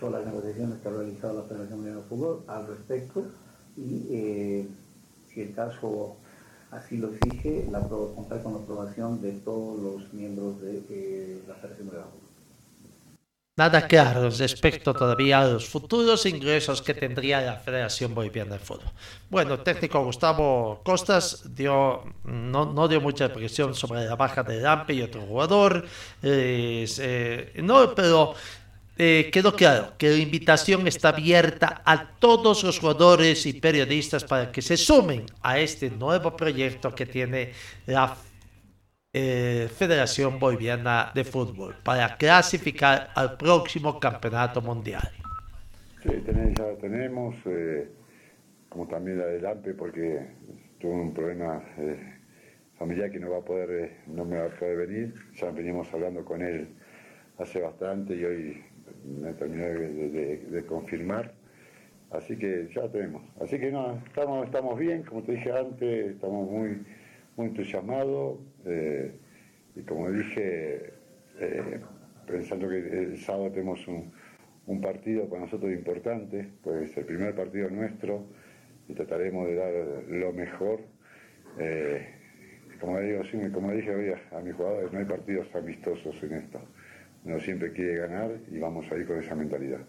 todas 0.00 0.24
las 0.24 0.32
negociaciones 0.32 0.78
que 0.80 0.88
ha 0.88 0.92
realizado 0.92 1.42
la 1.42 1.48
Federación 1.48 1.84
de 1.84 2.02
Fútbol 2.08 2.42
al 2.48 2.66
respecto 2.66 3.26
y 3.76 4.06
eh, 4.10 4.68
si 5.28 5.42
el 5.42 5.54
caso 5.54 6.16
así 6.70 6.96
lo 6.96 7.10
exige, 7.12 7.68
la, 7.70 7.80
contar 7.80 8.42
con 8.42 8.54
la 8.54 8.60
aprobación 8.60 9.20
de 9.20 9.32
todos 9.32 9.78
los 9.78 10.12
miembros 10.12 10.60
de 10.62 10.82
eh, 10.88 11.42
la 11.46 11.54
Federación 11.54 11.90
de 11.90 11.96
Fútbol. 11.96 12.30
Nada 13.56 13.86
claro 13.86 14.30
respecto 14.30 14.94
todavía 14.94 15.40
a 15.40 15.44
los 15.44 15.68
futuros 15.68 16.24
ingresos 16.24 16.80
que 16.80 16.94
tendría 16.94 17.42
la 17.42 17.56
Federación 17.56 18.14
Boliviana 18.14 18.54
de 18.54 18.58
Fútbol. 18.58 18.90
Bueno, 19.28 19.54
el 19.54 19.60
técnico 19.60 20.02
Gustavo 20.02 20.80
Costas 20.82 21.54
dio, 21.54 22.02
no, 22.24 22.88
dio 22.88 23.02
mucha 23.02 23.30
presión 23.30 23.74
sobre 23.74 24.06
la 24.06 24.16
baja 24.16 24.42
de 24.42 24.62
Lampe 24.62 24.94
y 24.94 25.02
otro 25.02 25.20
jugador, 25.22 25.84
eh, 26.22 27.52
no, 27.62 27.94
pero 27.94 28.34
eh, 29.02 29.30
quedó 29.32 29.56
claro 29.56 29.94
que 29.96 30.10
la 30.10 30.18
invitación 30.18 30.86
está 30.86 31.08
abierta 31.08 31.80
a 31.86 32.18
todos 32.18 32.62
los 32.64 32.78
jugadores 32.78 33.46
y 33.46 33.54
periodistas 33.58 34.24
para 34.24 34.52
que 34.52 34.60
se 34.60 34.76
sumen 34.76 35.24
a 35.40 35.58
este 35.58 35.88
nuevo 35.88 36.36
proyecto 36.36 36.94
que 36.94 37.06
tiene 37.06 37.52
la 37.86 38.14
eh, 39.14 39.68
Federación 39.74 40.38
Boliviana 40.38 41.12
de 41.14 41.24
Fútbol 41.24 41.76
para 41.82 42.14
clasificar 42.18 43.08
al 43.14 43.38
próximo 43.38 43.98
campeonato 43.98 44.60
mundial. 44.60 45.08
Sí, 46.02 46.10
ya 46.58 46.66
la 46.66 46.76
tenemos, 46.76 47.34
eh, 47.46 47.88
como 48.68 48.86
también 48.86 49.16
la 49.16 49.24
de 49.28 49.40
Lampe, 49.40 49.72
porque 49.72 50.26
tuvo 50.78 50.92
un 50.92 51.14
problema 51.14 51.64
eh, 51.78 52.18
familiar 52.78 53.10
que 53.10 53.18
no 53.18 53.30
va 53.30 53.38
a 53.38 53.44
poder, 53.44 54.02
no 54.08 54.26
me 54.26 54.38
va 54.38 54.44
a 54.48 54.50
poder 54.50 54.86
venir. 54.86 55.14
Ya 55.36 55.50
venimos 55.52 55.90
hablando 55.94 56.22
con 56.22 56.42
él 56.42 56.68
hace 57.38 57.62
bastante 57.62 58.14
y 58.14 58.24
hoy 58.24 58.69
me 59.04 59.32
terminé 59.34 59.68
de, 59.68 60.64
confirmar. 60.66 61.32
Así 62.10 62.36
que 62.36 62.68
ya 62.74 62.88
tenemos. 62.90 63.22
Así 63.40 63.58
que 63.58 63.70
no, 63.70 64.02
estamos, 64.04 64.78
bien, 64.78 65.02
como 65.02 65.22
te 65.22 65.32
dije 65.32 65.52
antes, 65.52 66.10
estamos 66.12 66.50
muy, 66.50 66.82
muy 67.36 67.46
entusiasmados. 67.48 68.38
eh, 68.66 69.12
y 69.76 69.82
como 69.82 70.10
dije, 70.10 70.92
eh, 71.38 71.80
pensando 72.26 72.68
que 72.68 72.78
el 72.78 73.18
sábado 73.18 73.50
tenemos 73.50 73.86
un, 73.86 74.12
un 74.66 74.80
partido 74.80 75.28
para 75.28 75.42
nosotros 75.42 75.72
importante, 75.72 76.48
pues 76.62 76.96
el 76.96 77.04
primer 77.04 77.34
partido 77.34 77.70
nuestro, 77.70 78.26
y 78.88 78.94
trataremos 78.94 79.46
de 79.46 79.54
dar 79.54 79.72
lo 80.08 80.32
mejor. 80.32 80.80
Eh, 81.58 82.06
como, 82.80 82.98
digo, 83.00 83.22
sí, 83.24 83.38
como 83.52 83.72
dije 83.72 84.14
a, 84.32 84.38
a 84.38 84.40
mis 84.40 84.54
jugadores, 84.54 84.92
no 84.92 84.98
hay 84.98 85.04
partidos 85.04 85.54
amistosos 85.54 86.22
en 86.22 86.34
esto. 86.34 86.60
Uno 87.24 87.38
siempre 87.40 87.72
quiere 87.72 87.98
ganar 87.98 88.30
y 88.50 88.58
vamos 88.58 88.90
a 88.90 88.96
ir 88.96 89.06
con 89.06 89.18
esa 89.18 89.34
mentalidad. 89.34 89.80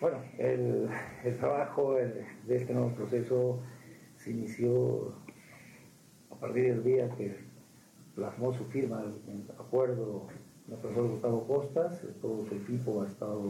Bueno, 0.00 0.18
el, 0.38 0.88
trabajo 1.38 1.94
de 1.94 2.56
este 2.56 2.72
nuevo 2.72 2.90
proceso 2.94 3.60
se 4.16 4.30
inició 4.30 5.14
a 6.30 6.36
partir 6.36 6.74
del 6.74 6.82
día 6.82 7.10
que 7.16 7.36
plasmó 8.14 8.52
su 8.52 8.64
firma 8.66 9.02
el 9.02 9.44
acuerdo 9.58 10.28
el 10.70 10.76
profesor 10.76 11.08
Gustavo 11.08 11.46
Costas, 11.46 12.06
todo 12.22 12.46
su 12.46 12.54
equipo 12.54 13.02
ha 13.02 13.06
estado 13.06 13.42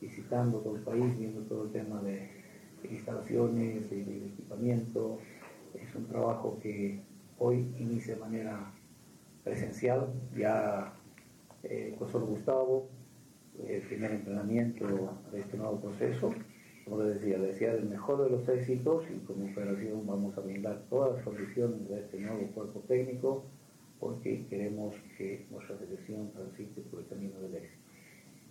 visitando 0.00 0.58
todo 0.58 0.76
el 0.76 0.82
país, 0.82 1.18
viendo 1.18 1.40
todo 1.42 1.64
el 1.64 1.72
tema 1.72 2.02
de 2.02 2.28
instalaciones, 2.90 3.88
de, 3.88 4.04
de 4.04 4.26
equipamiento. 4.26 5.18
Es 5.72 5.94
un 5.94 6.06
trabajo 6.08 6.58
que 6.60 7.00
hoy 7.38 7.74
inicia 7.78 8.14
de 8.14 8.20
manera 8.20 8.72
presencial, 9.44 10.12
ya 10.36 10.92
eh, 11.62 11.88
el 11.90 11.94
profesor 11.94 12.24
Gustavo 12.24 12.88
el 13.68 13.82
primer 13.82 14.12
entrenamiento 14.12 15.18
de 15.30 15.40
este 15.40 15.56
nuevo 15.56 15.80
proceso. 15.80 16.34
Como 16.84 17.02
les 17.02 17.20
decía, 17.20 17.38
les 17.38 17.52
decía 17.52 17.72
el 17.72 17.84
mejor 17.84 18.24
de 18.24 18.30
los 18.30 18.48
éxitos 18.48 19.04
y 19.10 19.18
como 19.24 19.44
operación 19.44 20.06
vamos 20.06 20.36
a 20.36 20.40
brindar 20.40 20.82
todas 20.90 21.14
las 21.14 21.24
condiciones 21.24 21.88
de 21.88 22.00
este 22.00 22.18
nuevo 22.18 22.44
cuerpo 22.54 22.80
técnico 22.88 23.44
porque 24.00 24.46
queremos 24.48 24.96
que 25.16 25.46
nuestra 25.50 25.78
selección 25.78 26.32
transite 26.32 26.80
por 26.82 27.00
el 27.00 27.06
camino 27.06 27.38
del 27.40 27.54
éxito. 27.54 27.82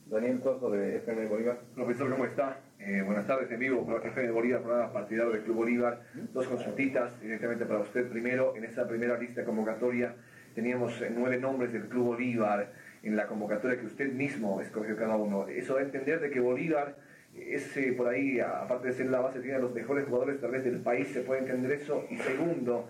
Daniel 0.10 0.40
Coso 0.40 0.70
de 0.70 0.98
FM 0.98 1.28
Bolívar. 1.28 1.62
Profesor, 1.76 2.10
¿cómo 2.10 2.26
está? 2.26 2.60
Eh, 2.80 3.02
buenas 3.06 3.28
tardes 3.28 3.52
en 3.52 3.60
vivo 3.60 3.86
por 3.86 4.06
FM 4.06 4.32
Bolívar, 4.32 4.62
programa 4.62 4.94
partidario 4.94 5.34
del 5.34 5.44
Club 5.44 5.58
Bolívar. 5.58 6.02
Dos 6.34 6.48
consultitas 6.48 7.20
directamente 7.22 7.66
para 7.66 7.82
usted. 7.82 8.10
Primero, 8.10 8.56
en 8.56 8.64
esa 8.64 8.88
primera 8.88 9.18
lista 9.18 9.44
convocatoria 9.44 10.16
teníamos 10.54 11.02
eh, 11.02 11.12
nueve 11.14 11.38
nombres 11.38 11.74
del 11.74 11.88
Club 11.88 12.06
Bolívar 12.06 12.72
en 13.04 13.16
la 13.16 13.28
convocatoria 13.28 13.80
que 13.80 13.86
usted 13.86 14.12
mismo 14.12 14.62
escogió 14.62 14.96
cada 14.96 15.16
uno. 15.16 15.48
Eso 15.48 15.76
da 15.76 15.82
a 15.82 15.84
entender 15.84 16.20
de 16.20 16.30
que 16.30 16.40
Bolívar 16.40 16.96
es 17.36 17.76
eh, 17.78 17.94
por 17.94 18.08
ahí, 18.08 18.40
aparte 18.40 18.90
de 18.90 18.94
ser 18.94 19.08
la 19.08 19.20
base, 19.20 19.40
tiene 19.40 19.60
los 19.60 19.74
mejores 19.74 20.06
jugadores 20.06 20.40
tal 20.40 20.52
vez 20.52 20.64
del 20.64 20.82
país, 20.82 21.08
se 21.08 21.22
puede 21.22 21.42
entender 21.42 21.72
eso. 21.72 22.06
Y 22.10 22.18
segundo, 22.18 22.90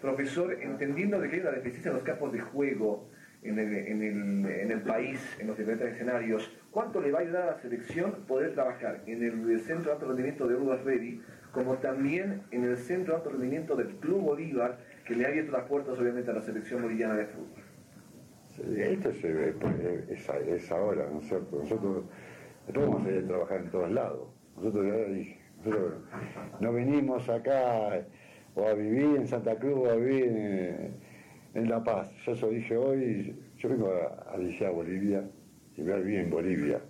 profesor, 0.00 0.56
entendiendo 0.60 1.20
de 1.20 1.28
que 1.28 1.36
hay 1.36 1.42
una 1.42 1.50
deficiencia 1.50 1.90
en 1.90 1.96
los 1.96 2.04
campos 2.04 2.32
de 2.32 2.40
juego 2.40 3.08
en 3.42 3.58
el, 3.58 3.74
en 3.74 4.02
el, 4.02 4.50
en 4.50 4.70
el 4.70 4.80
país, 4.82 5.20
en 5.38 5.48
los 5.48 5.58
diferentes 5.58 5.94
escenarios, 5.94 6.50
¿cuánto 6.70 7.00
le 7.00 7.10
va 7.10 7.18
a 7.18 7.22
ayudar 7.22 7.42
a 7.42 7.46
la 7.52 7.58
selección 7.60 8.12
poder 8.26 8.54
trabajar 8.54 9.02
en 9.06 9.22
el, 9.22 9.60
centro 9.60 9.86
de 9.86 9.92
alto 9.92 10.06
rendimiento 10.06 10.46
de 10.46 10.54
Uruguay 10.54 10.78
Ready, 10.84 11.22
como 11.50 11.74
también 11.78 12.42
en 12.50 12.64
el 12.64 12.76
centro 12.78 13.14
de 13.14 13.18
alto 13.18 13.30
rendimiento 13.30 13.76
del 13.76 13.96
Club 13.96 14.22
Bolívar, 14.22 14.78
que 15.04 15.14
le 15.14 15.24
ha 15.24 15.28
abierto 15.28 15.52
las 15.52 15.64
puertas 15.64 15.98
obviamente 15.98 16.30
a 16.30 16.34
la 16.34 16.42
selección 16.42 16.82
boliviana 16.82 17.14
de 17.14 17.26
fútbol? 17.26 17.62
Esto 18.76 19.12
se 19.14 19.32
ve, 19.32 19.52
pues, 19.52 19.74
es, 20.10 20.28
es 20.28 20.72
ahora, 20.72 21.08
¿no 21.10 21.20
es 21.20 21.28
cierto? 21.28 21.58
Nosotros, 21.58 22.04
vamos 22.74 23.06
a 23.06 23.26
trabajar 23.26 23.60
en 23.62 23.70
todos 23.70 23.90
lados. 23.90 24.28
Nosotros, 24.56 24.86
ya 24.86 25.32
nosotros 25.58 25.94
no 26.60 26.72
venimos 26.72 27.28
acá 27.28 28.04
o 28.54 28.66
a 28.66 28.74
vivir 28.74 29.16
en 29.16 29.26
Santa 29.26 29.56
Cruz 29.56 29.78
o 29.78 29.90
a 29.90 29.96
vivir 29.96 30.24
en, 31.54 31.68
La 31.68 31.82
Paz. 31.82 32.10
Yo 32.26 32.32
eso 32.32 32.50
dije 32.50 32.76
hoy, 32.76 33.34
yo 33.56 33.68
vengo 33.70 33.90
a, 33.90 34.34
a 34.34 34.70
Bolivia 34.70 35.24
y 35.76 35.82
voy 35.82 35.92
a 35.92 35.96
vivir 35.96 36.20
en 36.20 36.30
Bolivia. 36.30 36.80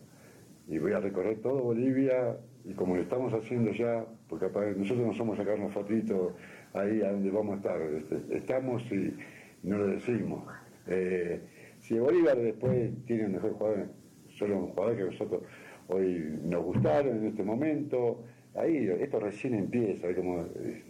Y 0.66 0.78
voy 0.78 0.92
a 0.92 1.00
recorrer 1.00 1.40
todo 1.40 1.62
Bolivia 1.62 2.36
y 2.64 2.74
como 2.74 2.96
lo 2.96 3.02
estamos 3.02 3.32
haciendo 3.32 3.72
ya, 3.72 4.04
porque 4.28 4.46
nosotros 4.76 5.06
no 5.06 5.12
somos 5.14 5.36
sacarnos 5.36 5.72
fotitos 5.72 6.32
ahí 6.74 7.02
a 7.02 7.12
donde 7.12 7.30
vamos 7.30 7.54
a 7.54 7.56
estar, 7.56 7.80
este, 7.80 8.36
estamos 8.36 8.82
y 8.90 9.14
no 9.62 9.78
lo 9.78 9.86
decimos. 9.88 10.44
Eh, 10.86 11.40
si 11.80 11.98
Bolívar 11.98 12.38
después 12.38 12.90
tiene 13.06 13.26
un 13.26 13.32
mejor 13.32 13.52
jugador, 13.52 13.88
solo 14.30 14.58
un 14.58 14.68
jugador 14.68 14.96
que 14.96 15.04
nosotros 15.04 15.42
hoy 15.88 16.38
nos 16.44 16.64
gustaron 16.64 17.18
en 17.18 17.26
este 17.26 17.42
momento, 17.42 18.24
ahí 18.54 18.88
esto 19.00 19.20
recién 19.20 19.54
empieza, 19.54 20.14
como 20.14 20.40
eh, 20.40 20.82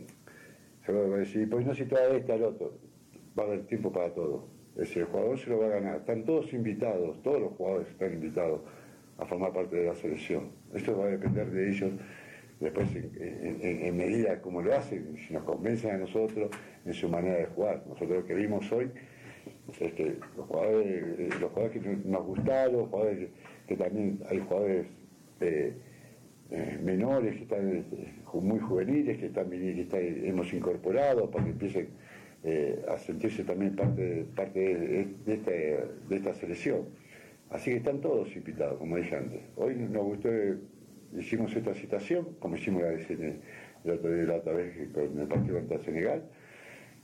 se 0.84 0.92
va 0.92 1.16
a 1.16 1.18
decir, 1.18 1.48
pues 1.48 1.66
no 1.66 1.74
si 1.74 1.84
todo 1.84 2.14
este 2.14 2.32
al 2.32 2.42
otro, 2.42 2.72
va 3.38 3.44
a 3.44 3.46
haber 3.46 3.66
tiempo 3.66 3.92
para 3.92 4.12
todo. 4.12 4.48
Es 4.74 4.88
decir, 4.88 5.02
el 5.02 5.08
jugador 5.08 5.38
se 5.38 5.50
lo 5.50 5.58
va 5.58 5.66
a 5.66 5.70
ganar. 5.70 5.96
Están 5.96 6.24
todos 6.24 6.52
invitados, 6.54 7.22
todos 7.22 7.40
los 7.40 7.52
jugadores 7.52 7.88
están 7.88 8.14
invitados 8.14 8.62
a 9.18 9.26
formar 9.26 9.52
parte 9.52 9.76
de 9.76 9.86
la 9.86 9.94
selección. 9.94 10.50
Esto 10.72 10.96
va 10.96 11.04
a 11.04 11.08
depender 11.08 11.50
de 11.50 11.70
ellos 11.70 11.92
después 12.62 12.88
en, 12.94 13.96
medida 13.96 14.40
como 14.40 14.62
lo 14.62 14.74
hacen, 14.74 15.16
si 15.26 15.34
nos 15.34 15.42
convencen 15.42 15.96
a 15.96 15.98
nosotros 15.98 16.50
en 16.84 16.94
su 16.94 17.08
manera 17.08 17.38
de 17.38 17.46
jugar. 17.46 17.82
Nosotros 17.88 18.18
lo 18.18 18.24
que 18.24 18.34
vimos 18.34 18.70
hoy 18.72 18.90
es 19.80 19.92
que 19.92 20.16
los 20.36 20.46
jugadores, 20.46 20.86
eh, 21.18 21.28
los 21.40 21.50
jugadores 21.50 21.82
que 21.82 21.96
nos 22.04 22.24
gustaron, 22.24 22.86
jugadores 22.86 23.30
que, 23.66 23.76
también 23.76 24.20
hay 24.28 24.38
jugadores 24.38 24.86
eh, 25.40 25.72
eh, 26.50 26.78
menores 26.82 27.36
que 27.36 27.42
están 27.42 27.84
muy 28.34 28.60
juveniles, 28.60 29.18
que 29.18 29.26
están 29.26 29.50
que 29.50 30.28
hemos 30.28 30.52
incorporado 30.52 31.30
para 31.30 31.44
que 31.44 31.50
empiecen 31.50 31.88
a 32.88 32.98
sentirse 32.98 33.44
también 33.44 33.76
parte, 33.76 34.26
parte 34.34 34.58
de, 34.58 35.32
esta, 35.32 35.50
de 35.50 36.16
esta 36.16 36.34
selección. 36.34 36.86
Así 37.50 37.70
que 37.70 37.76
están 37.76 38.00
todos 38.00 38.34
invitados, 38.34 38.78
como 38.78 38.96
dije 38.96 39.14
antes. 39.14 39.42
Hoy 39.56 39.76
nos 39.76 40.02
gustó, 40.04 40.30
hicimos 41.18 41.54
esta 41.54 41.74
citación, 41.74 42.36
como 42.38 42.56
hicimos 42.56 42.82
la, 42.82 42.92
la 43.84 44.34
otra 44.36 44.52
vez 44.52 44.88
con 44.92 45.18
el 45.18 45.28
partido 45.28 45.58
contra 45.58 45.78
Senegal, 45.80 46.22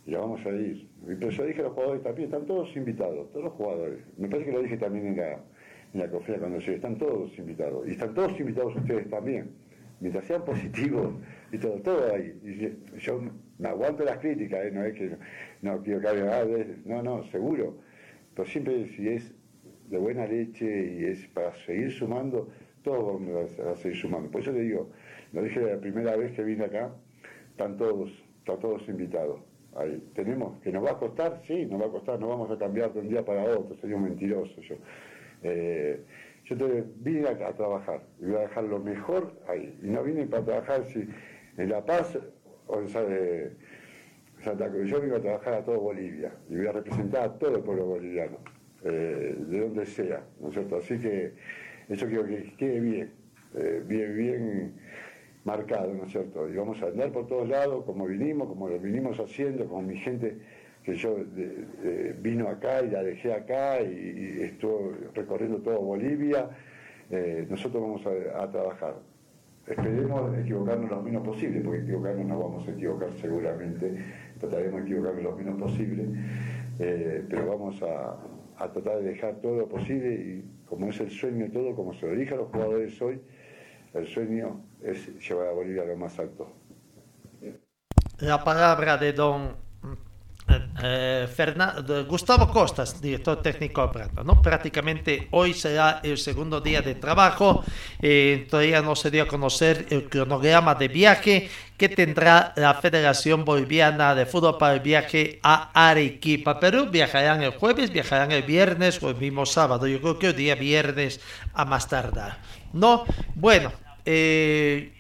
y 0.06 0.12
ya 0.12 0.18
vamos 0.20 0.44
a 0.46 0.50
ir. 0.50 0.88
Y 1.02 1.14
Pero 1.16 1.30
yo 1.30 1.44
dije 1.46 1.60
a 1.60 1.64
los 1.64 1.72
jugadores 1.72 2.02
también, 2.02 2.26
están 2.26 2.46
todos 2.46 2.74
invitados, 2.76 3.30
todos 3.30 3.44
los 3.44 3.52
jugadores. 3.54 4.00
Me 4.16 4.28
parece 4.28 4.46
que 4.50 4.56
lo 4.56 4.62
dije 4.62 4.76
también 4.78 5.08
en 5.08 5.16
la, 5.16 5.32
en 5.32 6.00
la 6.00 6.10
conferencia 6.10 6.38
cuando 6.38 6.58
llegué, 6.60 6.74
están 6.76 6.96
todos 6.98 7.38
invitados. 7.38 7.86
Y 7.88 7.90
están 7.92 8.14
todos 8.14 8.38
invitados 8.40 8.76
ustedes 8.76 9.08
también. 9.10 9.50
Mientras 10.00 10.24
sean 10.26 10.44
positivos 10.44 11.12
y 11.52 11.58
todo, 11.58 11.80
todo 11.82 12.14
ahí. 12.14 12.32
Yo- 12.98 13.20
me 13.58 13.68
aguanto 13.68 14.04
las 14.04 14.18
críticas, 14.18 14.64
¿eh? 14.66 14.70
no 14.72 14.84
es 14.84 14.94
que 14.94 15.16
no 15.62 15.82
quiero 15.82 16.00
que 16.00 16.08
de- 16.08 16.76
no, 16.84 17.02
no, 17.02 17.24
seguro. 17.24 17.78
Pero 18.34 18.48
siempre 18.48 18.86
si 18.90 19.08
es 19.08 19.34
de 19.90 19.98
buena 19.98 20.24
leche 20.26 20.96
y 21.00 21.04
es 21.06 21.26
para 21.28 21.52
seguir 21.66 21.90
sumando, 21.90 22.48
todos 22.82 23.20
vamos 23.20 23.58
a, 23.58 23.70
a 23.70 23.76
seguir 23.76 23.98
sumando. 23.98 24.30
Por 24.30 24.40
eso 24.40 24.52
le 24.52 24.60
digo, 24.60 24.88
lo 25.32 25.42
dije 25.42 25.60
la 25.60 25.80
primera 25.80 26.16
vez 26.16 26.32
que 26.32 26.42
vine 26.42 26.64
acá, 26.64 26.90
están 27.50 27.76
todos, 27.76 28.10
están 28.38 28.58
todos 28.60 28.88
invitados. 28.88 29.40
Ahí. 29.76 30.02
Tenemos, 30.14 30.58
que 30.60 30.72
nos 30.72 30.84
va 30.84 30.92
a 30.92 30.98
costar, 30.98 31.40
sí, 31.46 31.66
nos 31.66 31.80
va 31.80 31.86
a 31.86 31.90
costar, 31.90 32.18
no 32.18 32.28
vamos 32.28 32.50
a 32.50 32.58
cambiar 32.58 32.92
de 32.92 33.00
un 33.00 33.08
día 33.08 33.24
para 33.24 33.44
otro, 33.44 33.76
sería 33.76 33.96
un 33.96 34.04
mentiroso 34.04 34.60
yo. 34.62 34.76
Eh, 35.42 36.02
yo 36.44 36.56
te, 36.56 36.84
vine 36.96 37.28
a, 37.28 37.52
trabajar 37.52 38.02
y 38.20 38.24
voy 38.24 38.36
a 38.36 38.40
dejar 38.40 38.64
lo 38.64 38.78
mejor 38.78 39.32
ahí. 39.46 39.78
Y 39.82 39.88
no 39.88 40.02
vine 40.02 40.26
para 40.26 40.44
trabajar 40.44 40.84
si 40.84 41.06
en 41.56 41.68
La 41.68 41.84
Paz 41.84 42.18
o 42.66 42.80
en 42.80 42.86
eh, 42.94 43.50
Santa 44.40 44.68
Cruz. 44.70 44.88
Yo 44.88 45.00
vengo 45.00 45.16
a 45.16 45.20
trabajar 45.20 45.54
a 45.54 45.64
todo 45.64 45.78
Bolivia 45.78 46.32
y 46.48 46.56
voy 46.56 46.66
a 46.66 46.72
representar 46.72 47.22
a 47.22 47.38
todo 47.38 47.56
el 47.56 47.62
pueblo 47.62 47.84
boliviano, 47.84 48.38
eh, 48.84 49.36
de 49.36 49.60
donde 49.60 49.84
sea, 49.84 50.24
¿no 50.40 50.48
es 50.48 50.54
cierto? 50.54 50.76
Así 50.76 50.98
que 50.98 51.34
eso 51.88 52.06
quiero 52.06 52.26
que 52.26 52.54
quede 52.56 52.80
bien, 52.80 53.10
eh, 53.54 53.82
bien, 53.86 54.16
bien 54.16 54.72
marcado, 55.44 55.94
¿no 55.94 56.04
es 56.04 56.12
cierto? 56.12 56.48
Y 56.48 56.56
vamos 56.56 56.82
a 56.82 56.86
andar 56.86 57.10
por 57.10 57.26
todos 57.26 57.48
lados, 57.48 57.84
como 57.84 58.06
vinimos, 58.06 58.48
como 58.48 58.68
lo 58.68 58.78
vinimos 58.78 59.18
haciendo, 59.18 59.66
con 59.66 59.86
mi 59.86 59.96
gente 59.98 60.36
que 60.84 60.94
yo 60.94 61.18
vino 62.20 62.48
acá 62.48 62.82
y 62.82 62.90
la 62.90 63.02
dejé 63.02 63.32
acá 63.32 63.80
y, 63.82 64.38
y 64.38 64.42
estuvo 64.42 64.94
recorriendo 65.14 65.58
todo 65.58 65.80
Bolivia. 65.80 66.48
Eh, 67.10 67.46
nosotros 67.48 67.82
vamos 67.82 68.06
a, 68.06 68.42
a 68.42 68.50
trabajar. 68.50 68.94
Esperemos 69.66 70.38
equivocarnos 70.38 70.90
lo 70.90 71.02
menos 71.02 71.22
posible, 71.26 71.60
porque 71.60 71.80
equivocarnos 71.80 72.26
no 72.26 72.38
vamos 72.38 72.66
a 72.68 72.70
equivocar 72.70 73.12
seguramente, 73.20 73.98
trataremos 74.40 74.80
de 74.80 74.86
equivocarnos 74.86 75.22
lo 75.22 75.36
menos 75.36 75.60
posible, 75.60 76.04
eh, 76.78 77.22
pero 77.28 77.46
vamos 77.46 77.82
a, 77.82 78.16
a 78.56 78.72
tratar 78.72 78.98
de 78.98 79.10
dejar 79.10 79.36
todo 79.42 79.58
lo 79.58 79.68
posible 79.68 80.14
y 80.14 80.44
como 80.68 80.88
es 80.88 81.00
el 81.00 81.10
sueño 81.10 81.50
todo, 81.52 81.74
como 81.74 81.94
se 81.94 82.06
lo 82.06 82.14
dije 82.14 82.34
a 82.34 82.36
los 82.36 82.48
jugadores 82.48 83.00
hoy, 83.00 83.20
el 83.94 84.06
sueño 84.06 84.64
es 84.82 85.08
llevar 85.28 85.48
a 85.48 85.52
Bolivia 85.52 85.82
a 85.82 85.86
lo 85.86 85.96
más 85.96 86.18
alto. 86.18 86.52
La 88.18 88.42
palabra 88.42 88.96
de 88.96 89.12
don 89.12 89.67
eh, 90.82 91.28
eh, 91.36 92.04
Gustavo 92.08 92.48
Costas, 92.50 93.00
director 93.00 93.40
técnico 93.42 93.90
Plata, 93.90 94.22
¿no? 94.22 94.40
Prácticamente 94.40 95.28
hoy 95.30 95.54
será 95.54 96.00
el 96.02 96.18
segundo 96.18 96.60
día 96.60 96.82
de 96.82 96.94
trabajo. 96.94 97.64
Eh, 98.00 98.46
todavía 98.50 98.82
no 98.82 98.94
se 98.96 99.10
dio 99.10 99.24
a 99.24 99.26
conocer 99.26 99.86
el 99.90 100.08
cronograma 100.08 100.74
de 100.74 100.88
viaje 100.88 101.50
que 101.76 101.88
tendrá 101.88 102.52
la 102.56 102.74
Federación 102.74 103.44
Boliviana 103.44 104.14
de 104.14 104.26
Fútbol 104.26 104.58
para 104.58 104.74
el 104.74 104.80
viaje 104.80 105.38
a 105.42 105.70
Arequipa, 105.72 106.58
Perú. 106.58 106.88
Viajarán 106.90 107.42
el 107.42 107.52
jueves, 107.52 107.90
viajarán 107.92 108.32
el 108.32 108.42
viernes 108.42 109.02
o 109.02 109.10
el 109.10 109.16
mismo 109.16 109.46
sábado. 109.46 109.86
Yo 109.86 110.00
creo 110.00 110.18
que 110.18 110.26
el 110.28 110.36
día 110.36 110.54
viernes 110.56 111.20
a 111.54 111.64
más 111.64 111.88
tardar. 111.88 112.38
¿No? 112.72 113.04
Bueno, 113.34 113.72
eh, 114.10 114.92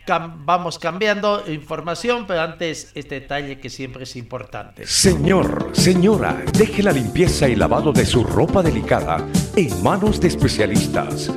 vamos 0.44 0.78
cambiando 0.78 1.42
información, 1.48 2.26
pero 2.26 2.42
antes 2.42 2.92
este 2.94 3.20
detalle 3.20 3.58
que 3.58 3.70
siempre 3.70 4.02
es 4.02 4.16
importante. 4.16 4.86
Señor, 4.86 5.70
señora, 5.72 6.42
deje 6.52 6.82
la 6.82 6.92
limpieza 6.92 7.48
y 7.48 7.56
lavado 7.56 7.90
de 7.90 8.04
su 8.04 8.22
ropa 8.22 8.62
delicada 8.62 9.26
en 9.56 9.82
manos 9.82 10.20
de 10.20 10.28
especialistas. 10.28 11.32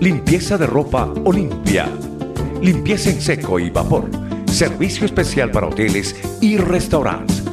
Limpieza 0.00 0.56
de 0.56 0.66
ropa 0.66 1.12
Olimpia. 1.26 1.90
Limpieza 2.62 3.10
en 3.10 3.20
seco 3.20 3.58
y 3.58 3.68
vapor. 3.68 4.08
Servicio 4.46 5.04
especial 5.04 5.50
para 5.50 5.66
hoteles 5.66 6.16
y 6.40 6.56
restaurantes. 6.56 7.44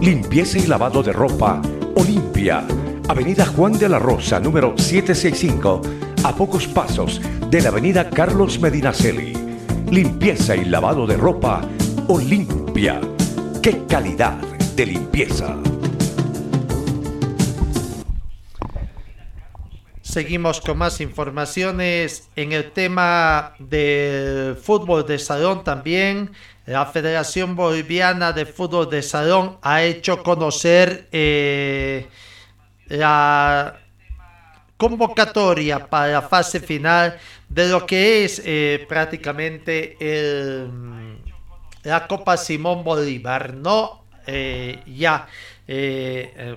Limpieza 0.00 0.58
y 0.58 0.68
lavado 0.68 1.02
de 1.02 1.12
ropa 1.12 1.60
Olimpia. 1.96 2.64
Avenida 3.08 3.44
Juan 3.44 3.72
de 3.76 3.88
la 3.88 3.98
Rosa, 3.98 4.38
número 4.38 4.72
765 4.78 5.82
a 6.22 6.34
pocos 6.34 6.66
pasos 6.66 7.20
de 7.48 7.62
la 7.62 7.68
avenida 7.68 8.10
Carlos 8.10 8.60
Medinaceli. 8.60 9.32
Limpieza 9.90 10.54
y 10.54 10.64
lavado 10.66 11.06
de 11.06 11.16
ropa 11.16 11.62
Olimpia. 12.08 13.00
¡Qué 13.62 13.86
calidad 13.86 14.34
de 14.76 14.86
limpieza! 14.86 15.56
Seguimos 20.02 20.60
con 20.60 20.78
más 20.78 21.00
informaciones 21.00 22.28
en 22.36 22.52
el 22.52 22.72
tema 22.72 23.54
del 23.58 24.56
fútbol 24.56 25.06
de 25.06 25.18
salón 25.18 25.64
también. 25.64 26.32
La 26.66 26.84
Federación 26.86 27.56
Boliviana 27.56 28.32
de 28.32 28.44
Fútbol 28.44 28.90
de 28.90 29.02
Salón 29.02 29.58
ha 29.62 29.82
hecho 29.82 30.22
conocer 30.22 31.08
eh, 31.12 32.08
la 32.88 33.80
convocatoria 34.80 35.90
para 35.90 36.10
la 36.10 36.22
fase 36.22 36.58
final 36.58 37.18
de 37.50 37.68
lo 37.68 37.84
que 37.84 38.24
es 38.24 38.40
eh, 38.46 38.86
prácticamente 38.88 39.94
la 41.82 42.06
Copa 42.08 42.38
Simón 42.38 42.82
Bolívar. 42.82 43.52
No, 43.52 44.06
eh, 44.26 44.82
ya 44.86 45.28
eh, 45.68 46.56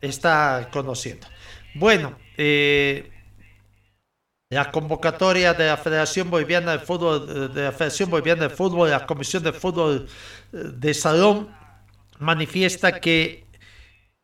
está 0.00 0.68
conociendo. 0.72 1.28
Bueno, 1.74 2.18
la 4.50 4.72
convocatoria 4.72 5.54
de 5.54 5.68
la 5.68 5.76
Federación 5.76 6.30
Boliviana 6.30 6.72
de 6.72 6.78
Fútbol, 6.80 7.54
de 7.54 7.62
la 7.62 7.70
Federación 7.70 8.10
Boliviana 8.10 8.48
de 8.48 8.50
Fútbol, 8.50 8.90
la 8.90 9.06
Comisión 9.06 9.44
de 9.44 9.52
Fútbol 9.52 10.08
de 10.50 10.94
Salón 10.94 11.48
manifiesta 12.18 12.98
que 12.98 13.44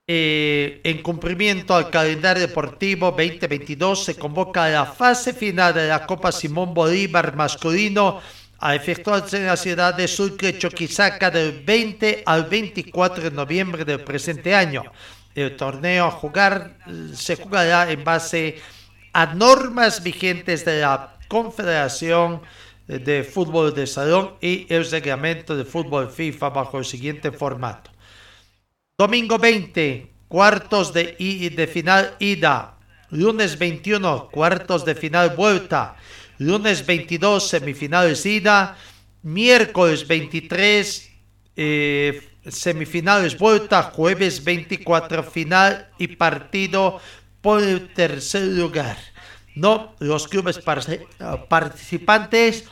eh, 0.09 0.81
en 0.85 1.03
cumplimiento 1.03 1.75
al 1.75 1.91
calendario 1.91 2.47
deportivo 2.47 3.11
2022 3.11 4.05
se 4.05 4.15
convoca 4.15 4.69
la 4.69 4.87
fase 4.87 5.33
final 5.33 5.75
de 5.75 5.89
la 5.89 6.07
Copa 6.07 6.31
Simón 6.31 6.73
Bolívar 6.73 7.35
masculino 7.35 8.21
a 8.61 8.77
efectuarse 8.77 9.39
en 9.39 9.47
la 9.47 9.57
ciudad 9.57 9.95
de 9.95 10.07
Sucre, 10.07 10.57
Choquisaca 10.59 11.29
del 11.29 11.61
20 11.65 12.23
al 12.25 12.45
24 12.45 13.25
de 13.25 13.31
noviembre 13.33 13.85
del 13.85 14.01
presente 14.01 14.55
año. 14.55 14.85
El 15.35 15.57
torneo 15.57 16.07
a 16.07 16.11
jugar 16.13 16.77
se 17.13 17.35
jugará 17.35 17.91
en 17.91 18.05
base 18.05 18.61
a 19.13 19.35
normas 19.35 20.05
vigentes 20.05 20.65
de 20.65 20.83
la 20.83 21.17
Confederación 21.27 22.43
de 22.87 23.25
Fútbol 23.25 23.75
de 23.75 23.89
Salón 23.89 24.35
y 24.41 24.73
el 24.73 24.89
reglamento 24.89 25.57
de 25.57 25.65
fútbol 25.65 26.13
FIFA 26.13 26.51
bajo 26.51 26.79
el 26.79 26.85
siguiente 26.85 27.33
formato. 27.33 27.96
Domingo 28.99 29.37
20, 29.37 30.11
cuartos 30.27 30.95
de, 30.95 31.69
final 31.71 32.17
ida. 32.19 32.79
Lunes 33.11 33.59
21, 33.59 34.31
cuartos 34.31 34.87
de 34.87 34.95
final 34.95 35.37
vuelta. 35.37 35.97
Lunes 36.39 36.87
22, 36.87 37.47
semifinales 37.47 38.25
ida. 38.25 38.79
Miércoles 39.23 40.09
23, 40.09 41.11
eh, 41.57 42.27
semifinales 42.49 43.37
vuelta. 43.37 43.83
Jueves 43.83 44.43
24, 44.43 45.23
final 45.25 45.91
y 45.99 46.09
partido 46.17 46.99
por 47.43 47.63
el 47.63 47.93
tercer 47.93 48.45
lugar. 48.45 48.97
No, 49.55 49.95
los 49.99 50.27
clubes 50.27 50.59
participantes 51.51 52.65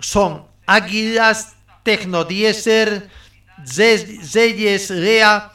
son 0.00 0.48
Águilas, 0.66 1.54
Tecnodieser, 1.84 3.08
Zeyes 3.64 4.90
Rea, 4.90 5.52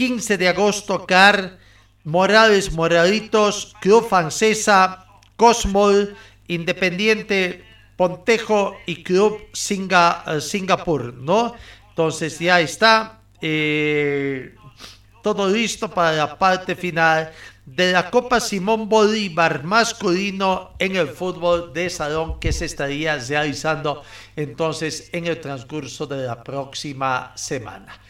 15 0.00 0.38
de 0.38 0.48
agosto, 0.48 1.04
CAR, 1.04 1.58
Morales 2.04 2.72
Moralitos, 2.72 3.74
Club 3.82 4.08
Francesa, 4.08 5.04
Cosmol, 5.36 6.16
Independiente 6.48 7.62
Pontejo 7.98 8.78
y 8.86 9.02
Club 9.02 9.38
Singa, 9.52 10.24
eh, 10.26 10.40
Singapur, 10.40 11.12
¿no? 11.12 11.52
Entonces 11.90 12.38
ya 12.38 12.62
está 12.62 13.20
eh, 13.42 14.54
todo 15.22 15.46
listo 15.50 15.90
para 15.90 16.12
la 16.12 16.38
parte 16.38 16.74
final 16.76 17.30
de 17.66 17.92
la 17.92 18.10
Copa 18.10 18.40
Simón 18.40 18.88
Bolívar 18.88 19.64
masculino 19.64 20.76
en 20.78 20.96
el 20.96 21.08
fútbol 21.08 21.74
de 21.74 21.90
salón 21.90 22.40
que 22.40 22.54
se 22.54 22.64
estaría 22.64 23.18
realizando 23.18 24.02
entonces 24.34 25.10
en 25.12 25.26
el 25.26 25.38
transcurso 25.42 26.06
de 26.06 26.24
la 26.24 26.42
próxima 26.42 27.32
semana. 27.34 28.00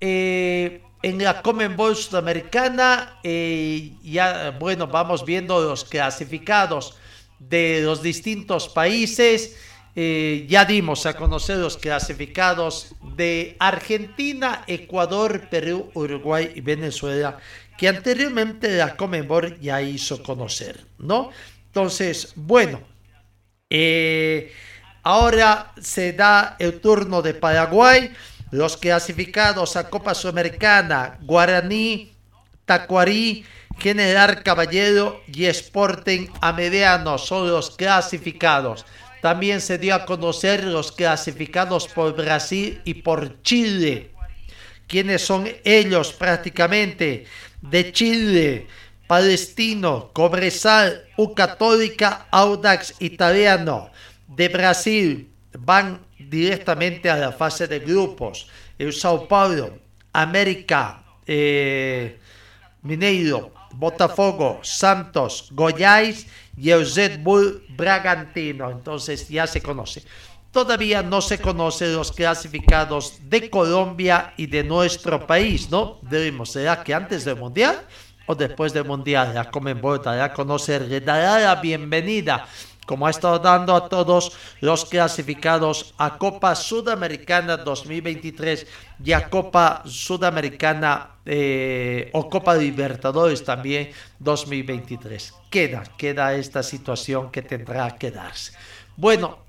Eh, 0.00 0.82
en 1.06 1.22
la 1.22 1.40
Comenbol 1.40 1.94
Sudamericana, 1.94 3.20
eh, 3.22 3.92
ya, 4.02 4.50
bueno, 4.58 4.88
vamos 4.88 5.24
viendo 5.24 5.62
los 5.62 5.84
clasificados 5.84 6.96
de 7.38 7.80
los 7.84 8.02
distintos 8.02 8.68
países. 8.68 9.56
Eh, 9.94 10.46
ya 10.48 10.64
dimos 10.64 11.06
a 11.06 11.16
conocer 11.16 11.58
los 11.58 11.76
clasificados 11.76 12.96
de 13.14 13.54
Argentina, 13.60 14.64
Ecuador, 14.66 15.48
Perú, 15.48 15.92
Uruguay 15.94 16.50
y 16.56 16.60
Venezuela, 16.60 17.38
que 17.78 17.86
anteriormente 17.86 18.76
la 18.76 18.96
Comenbol 18.96 19.60
ya 19.60 19.80
hizo 19.80 20.24
conocer, 20.24 20.84
¿no? 20.98 21.30
Entonces, 21.68 22.32
bueno, 22.34 22.80
eh, 23.70 24.52
ahora 25.04 25.72
se 25.80 26.14
da 26.14 26.56
el 26.58 26.80
turno 26.80 27.22
de 27.22 27.34
Paraguay. 27.34 28.10
Los 28.50 28.76
clasificados 28.76 29.76
a 29.76 29.90
Copa 29.90 30.14
Sudamericana, 30.14 31.18
Guaraní, 31.22 32.12
Tacuarí, 32.64 33.44
General 33.78 34.42
Caballero 34.42 35.22
y 35.26 35.46
Sporting 35.46 36.28
a 36.40 36.52
mediano 36.52 37.18
son 37.18 37.50
los 37.50 37.76
clasificados. 37.76 38.86
También 39.20 39.60
se 39.60 39.78
dio 39.78 39.94
a 39.94 40.06
conocer 40.06 40.64
los 40.64 40.92
clasificados 40.92 41.88
por 41.88 42.14
Brasil 42.14 42.80
y 42.84 42.94
por 42.94 43.42
Chile. 43.42 44.12
¿Quiénes 44.86 45.22
son 45.22 45.48
ellos 45.64 46.12
prácticamente? 46.12 47.26
De 47.60 47.92
Chile, 47.92 48.68
Palestino, 49.08 50.10
Cobresal, 50.12 51.04
U 51.16 51.34
Católica, 51.34 52.28
Audax 52.30 52.94
Italiano. 53.00 53.90
De 54.28 54.48
Brasil 54.48 55.30
van 55.58 56.05
directamente 56.18 57.10
a 57.10 57.16
la 57.16 57.32
fase 57.32 57.66
de 57.66 57.80
grupos. 57.80 58.48
El 58.78 58.92
Sao 58.92 59.26
Paulo, 59.26 59.78
América, 60.12 61.02
eh, 61.26 62.18
Mineiro, 62.82 63.52
Botafogo, 63.72 64.60
Santos, 64.62 65.48
Goiás 65.52 66.26
y 66.56 66.70
el 66.70 66.90
Red 66.94 67.20
Bull 67.20 67.64
Bragantino. 67.70 68.70
Entonces 68.70 69.28
ya 69.28 69.46
se 69.46 69.60
conoce. 69.60 70.02
Todavía 70.50 71.02
no 71.02 71.20
se 71.20 71.38
conocen 71.38 71.92
los 71.92 72.12
clasificados 72.12 73.18
de 73.28 73.50
Colombia 73.50 74.32
y 74.38 74.46
de 74.46 74.64
nuestro 74.64 75.26
país, 75.26 75.70
¿no? 75.70 75.98
Debemos, 76.00 76.52
¿será 76.52 76.82
que 76.82 76.94
antes 76.94 77.26
del 77.26 77.36
Mundial 77.36 77.82
o 78.24 78.34
después 78.34 78.72
del 78.72 78.86
Mundial? 78.86 79.34
La 79.34 79.50
Comenbol 79.50 80.00
dará 80.02 80.24
a 80.24 80.32
conocer, 80.32 80.82
le 80.82 81.02
dará 81.02 81.40
la 81.40 81.60
bienvenida 81.60 82.46
como 82.86 83.06
ha 83.06 83.10
estado 83.10 83.38
dando 83.38 83.74
a 83.74 83.88
todos 83.88 84.32
los 84.60 84.84
clasificados 84.84 85.92
a 85.98 86.16
Copa 86.16 86.54
Sudamericana 86.54 87.58
2023 87.58 88.66
y 89.04 89.12
a 89.12 89.28
Copa 89.28 89.82
Sudamericana 89.84 91.16
eh, 91.26 92.10
o 92.14 92.30
Copa 92.30 92.54
Libertadores 92.54 93.44
también 93.44 93.90
2023. 94.20 95.34
Queda, 95.50 95.82
queda 95.98 96.34
esta 96.34 96.62
situación 96.62 97.30
que 97.30 97.42
tendrá 97.42 97.90
que 97.98 98.10
darse. 98.10 98.52
Bueno, 98.96 99.40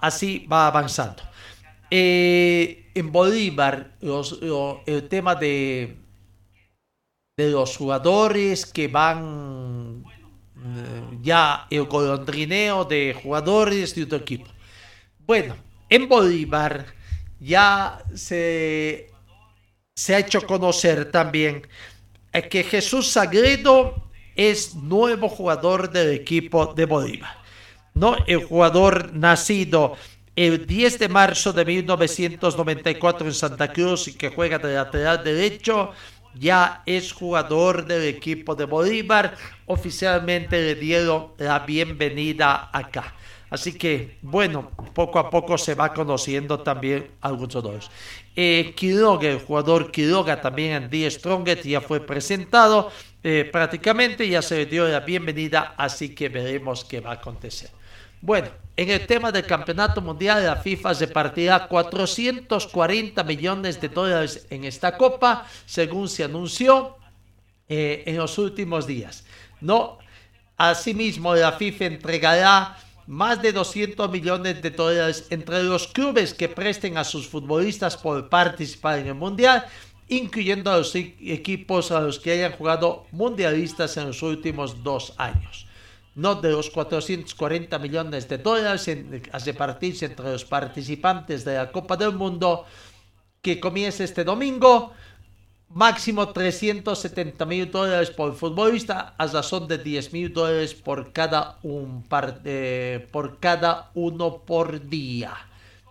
así 0.00 0.46
va 0.50 0.66
avanzando. 0.66 1.22
Eh, 1.90 2.90
en 2.94 3.12
Bolívar, 3.12 3.90
el 4.00 5.08
tema 5.08 5.34
de, 5.34 5.96
de 7.36 7.50
los 7.50 7.76
jugadores 7.76 8.66
que 8.66 8.88
van 8.88 10.04
ya 11.22 11.66
el 11.70 11.84
golondrineo 11.84 12.84
de 12.84 13.16
jugadores 13.22 13.94
de 13.94 14.04
otro 14.04 14.18
equipo. 14.18 14.46
Bueno, 15.26 15.56
en 15.88 16.08
Bolívar 16.08 16.86
ya 17.40 18.02
se, 18.14 19.10
se 19.94 20.14
ha 20.14 20.18
hecho 20.18 20.46
conocer 20.46 21.10
también 21.10 21.66
que 22.50 22.64
Jesús 22.64 23.08
Sagredo 23.08 24.10
es 24.34 24.74
nuevo 24.74 25.28
jugador 25.28 25.90
del 25.90 26.10
equipo 26.10 26.74
de 26.74 26.84
Bolívar. 26.86 27.44
¿no? 27.94 28.16
El 28.26 28.44
jugador 28.44 29.12
nacido 29.14 29.96
el 30.36 30.66
10 30.66 30.98
de 30.98 31.08
marzo 31.08 31.52
de 31.52 31.64
1994 31.64 33.26
en 33.26 33.34
Santa 33.34 33.72
Cruz 33.72 34.08
y 34.08 34.14
que 34.14 34.30
juega 34.30 34.58
de 34.58 34.74
lateral 34.74 35.22
derecho, 35.22 35.92
ya 36.38 36.82
es 36.86 37.12
jugador 37.12 37.86
del 37.86 38.04
equipo 38.04 38.54
de 38.54 38.64
Bolívar. 38.64 39.36
Oficialmente 39.66 40.60
le 40.60 40.74
dieron 40.74 41.32
la 41.38 41.60
bienvenida 41.60 42.70
acá. 42.72 43.14
Así 43.50 43.74
que, 43.74 44.18
bueno, 44.22 44.72
poco 44.94 45.18
a 45.18 45.30
poco 45.30 45.56
se 45.56 45.74
va 45.74 45.92
conociendo 45.92 46.60
también 46.60 47.12
algunos 47.20 47.54
jugadores. 47.54 47.88
Eh, 48.34 48.72
Quiroga, 48.74 49.28
el 49.28 49.38
jugador 49.38 49.92
Quiroga 49.92 50.40
también 50.40 50.90
The 50.90 51.08
Strongest 51.08 51.64
ya 51.64 51.80
fue 51.80 52.00
presentado 52.00 52.90
eh, 53.22 53.48
prácticamente, 53.52 54.28
ya 54.28 54.42
se 54.42 54.56
le 54.56 54.66
dio 54.66 54.88
la 54.88 55.00
bienvenida, 55.00 55.74
así 55.76 56.14
que 56.14 56.28
veremos 56.28 56.84
qué 56.84 57.00
va 57.00 57.10
a 57.10 57.14
acontecer. 57.14 57.70
Bueno, 58.20 58.48
en 58.76 58.90
el 58.90 59.06
tema 59.06 59.30
del 59.30 59.46
campeonato 59.46 60.00
mundial, 60.00 60.44
la 60.44 60.56
FIFA 60.56 60.94
repartirá 60.94 61.68
440 61.68 63.22
millones 63.22 63.80
de 63.80 63.88
dólares 63.88 64.46
en 64.50 64.64
esta 64.64 64.96
copa, 64.96 65.46
según 65.64 66.08
se 66.08 66.24
anunció 66.24 66.96
eh, 67.68 68.02
en 68.06 68.16
los 68.16 68.36
últimos 68.36 68.86
días. 68.86 69.24
No, 69.60 69.98
asimismo, 70.56 71.36
la 71.36 71.52
FIFA 71.52 71.84
entregará 71.84 72.76
más 73.06 73.40
de 73.40 73.52
200 73.52 74.10
millones 74.10 74.60
de 74.60 74.70
dólares 74.70 75.26
entre 75.30 75.62
los 75.62 75.86
clubes 75.86 76.34
que 76.34 76.48
presten 76.48 76.98
a 76.98 77.04
sus 77.04 77.28
futbolistas 77.28 77.96
por 77.96 78.28
participar 78.28 78.98
en 78.98 79.06
el 79.06 79.14
mundial, 79.14 79.64
incluyendo 80.08 80.72
a 80.72 80.78
los 80.78 80.96
equipos 80.96 81.92
a 81.92 82.00
los 82.00 82.18
que 82.18 82.32
hayan 82.32 82.52
jugado 82.52 83.06
mundialistas 83.12 83.96
en 83.98 84.08
los 84.08 84.20
últimos 84.22 84.82
dos 84.82 85.14
años 85.16 85.63
no 86.14 86.36
de 86.36 86.50
los 86.50 86.70
440 86.70 87.78
millones 87.78 88.28
de 88.28 88.38
dólares 88.38 88.86
en- 88.88 89.22
a 89.32 89.38
repartirse 89.38 90.06
entre 90.06 90.30
los 90.30 90.44
participantes 90.44 91.44
de 91.44 91.54
la 91.56 91.72
Copa 91.72 91.96
del 91.96 92.12
Mundo 92.12 92.64
que 93.42 93.58
comienza 93.60 94.04
este 94.04 94.24
domingo. 94.24 94.92
Máximo 95.70 96.28
370 96.28 97.44
mil 97.46 97.68
dólares 97.70 98.10
por 98.10 98.34
futbolista, 98.36 99.14
a 99.18 99.26
razón 99.26 99.66
de 99.66 99.78
10 99.78 100.12
mil 100.12 100.32
dólares 100.32 100.72
por 100.72 101.12
cada, 101.12 101.58
eh, 102.44 103.08
por 103.10 103.40
cada 103.40 103.90
uno 103.94 104.38
por 104.46 104.86
día. 104.88 105.34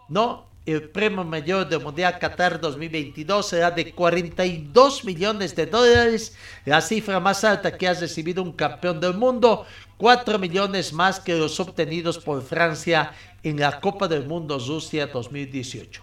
¿No? 0.08 0.46
El 0.66 0.84
premio 0.90 1.26
mayor 1.26 1.68
del 1.68 1.82
Mundial 1.82 2.18
Qatar 2.20 2.62
2022 2.62 3.46
será 3.50 3.72
de 3.72 3.92
42 3.94 5.04
millones 5.04 5.54
de 5.58 5.66
dólares, 5.66 6.38
la 6.64 6.80
cifra 6.80 7.20
más 7.20 7.44
alta 7.44 7.78
que 7.78 7.86
ha 7.86 7.94
recibido 7.94 8.42
un 8.42 8.54
campeón 8.54 9.02
del 9.02 9.16
mundo, 9.16 9.66
4 10.04 10.38
millones 10.38 10.92
más 10.92 11.22
que 11.22 11.34
los 11.34 11.62
obtenidos 11.62 12.18
por 12.18 12.44
Francia 12.44 13.14
en 13.42 13.58
la 13.58 13.80
Copa 13.80 14.06
del 14.06 14.26
Mundo 14.26 14.60
Rusia 14.60 15.08
2018. 15.08 16.02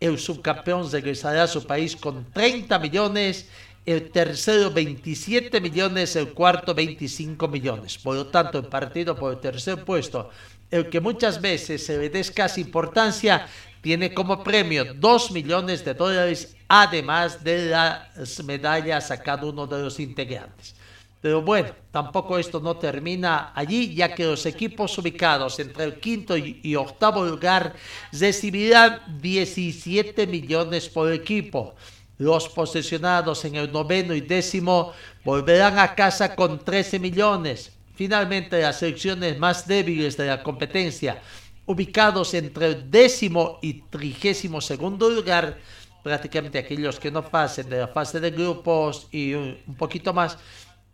El 0.00 0.18
subcampeón 0.18 0.92
regresará 0.92 1.44
a 1.44 1.46
su 1.46 1.66
país 1.66 1.96
con 1.96 2.30
30 2.30 2.78
millones, 2.78 3.48
el 3.86 4.10
tercero 4.10 4.70
27 4.70 5.62
millones, 5.62 6.14
el 6.16 6.34
cuarto 6.34 6.74
25 6.74 7.48
millones. 7.48 7.96
Por 7.96 8.16
lo 8.16 8.26
tanto, 8.26 8.58
el 8.58 8.66
partido 8.66 9.16
por 9.16 9.32
el 9.32 9.40
tercer 9.40 9.82
puesto, 9.82 10.28
el 10.70 10.90
que 10.90 11.00
muchas 11.00 11.40
veces 11.40 11.86
se 11.86 11.96
le 11.96 12.10
dé 12.10 12.20
escasa 12.20 12.60
importancia, 12.60 13.46
tiene 13.80 14.12
como 14.12 14.44
premio 14.44 14.92
2 14.92 15.30
millones 15.30 15.82
de 15.86 15.94
dólares, 15.94 16.54
además 16.68 17.42
de 17.42 17.64
las 17.64 18.44
medallas 18.44 19.10
a 19.10 19.22
cada 19.22 19.46
uno 19.46 19.66
de 19.66 19.82
los 19.84 19.98
integrantes. 20.00 20.74
Pero 21.20 21.42
bueno, 21.42 21.70
tampoco 21.90 22.38
esto 22.38 22.60
no 22.60 22.76
termina 22.76 23.52
allí, 23.54 23.92
ya 23.94 24.14
que 24.14 24.24
los 24.24 24.46
equipos 24.46 24.96
ubicados 24.98 25.58
entre 25.58 25.84
el 25.84 25.98
quinto 25.98 26.36
y, 26.36 26.76
octavo 26.76 27.24
lugar 27.24 27.74
recibirán 28.12 29.18
17 29.20 30.26
millones 30.28 30.88
por 30.88 31.12
equipo. 31.12 31.74
Los 32.18 32.48
posesionados 32.48 33.44
en 33.44 33.56
el 33.56 33.72
noveno 33.72 34.14
y 34.14 34.20
décimo 34.20 34.92
volverán 35.24 35.78
a 35.78 35.94
casa 35.94 36.36
con 36.36 36.64
13 36.64 37.00
millones. 37.00 37.72
Finalmente, 37.94 38.60
las 38.60 38.78
selecciones 38.78 39.38
más 39.38 39.66
débiles 39.66 40.16
de 40.16 40.26
la 40.26 40.42
competencia, 40.42 41.20
ubicados 41.66 42.32
entre 42.34 42.66
el 42.66 42.90
décimo 42.90 43.58
y 43.60 43.82
trigésimo 43.82 44.60
segundo 44.60 45.10
lugar, 45.10 45.58
prácticamente 46.04 46.58
aquellos 46.58 47.00
que 47.00 47.10
no 47.10 47.24
pasen 47.28 47.68
de 47.68 47.80
la 47.80 47.88
fase 47.88 48.20
de 48.20 48.30
grupos 48.30 49.08
y 49.10 49.34
un 49.34 49.76
poquito 49.76 50.14
más, 50.14 50.38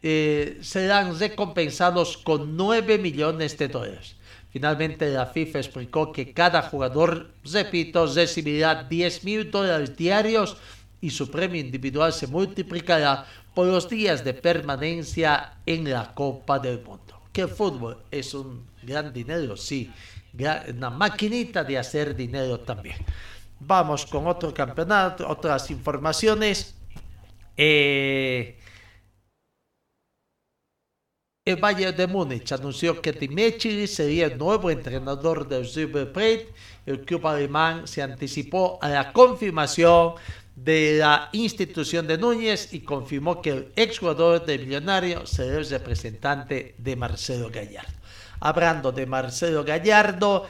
eh, 0.07 0.59
serán 0.61 1.19
recompensados 1.19 2.19
con 2.19 2.59
9 2.59 2.99
millones 2.99 3.57
de 3.57 3.69
dólares. 3.69 4.17
Finalmente, 4.51 5.09
la 5.09 5.25
FIFA 5.25 5.61
explicó 5.61 6.13
que 6.13 6.35
cada 6.35 6.61
jugador, 6.61 7.31
repito, 7.51 8.07
recibirá 8.13 8.85
10 8.85 9.25
mil 9.25 9.51
dólares 9.51 9.97
diarios 9.97 10.59
y 11.01 11.09
su 11.09 11.31
premio 11.31 11.59
individual 11.59 12.13
se 12.13 12.27
multiplicará 12.27 13.25
por 13.55 13.67
los 13.67 13.89
días 13.89 14.23
de 14.23 14.35
permanencia 14.35 15.55
en 15.65 15.91
la 15.91 16.13
Copa 16.13 16.59
del 16.59 16.83
Mundo. 16.83 17.23
Que 17.33 17.41
el 17.41 17.49
fútbol 17.49 17.97
es 18.11 18.35
un 18.35 18.63
gran 18.83 19.11
dinero, 19.11 19.57
sí, 19.57 19.91
una 20.69 20.91
maquinita 20.91 21.65
de 21.65 21.79
hacer 21.79 22.15
dinero 22.15 22.61
también. 22.61 22.99
Vamos 23.59 24.05
con 24.05 24.27
otro 24.27 24.53
campeonato, 24.53 25.27
otras 25.27 25.71
informaciones. 25.71 26.75
Eh, 27.57 28.59
el 31.47 31.57
Bayern 31.57 31.95
de 31.95 32.07
Múnich 32.07 32.53
anunció 32.53 33.03
que 33.03 33.13
Dimechi 33.13 33.87
sería 33.87 34.27
el 34.27 34.39
nuevo 34.39 34.71
entrenador 34.71 35.47
del 35.47 35.71
River. 35.71 36.49
El 36.87 37.05
club 37.05 37.27
alemán 37.27 37.87
se 37.87 38.01
anticipó 38.01 38.79
a 38.81 38.89
la 38.89 39.13
confirmación 39.13 40.15
de 40.57 40.97
la 41.01 41.29
institución 41.33 42.07
de 42.07 42.17
Núñez 42.17 42.73
y 42.73 42.81
confirmó 42.81 43.43
que 43.43 43.51
el 43.51 43.73
exjugador 43.77 44.47
de 44.47 44.59
Millonario 44.59 45.27
será 45.27 45.59
el 45.59 45.69
representante 45.69 46.77
de 46.79 46.97
Marcelo 46.97 47.51
Gallardo. 47.51 47.93
Hablando 48.41 48.91
de 48.91 49.05
Marcelo 49.05 49.65
Gallardo, 49.65 50.47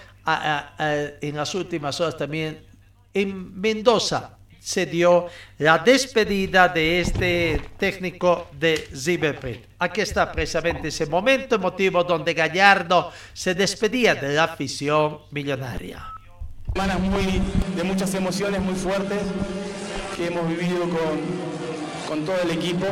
en 1.20 1.34
las 1.34 1.54
últimas 1.56 2.00
horas 2.00 2.16
también 2.16 2.64
en 3.12 3.60
Mendoza 3.60 4.38
se 4.64 4.86
dio 4.86 5.26
la 5.58 5.76
despedida 5.76 6.68
de 6.68 7.02
este 7.02 7.60
técnico 7.76 8.48
de 8.58 8.88
Plate. 9.38 9.66
Aquí 9.78 10.00
está 10.00 10.32
precisamente 10.32 10.88
ese 10.88 11.04
momento 11.04 11.56
emotivo 11.56 12.02
donde 12.02 12.32
Gallardo 12.32 13.12
se 13.34 13.54
despedía 13.54 14.14
de 14.14 14.32
la 14.32 14.44
afición 14.44 15.18
millonaria. 15.32 16.02
Semanas 16.72 16.98
muy, 16.98 17.42
de 17.76 17.84
muchas 17.84 18.14
emociones 18.14 18.62
muy 18.62 18.74
fuertes 18.74 19.20
que 20.16 20.28
hemos 20.28 20.48
vivido 20.48 20.80
con, 20.80 22.08
con 22.08 22.24
todo 22.24 22.40
el 22.42 22.50
equipo. 22.52 22.86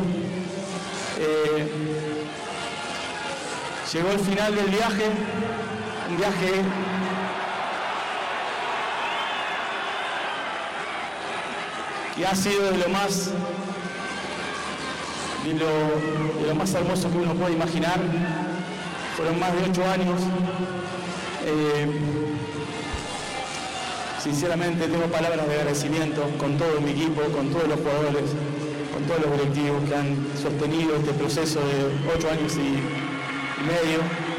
Eh, 1.18 1.68
llegó 3.94 4.10
el 4.10 4.20
final 4.20 4.54
del 4.54 4.66
viaje, 4.66 5.04
un 6.10 6.16
viaje 6.18 6.52
que 12.16 12.26
ha 12.26 12.34
sido 12.34 12.70
de 12.70 12.78
lo 12.78 12.88
más 12.88 13.30
de 15.44 15.54
lo, 16.46 16.54
más 16.54 16.74
hermoso 16.74 17.10
que 17.10 17.18
uno 17.18 17.34
puede 17.34 17.54
imaginar. 17.54 18.00
Fueron 19.16 19.38
más 19.38 19.52
de 19.54 19.70
ocho 19.70 19.84
años. 19.84 20.20
Eh, 21.44 22.22
Sinceramente 24.22 24.86
tengo 24.86 25.06
palabras 25.06 25.48
de 25.48 25.54
agradecimiento 25.54 26.22
con 26.38 26.56
todo 26.56 26.80
mi 26.80 26.92
equipo, 26.92 27.22
con 27.36 27.50
todos 27.50 27.66
los 27.66 27.80
jugadores, 27.80 28.30
con 28.94 29.02
todos 29.02 29.20
los 29.22 29.32
directivos 29.32 29.82
que 29.88 29.96
han 29.96 30.16
sostenido 30.40 30.94
este 30.94 31.12
proceso 31.14 31.58
de 31.58 32.08
ocho 32.16 32.30
años 32.30 32.52
y 32.54 32.78
medio. 33.66 34.31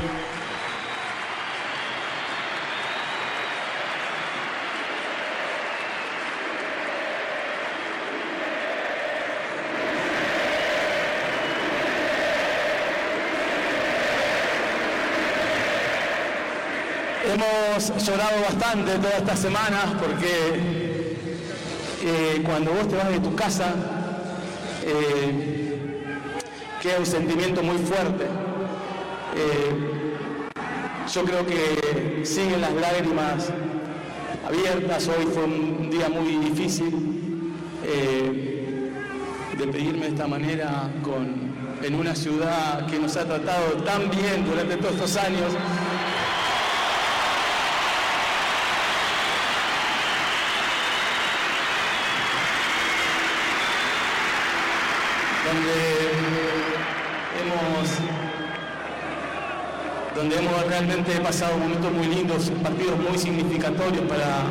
Hemos 17.34 18.06
llorado 18.06 18.42
bastante 18.42 18.92
todas 18.98 19.18
estas 19.18 19.40
semanas 19.40 19.86
porque 20.00 21.00
eh, 22.04 22.44
cuando 22.46 22.72
vos 22.72 22.88
te 22.88 22.96
vas 22.96 23.10
de 23.10 23.20
tu 23.22 23.34
casa 23.34 23.74
eh, 24.86 26.12
queda 26.80 27.00
un 27.00 27.06
sentimiento 27.08 27.64
muy 27.64 27.80
fuerte. 27.80 28.26
Eh, 29.36 30.16
yo 31.12 31.24
creo 31.24 31.44
que 31.48 32.24
siguen 32.24 32.62
las 32.62 32.74
lágrimas 32.74 33.50
abiertas. 34.48 35.08
Hoy 35.08 35.26
fue 35.34 35.46
un 35.46 35.90
día 35.90 36.10
muy 36.10 36.36
difícil 36.36 37.52
de 39.58 39.68
pedirme 39.68 40.02
de 40.02 40.10
esta 40.10 40.28
manera 40.28 40.88
con, 41.02 41.52
en 41.82 41.96
una 41.96 42.14
ciudad 42.14 42.86
que 42.86 43.00
nos 43.00 43.18
ha 43.18 43.26
tratado 43.26 43.72
tan 43.84 44.08
bien 44.12 44.46
durante 44.46 44.78
todos 44.78 44.94
estos 44.94 45.18
años. 45.18 45.52
Donde 60.16 60.38
hemos, 60.38 60.66
realmente 60.68 61.12
pasado 61.20 61.58
momentos 61.58 61.92
muy 61.92 62.08
lindos, 62.08 62.52
partidos 62.62 62.98
muy 63.00 63.18
significatorios 63.18 64.06
para, 64.08 64.44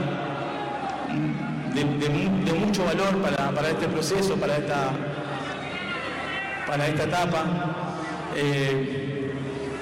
de, 1.74 2.54
mucho 2.54 2.84
valor 2.84 3.16
para, 3.22 3.70
este 3.70 3.88
proceso, 3.88 4.36
para 4.36 4.56
esta, 4.58 4.90
para 6.66 6.88
esta 6.88 7.04
etapa. 7.04 7.44
Eh, 8.36 9.32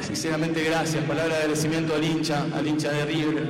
sinceramente 0.03 0.63
gracias, 0.63 1.03
palabra 1.05 1.35
de 1.35 1.41
agradecimiento 1.43 1.95
al 1.95 2.05
hincha, 2.05 2.45
al 2.55 2.67
hincha 2.67 2.93
de 2.93 3.05
River, 3.07 3.49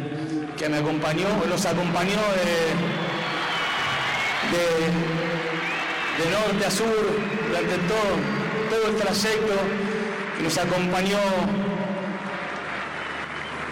que 0.56 0.68
me 0.68 0.78
acompañó, 0.78 1.28
nos 1.48 1.66
acompañó 1.66 2.20
de 2.38 3.00
de 6.20 6.30
norte 6.30 6.66
a 6.66 6.70
sur, 6.70 7.39
durante 7.50 7.76
todo, 7.88 8.70
todo 8.70 8.90
el 8.90 8.96
trayecto 8.96 9.54
que 10.36 10.42
nos 10.44 10.56
acompañó, 10.56 11.18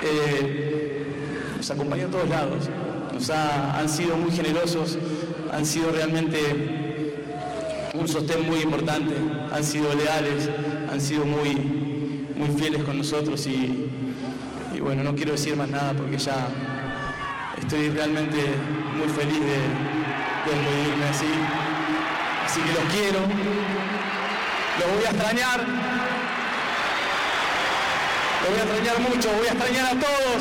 eh, 0.03 1.07
nos 1.57 1.71
acompañó 1.71 2.07
a 2.07 2.11
todos 2.11 2.29
lados. 2.29 2.69
Nos 3.15 3.31
han 3.31 3.89
sido 3.89 4.17
muy 4.17 4.33
generosos, 4.33 4.99
han 5.53 5.65
sido 5.65 5.93
realmente 5.93 6.39
un 7.95 8.09
sostén 8.09 8.47
muy 8.47 8.61
importante, 8.61 9.15
han 9.53 9.65
sido 9.65 9.95
leales, 9.95 10.51
han 10.91 11.01
sido 11.01 11.25
muy, 11.25 11.55
muy 12.37 12.49
fieles 12.57 12.83
con 12.83 12.99
nosotros 12.99 13.47
y, 13.47 13.91
bueno, 14.81 15.03
no 15.03 15.15
quiero 15.15 15.33
decir 15.33 15.57
más 15.57 15.69
nada 15.69 15.93
porque 15.95 16.19
ya 16.19 16.49
estoy 17.61 17.91
realmente 17.91 18.39
muy 18.97 19.09
feliz 19.09 19.41
de, 19.41 19.59
de 20.97 21.09
así 21.09 21.27
así 22.49 22.61
que 22.63 22.73
los 22.73 22.85
quiero, 22.91 23.21
los 23.21 24.89
voy 24.95 25.05
a 25.05 25.11
extrañar, 25.11 25.61
los 28.41 28.51
voy 28.51 28.59
a 28.59 28.63
extrañar 28.63 28.99
mucho, 29.01 29.31
voy 29.33 29.47
a 29.49 29.53
extrañar 29.53 29.85
a 29.85 29.91
todos. 29.91 30.41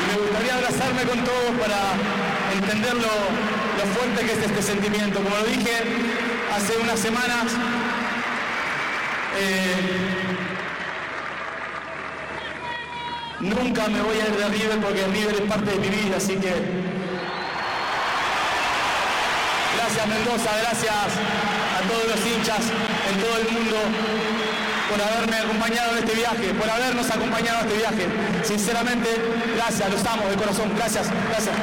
Y 0.00 0.02
me 0.08 0.16
gustaría 0.22 0.54
abrazarme 0.54 1.02
con 1.02 1.24
todos 1.24 1.50
para 1.60 1.92
entender 2.54 2.94
lo, 2.94 3.38
fuerte 3.94 4.26
que 4.26 4.32
es 4.32 4.42
este 4.50 4.62
sentimiento. 4.62 5.22
Como 5.22 5.36
lo 5.36 5.44
dije 5.44 5.76
hace 6.56 6.76
unas 6.78 6.98
semanas, 6.98 7.52
eh, 9.38 9.76
nunca 13.40 13.88
me 13.88 14.00
voy 14.00 14.16
a 14.16 14.26
ir 14.26 14.36
de 14.36 14.48
River 14.48 14.78
porque 14.78 15.06
River 15.06 15.34
es 15.34 15.42
parte 15.42 15.70
de 15.70 15.78
mi 15.78 15.88
vida, 15.88 16.16
así 16.16 16.36
que 16.36 16.88
Gracias 19.88 19.97
Mendoza, 20.08 20.50
gracias 20.62 21.10
a 21.76 21.80
todos 21.86 22.04
los 22.08 22.20
hinchas 22.26 22.60
en 23.12 23.20
todo 23.20 23.36
el 23.38 23.52
mundo 23.52 23.76
por 24.88 25.00
haberme 25.00 25.36
acompañado 25.36 25.92
en 25.92 25.98
este 25.98 26.14
viaje, 26.16 26.54
por 26.54 26.68
habernos 26.68 27.10
acompañado 27.10 27.60
en 27.60 27.66
este 27.66 27.78
viaje. 27.78 28.06
Sinceramente, 28.42 29.08
gracias, 29.54 29.90
los 29.90 30.04
amo 30.06 30.28
de 30.28 30.36
corazón, 30.36 30.72
gracias, 30.74 31.08
gracias. 31.28 31.54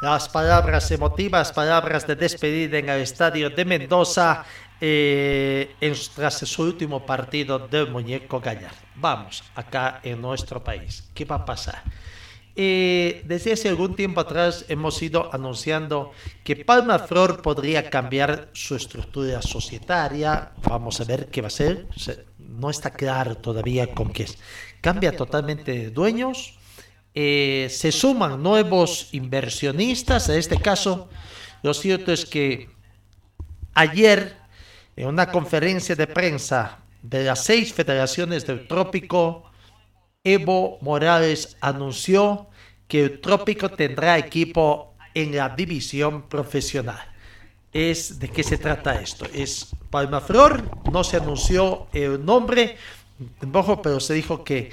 Las 0.00 0.28
palabras 0.28 0.88
emotivas, 0.92 1.50
palabras 1.50 2.06
de 2.06 2.14
despedida 2.14 2.78
en 2.78 2.88
el 2.88 3.00
estadio 3.00 3.50
de 3.50 3.64
Mendoza 3.64 4.44
eh, 4.80 5.74
tras 6.14 6.38
su 6.38 6.62
último 6.62 7.04
partido 7.04 7.58
del 7.58 7.90
muñeco 7.90 8.38
Gallar. 8.38 8.70
Vamos, 8.94 9.42
acá 9.56 9.98
en 10.04 10.22
nuestro 10.22 10.62
país, 10.62 11.10
¿qué 11.12 11.24
va 11.24 11.36
a 11.36 11.44
pasar? 11.44 11.82
Eh, 12.54 13.22
desde 13.24 13.52
hace 13.52 13.68
algún 13.68 13.96
tiempo 13.96 14.20
atrás 14.20 14.66
hemos 14.68 15.02
ido 15.02 15.34
anunciando 15.34 16.12
que 16.44 16.54
Palma 16.54 17.00
Flor 17.00 17.42
podría 17.42 17.90
cambiar 17.90 18.50
su 18.52 18.76
estructura 18.76 19.42
societaria. 19.42 20.52
Vamos 20.62 21.00
a 21.00 21.04
ver 21.04 21.26
qué 21.26 21.40
va 21.40 21.48
a 21.48 21.50
ser. 21.50 21.88
No 22.38 22.70
está 22.70 22.90
claro 22.90 23.36
todavía 23.36 23.92
con 23.92 24.12
qué 24.12 24.24
es. 24.24 24.38
Cambia 24.80 25.16
totalmente 25.16 25.72
de 25.72 25.90
dueños. 25.90 26.57
Eh, 27.20 27.66
se 27.68 27.90
suman 27.90 28.40
nuevos 28.40 29.08
inversionistas. 29.10 30.28
En 30.28 30.38
este 30.38 30.56
caso, 30.56 31.08
lo 31.64 31.74
cierto 31.74 32.12
es 32.12 32.24
que 32.24 32.70
ayer 33.74 34.36
en 34.94 35.08
una 35.08 35.28
conferencia 35.32 35.96
de 35.96 36.06
prensa 36.06 36.78
de 37.02 37.24
las 37.24 37.42
seis 37.42 37.74
federaciones 37.74 38.46
del 38.46 38.68
trópico, 38.68 39.50
Evo 40.22 40.78
Morales 40.80 41.56
anunció 41.60 42.50
que 42.86 43.02
el 43.02 43.20
trópico 43.20 43.68
tendrá 43.68 44.16
equipo 44.16 44.94
en 45.12 45.34
la 45.34 45.48
división 45.48 46.28
profesional. 46.28 47.04
Es 47.72 48.20
de 48.20 48.28
qué 48.28 48.44
se 48.44 48.58
trata 48.58 49.00
esto. 49.00 49.26
Es 49.34 49.74
Palmaflor, 49.90 50.70
no 50.92 51.02
se 51.02 51.16
anunció 51.16 51.88
el 51.92 52.24
nombre, 52.24 52.76
pero 53.82 53.98
se 53.98 54.14
dijo 54.14 54.44
que 54.44 54.70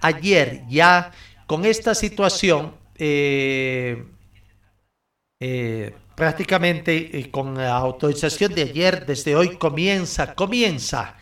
ayer 0.00 0.62
ya 0.70 1.12
con 1.52 1.66
esta 1.66 1.94
situación 1.94 2.74
eh, 2.96 4.02
eh, 5.38 5.94
prácticamente 6.16 7.18
eh, 7.18 7.30
con 7.30 7.58
la 7.58 7.76
autorización 7.76 8.54
de 8.54 8.62
ayer, 8.62 9.04
desde 9.04 9.36
hoy 9.36 9.58
comienza, 9.58 10.34
comienza 10.34 11.14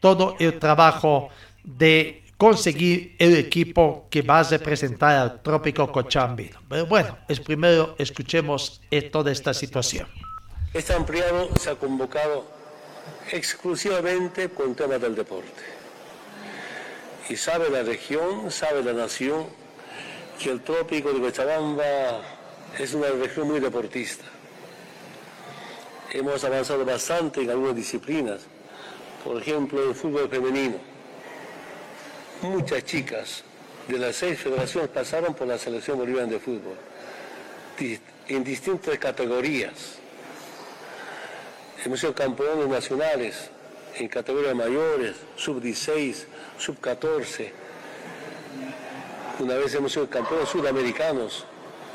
todo 0.00 0.36
el 0.38 0.58
trabajo 0.58 1.28
de 1.62 2.24
conseguir 2.38 3.14
el 3.18 3.36
equipo 3.36 4.08
que 4.08 4.22
va 4.22 4.40
a 4.40 4.44
representar 4.44 5.16
al 5.16 5.42
Trópico 5.42 5.92
Cochabamba. 5.92 6.62
Pero 6.66 6.86
bueno, 6.86 7.18
es 7.28 7.40
primero 7.40 7.94
escuchemos 7.98 8.80
toda 9.12 9.30
esta 9.32 9.52
situación. 9.52 10.08
Este 10.72 10.94
ampliado 10.94 11.50
se 11.60 11.68
ha 11.68 11.74
convocado 11.74 12.46
exclusivamente 13.30 14.48
con 14.48 14.74
temas 14.74 15.02
del 15.02 15.14
deporte. 15.14 15.62
Y 17.28 17.36
sabe 17.36 17.68
la 17.68 17.82
región, 17.82 18.50
sabe 18.50 18.82
la 18.82 18.94
nación, 18.94 19.44
que 20.38 20.50
el 20.50 20.60
Trópico 20.62 21.12
de 21.12 21.20
Cochabamba 21.20 22.22
es 22.78 22.94
una 22.94 23.08
región 23.08 23.48
muy 23.48 23.60
deportista 23.60 24.24
hemos 26.14 26.44
avanzado 26.44 26.84
bastante 26.84 27.42
en 27.42 27.50
algunas 27.50 27.74
disciplinas, 27.74 28.42
por 29.24 29.42
ejemplo 29.42 29.82
el 29.82 29.94
fútbol 29.94 30.28
femenino. 30.28 30.76
Muchas 32.42 32.84
chicas 32.84 33.42
de 33.88 33.98
las 33.98 34.16
seis 34.16 34.38
federaciones 34.38 34.90
pasaron 34.90 35.34
por 35.34 35.48
la 35.48 35.58
selección 35.58 35.98
boliviana 35.98 36.28
de 36.28 36.38
fútbol, 36.38 36.76
en 38.28 38.44
distintas 38.44 38.96
categorías. 38.98 39.98
Hemos 41.84 41.98
sido 41.98 42.14
campeones 42.14 42.68
nacionales 42.68 43.50
en 43.96 44.06
categorías 44.08 44.54
mayores, 44.54 45.16
sub-16, 45.36 46.26
sub-14. 46.58 47.50
Una 49.40 49.54
vez 49.56 49.74
hemos 49.74 49.92
sido 49.92 50.08
campeones 50.08 50.48
sudamericanos 50.48 51.44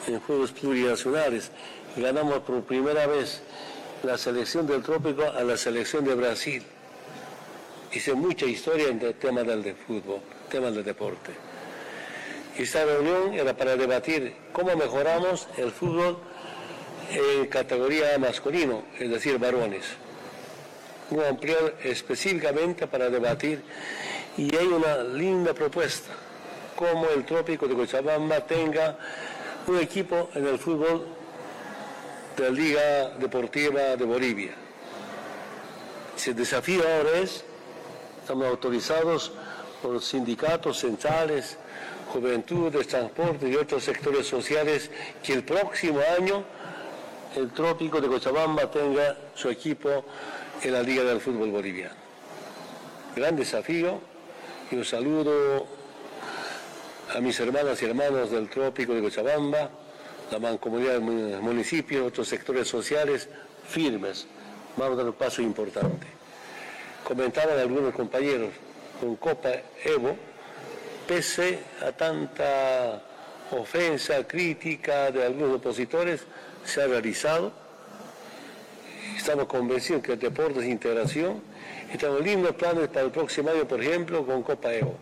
en 0.07 0.19
Juegos 0.19 0.51
Plurinacionales 0.51 1.51
ganamos 1.95 2.39
por 2.39 2.63
primera 2.63 3.07
vez 3.07 3.41
la 4.03 4.17
selección 4.17 4.67
del 4.67 4.83
trópico 4.83 5.23
a 5.23 5.41
la 5.43 5.55
selección 5.55 6.03
de 6.03 6.15
Brasil. 6.15 6.61
Hice 7.93 8.13
mucha 8.13 8.45
historia 8.45 8.89
en 8.89 8.99
temas 9.13 9.47
del 9.47 9.73
fútbol, 9.73 10.19
temas 10.49 10.75
del 10.75 10.83
deporte. 10.83 11.31
Esta 12.57 12.83
reunión 12.83 13.33
era 13.33 13.55
para 13.55 13.77
debatir 13.77 14.35
cómo 14.51 14.75
mejoramos 14.75 15.47
el 15.55 15.71
fútbol 15.71 16.17
en 17.09 17.47
categoría 17.47 18.17
masculino, 18.19 18.83
es 18.99 19.09
decir, 19.09 19.39
varones. 19.39 19.85
Un 21.09 21.23
ampliar 21.23 21.75
específicamente 21.85 22.85
para 22.85 23.09
debatir 23.09 23.61
y 24.37 24.53
hay 24.55 24.67
una 24.67 25.03
linda 25.03 25.53
propuesta, 25.53 26.11
cómo 26.80 27.09
el 27.09 27.25
trópico 27.25 27.67
de 27.67 27.75
Cochabamba 27.75 28.39
tenga 28.39 28.97
un 29.67 29.80
equipo 29.80 30.30
en 30.34 30.47
el 30.47 30.57
fútbol 30.57 31.05
de 32.38 32.43
la 32.43 32.49
Liga 32.51 33.09
Deportiva 33.19 33.97
de 33.97 34.05
Bolivia. 34.05 34.51
El 36.25 36.36
desafío 36.38 36.82
ahora 36.82 37.19
es, 37.19 37.43
estamos 38.21 38.47
autorizados 38.47 39.34
por 39.82 40.01
sindicatos 40.01 40.80
centrales, 40.80 41.57
juventudes, 42.13 42.88
transporte 42.88 43.49
y 43.49 43.55
otros 43.55 43.84
sectores 43.84 44.25
sociales, 44.25 44.89
que 45.21 45.34
el 45.34 45.43
próximo 45.43 45.99
año 46.17 46.45
el 47.36 47.51
Trópico 47.51 47.99
de 47.99 48.07
Cochabamba 48.07 48.71
tenga 48.71 49.17
su 49.36 49.49
equipo 49.49 50.05
en 50.63 50.71
la 50.71 50.82
Liga 50.82 51.03
del 51.03 51.19
Fútbol 51.19 51.51
Boliviano. 51.51 51.95
Gran 53.17 53.36
desafío 53.36 53.99
y 54.71 54.75
un 54.75 54.86
saludo 54.86 55.78
a 57.14 57.20
mis 57.22 57.39
hermanas 57.39 57.82
y 57.82 57.86
hermanos 57.86 58.30
del 58.30 58.49
Trópico 58.49 58.93
de 58.93 59.01
Cochabamba, 59.01 59.70
la 60.32 60.39
mancomunidad 60.39 60.93
del 60.93 61.01
municipio, 61.01 62.05
otros 62.05 62.28
sectores 62.28 62.68
sociales 62.68 63.28
firmes. 63.68 64.28
Vamos 64.78 64.93
a 64.93 64.97
dar 64.97 65.05
un 65.07 65.14
paso 65.14 65.41
importante. 65.41 66.05
Comentaban 67.03 67.57
algunos 67.57 67.93
compañeros 67.95 68.51
con 68.99 69.16
Copa 69.16 69.49
Evo, 69.84 70.16
pese 71.07 71.60
a 71.82 71.91
tanta 71.91 73.01
ofensa, 73.51 74.28
crítica 74.28 75.12
de 75.12 75.26
algunos 75.26 75.55
opositores, 75.55 76.22
se 76.64 76.84
ha 76.84 76.88
realizado. 76.88 77.51
Estamos 79.18 79.45
convencidos 79.45 80.03
que 80.03 80.14
el 80.14 80.20
deporte 80.20 80.60
es 80.60 80.66
integración. 80.66 81.41
Estamos 81.91 82.22
lindos 82.22 82.53
planes 82.53 82.88
para 82.89 83.01
el 83.01 83.12
próximo 83.12 83.49
año, 83.49 83.68
por 83.68 83.82
ejemplo, 83.82 84.24
con 84.24 84.43
Copa 84.43 84.72
Evo. 84.72 84.95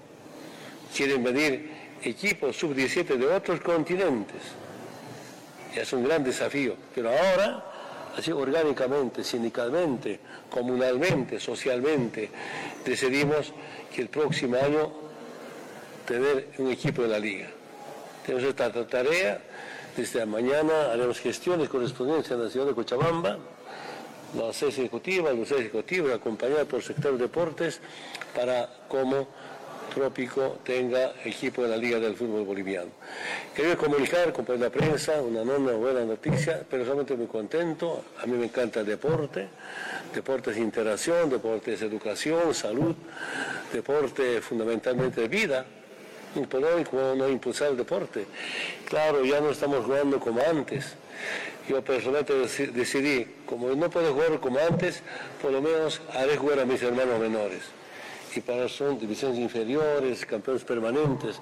Quieren 0.95 1.22
venir 1.22 1.76
equipos 2.04 2.56
sub-17 2.56 3.18
de 3.18 3.28
otros 3.28 3.62
continentes. 3.62 4.41
Es 5.76 5.93
un 5.93 6.04
gran 6.04 6.24
desafío. 6.24 6.76
Pero 6.93 7.10
ahora, 7.10 7.64
así 8.18 8.32
orgánicamente, 8.32 9.24
sindicalmente, 9.24 10.20
comunalmente, 10.50 11.39
socialmente, 11.39 12.30
decidimos 12.86 13.54
que 13.93 14.02
el 14.02 14.10
próximo 14.10 14.58
año 14.58 14.91
tener 16.06 16.50
un 16.58 16.72
equipo 16.72 17.04
de 17.04 17.08
la 17.08 17.20
liga. 17.20 17.48
Tenemos 18.26 18.48
esta 18.48 18.72
tarea 18.88 19.41
desde 19.98 20.24
mañana 20.28 20.91
haremos 20.91 21.20
gestiones 21.20 21.70
correspondientes 21.70 22.30
en 22.30 22.43
la 22.43 22.52
ciudad 22.52 22.68
de 22.68 22.76
Cochabamba, 22.76 23.39
la 24.38 24.54
sede 24.54 24.70
ejecutiva, 24.70 25.32
los 25.32 25.52
ejecutivos, 25.52 26.14
acompañados 26.14 26.68
por 26.68 26.82
el 26.82 26.86
sector 26.86 27.14
de 27.14 27.24
deportes, 27.24 27.80
para 28.36 28.70
como 28.88 29.28
Trópico 29.98 30.60
tenga 30.64 31.14
equipo 31.26 31.64
de 31.64 31.70
la 31.70 31.76
Liga 31.76 32.00
del 32.00 32.16
Fútbol 32.16 32.43
Boliviano. 32.43 32.91
Quería 33.56 33.76
comunicar, 33.76 34.32
con 34.32 34.45
la 34.60 34.70
prensa, 34.70 35.20
una 35.24 35.43
no 35.43 35.58
buena 35.80 36.06
noticia, 36.06 36.64
pero 36.70 36.86
solamente 36.86 37.16
muy 37.16 37.26
contento. 37.26 38.04
A 38.22 38.28
mí 38.28 38.38
me 38.38 38.45
encanta 38.45 38.82
el 38.82 38.86
deporte. 38.86 39.48
Deporte 40.14 40.52
es 40.52 40.58
interacción, 40.58 41.32
deporte 41.32 41.74
es 41.74 41.82
educación, 41.82 42.54
salud, 42.54 42.95
deporte 43.74 44.39
fundamentalmente 44.39 45.28
vida 45.28 45.66
y 46.36 46.45
cómo 46.45 47.16
no 47.16 47.28
impulsar 47.28 47.72
el 47.72 47.78
deporte. 47.78 48.28
Claro, 48.86 49.26
ya 49.26 49.41
no 49.41 49.50
estamos 49.50 49.84
jugando 49.84 50.20
como 50.20 50.41
antes. 50.48 50.93
Yo 51.68 51.82
personalmente 51.82 52.36
decidí, 52.68 53.26
como 53.48 53.70
no 53.70 53.89
puedo 53.89 54.14
jugar 54.14 54.39
como 54.39 54.60
antes, 54.60 55.02
por 55.41 55.52
lo 55.52 55.60
menos 55.60 56.02
haré 56.14 56.38
jugar 56.38 56.60
a 56.60 56.66
mis 56.66 56.84
hermanos 56.84 57.20
menores. 57.20 57.76
Son 58.69 58.99
divisiones 58.99 59.39
inferiores, 59.39 60.25
campeones 60.25 60.63
permanentes, 60.63 61.41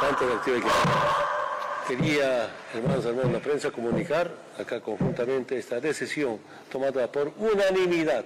tanto 0.00 0.26
de 0.26 0.34
actividad 0.34 0.60
que 0.60 1.96
Quería, 1.96 2.48
hermanos, 2.72 3.04
hermanos 3.04 3.32
la 3.32 3.40
prensa, 3.40 3.72
comunicar 3.72 4.30
acá 4.56 4.80
conjuntamente 4.80 5.58
esta 5.58 5.80
decisión 5.80 6.38
tomada 6.70 7.10
por 7.10 7.32
unanimidad. 7.36 8.24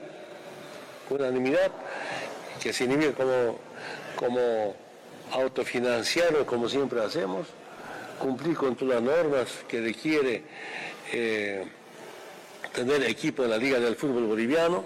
Unanimidad 1.09 1.73
que 2.63 2.75
significa 2.75 3.13
como, 3.15 3.59
como 4.17 4.75
autofinanciarlo 5.33 6.45
como 6.45 6.69
siempre 6.69 7.03
hacemos, 7.03 7.47
cumplir 8.19 8.55
con 8.57 8.77
todas 8.77 9.03
las 9.03 9.03
normas 9.03 9.49
que 9.67 9.81
requiere 9.81 10.43
eh, 11.13 11.65
tener 12.75 13.03
equipo 13.05 13.45
en 13.45 13.51
la 13.51 13.57
Liga 13.57 13.79
del 13.79 13.97
Fútbol 13.97 14.25
Boliviano. 14.27 14.85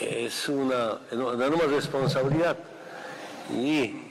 Es 0.00 0.48
una 0.48 0.98
enorme 1.10 1.64
responsabilidad 1.68 2.56
y, 3.52 4.04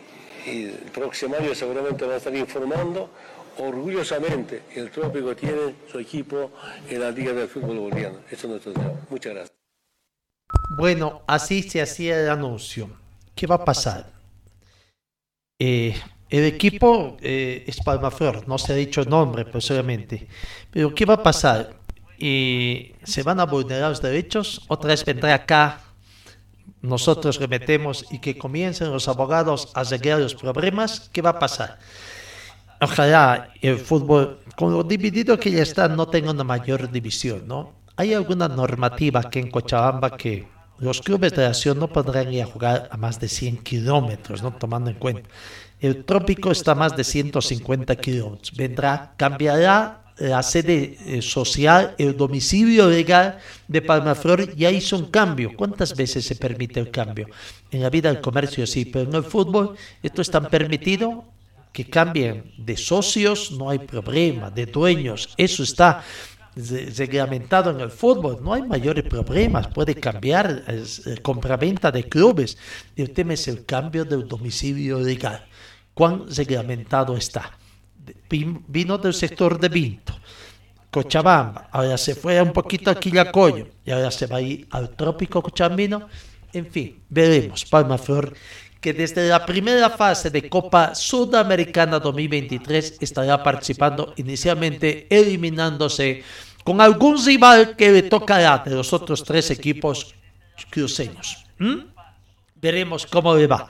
el 0.46 0.72
próximo 0.94 1.36
año 1.36 1.54
seguramente 1.54 2.06
va 2.06 2.14
a 2.14 2.18
estar 2.18 2.34
informando 2.34 3.10
orgullosamente 3.58 4.64
el 4.76 4.90
Trópico 4.92 5.36
tiene 5.36 5.76
su 5.92 6.00
equipo 6.00 6.52
en 6.90 7.02
la 7.02 7.12
Liga 7.12 7.34
del 7.34 7.50
Fútbol 7.50 7.80
Boliviano. 7.80 8.20
Eso 8.32 8.48
es 8.48 8.52
nuestro 8.52 8.72
deseo. 8.72 8.98
Muchas 9.10 9.34
gracias. 9.34 9.58
Bueno, 10.78 11.24
así 11.28 11.64
se 11.64 11.82
hacía 11.82 12.22
el 12.22 12.30
anuncio. 12.30 12.90
¿Qué 13.36 13.46
va 13.46 13.56
a 13.56 13.66
pasar? 13.66 14.06
Eh, 15.60 15.96
el 16.30 16.44
equipo 16.44 17.18
eh, 17.22 17.64
es 17.68 17.78
Palmaflor, 17.84 18.48
no 18.48 18.58
se 18.58 18.74
ha 18.74 18.76
dicho 18.76 19.02
el 19.02 19.10
nombre 19.10 19.46
posiblemente. 19.46 20.28
Pero 20.72 20.94
¿qué 20.94 21.06
va 21.06 21.16
a 21.16 21.24
pasar? 21.24 21.74
Y 22.18 22.94
¿Se 23.04 23.24
van 23.24 23.40
a 23.40 23.46
vulnerar 23.46 23.90
los 23.90 24.02
derechos? 24.02 24.62
Otra 24.68 24.90
vez 24.90 25.06
vendrá 25.06 25.34
acá, 25.34 25.82
nosotros 26.82 27.40
remetemos 27.40 28.06
y 28.12 28.20
que 28.20 28.38
comiencen 28.38 28.92
los 28.92 29.08
abogados 29.08 29.70
a 29.74 29.82
arreglar 29.82 30.20
los 30.20 30.36
problemas. 30.36 31.10
¿Qué 31.12 31.22
va 31.22 31.32
a 31.32 31.40
pasar? 31.40 31.80
Ojalá 32.80 33.50
el 33.62 33.78
fútbol, 33.78 34.40
con 34.56 34.74
lo 34.74 34.84
dividido 34.84 35.40
que 35.40 35.52
ya 35.52 35.64
está, 35.64 35.88
no 35.88 36.08
tenga 36.08 36.32
una 36.32 36.44
mayor 36.44 36.92
división, 36.92 37.48
¿no? 37.48 37.74
Hay 37.96 38.14
alguna 38.14 38.48
normativa 38.48 39.30
que 39.30 39.40
en 39.40 39.50
Cochabamba 39.50 40.16
que 40.16 40.48
los 40.80 41.02
clubes 41.02 41.34
de 41.34 41.46
acción 41.46 41.80
no 41.80 41.88
podrán 41.88 42.32
ir 42.32 42.44
a 42.44 42.46
jugar 42.46 42.88
a 42.92 42.98
más 42.98 43.20
de 43.20 43.28
100 43.28 43.58
kilómetros, 43.64 44.44
¿no? 44.44 44.52
tomando 44.54 44.92
en 44.92 44.98
cuenta. 44.98 45.28
El 45.80 46.06
trópico 46.06 46.52
está 46.52 46.74
a 46.74 46.76
más 46.76 46.96
de 46.96 47.04
150 47.04 47.96
kilómetros. 47.96 48.56
Vendrá, 48.56 49.14
cambiará 49.18 50.07
la 50.20 50.42
sede 50.42 50.98
eh, 51.06 51.22
social, 51.22 51.96
el 51.98 52.18
domicilio 52.18 52.90
legal 52.90 53.38
de 53.68 53.82
Palmaflor 53.82 54.56
ya 54.56 54.72
hizo 54.72 54.98
un 54.98 55.06
cambio. 55.06 55.52
¿Cuántas 55.56 55.96
veces 55.96 56.26
se 56.26 56.36
permite 56.36 56.80
el 56.80 56.90
cambio? 56.92 57.28
En 57.72 57.82
la 57.82 57.90
vida 57.90 58.12
del 58.12 58.22
comercio 58.22 58.66
sí, 58.66 58.86
pero 58.86 59.10
en 59.10 59.16
el 59.16 59.24
fútbol 59.24 59.76
esto 60.02 60.22
es 60.22 60.32
tan 60.32 60.50
permitido 60.50 61.26
que 61.72 61.86
cambien 61.86 62.52
de 62.58 62.76
socios, 62.76 63.52
no 63.52 63.70
hay 63.70 63.80
problema, 63.80 64.50
de 64.50 64.66
dueños, 64.66 65.30
eso 65.38 65.62
está 65.62 66.04
reglamentado 66.56 67.70
en 67.70 67.82
el 67.82 67.92
fútbol, 67.92 68.40
no 68.42 68.54
hay 68.54 68.64
mayores 68.64 69.04
problemas, 69.04 69.68
puede 69.68 69.94
cambiar 69.94 70.64
la 70.66 71.16
compraventa 71.22 71.92
de 71.92 72.10
clubes. 72.10 72.58
El 72.96 73.12
tema 73.12 73.34
es 73.34 73.48
el 73.48 73.64
cambio 73.66 74.06
del 74.06 74.28
domicilio 74.28 75.00
legal. 75.00 75.46
¿Cuán 75.94 76.26
reglamentado 76.36 77.16
está? 77.16 77.57
Vino 78.30 78.98
del 78.98 79.14
sector 79.14 79.60
de 79.60 79.70
Vinto, 79.70 80.14
Cochabamba, 80.92 81.70
ahora 81.72 81.98
se 81.98 82.16
fue 82.16 82.42
un 82.42 82.54
poquito 82.54 82.90
a 82.90 82.96
Quillacoyo 82.96 83.68
y 83.86 83.92
ahora 83.92 84.10
se 84.12 84.26
va 84.26 84.38
a 84.38 84.42
ir 84.42 84.68
al 84.72 84.90
trópico 84.92 85.42
cochabambino. 85.42 86.08
En 86.54 86.66
fin, 86.66 87.04
veremos. 87.10 87.66
Palma 87.66 87.98
Flor 87.98 88.34
que 88.82 88.94
desde 88.94 89.28
la 89.28 89.46
primera 89.46 89.90
fase 89.90 90.30
de 90.30 90.48
Copa 90.50 90.94
Sudamericana 90.94 92.00
2023 92.00 92.98
estará 93.02 93.42
participando 93.42 94.14
inicialmente 94.18 95.08
eliminándose 95.10 96.24
con 96.64 96.80
algún 96.82 97.24
rival 97.26 97.76
que 97.76 97.92
le 97.92 98.04
tocará 98.04 98.60
de 98.60 98.76
los 98.76 98.94
otros 98.94 99.24
tres 99.24 99.50
equipos 99.52 100.14
cruceños. 100.70 101.46
¿Mm? 101.58 101.80
Veremos 102.56 103.06
cómo 103.06 103.36
le 103.36 103.48
va. 103.48 103.68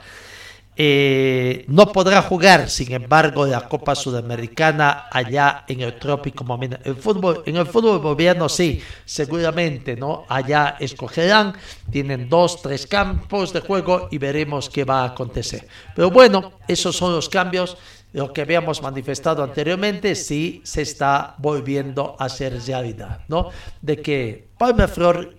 Eh, 0.80 1.64
no 1.66 1.90
podrá 1.90 2.22
jugar, 2.22 2.70
sin 2.70 2.92
embargo, 2.92 3.44
la 3.44 3.68
Copa 3.68 3.96
Sudamericana 3.96 5.06
allá 5.10 5.64
en 5.66 5.80
el 5.80 5.98
trópico. 5.98 6.46
El 6.84 6.94
fútbol, 6.94 7.42
en 7.46 7.56
el 7.56 7.66
fútbol 7.66 7.98
boliviano 7.98 8.48
sí, 8.48 8.80
seguramente, 9.04 9.96
¿no? 9.96 10.24
Allá 10.28 10.76
escogerán, 10.78 11.54
tienen 11.90 12.28
dos, 12.28 12.62
tres 12.62 12.86
campos 12.86 13.52
de 13.52 13.58
juego 13.58 14.06
y 14.12 14.18
veremos 14.18 14.70
qué 14.70 14.84
va 14.84 15.02
a 15.02 15.06
acontecer. 15.06 15.66
Pero 15.96 16.12
bueno, 16.12 16.52
esos 16.68 16.94
son 16.94 17.12
los 17.12 17.28
cambios 17.28 17.76
lo 18.12 18.32
que 18.32 18.42
habíamos 18.42 18.80
manifestado 18.80 19.42
anteriormente 19.42 20.14
sí 20.14 20.62
se 20.64 20.82
está 20.82 21.34
volviendo 21.38 22.16
a 22.18 22.28
ser 22.28 22.58
realidad, 22.64 23.20
¿no? 23.28 23.50
De 23.82 24.00
que 24.00 24.48
Palma 24.56 24.86
Flor 24.86 25.34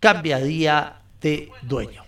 cambiaría 0.00 1.02
de 1.20 1.50
dueño. 1.62 2.07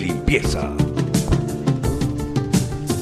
limpieza! 0.00 0.72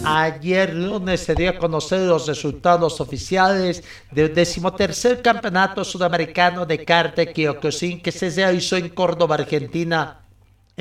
Ayer 0.04 0.74
lunes 0.74 1.20
se 1.20 1.34
dio 1.34 1.50
a 1.50 1.58
conocer 1.58 2.00
los 2.00 2.26
resultados 2.26 3.00
oficiales 3.00 3.84
del 4.10 4.34
decimotercer 4.34 5.22
campeonato 5.22 5.84
sudamericano 5.84 6.66
de 6.66 6.84
karte 6.84 7.32
Kyokushin 7.32 8.02
que 8.02 8.10
se 8.10 8.30
realizó 8.30 8.76
en 8.76 8.88
Córdoba, 8.88 9.36
Argentina, 9.36 10.21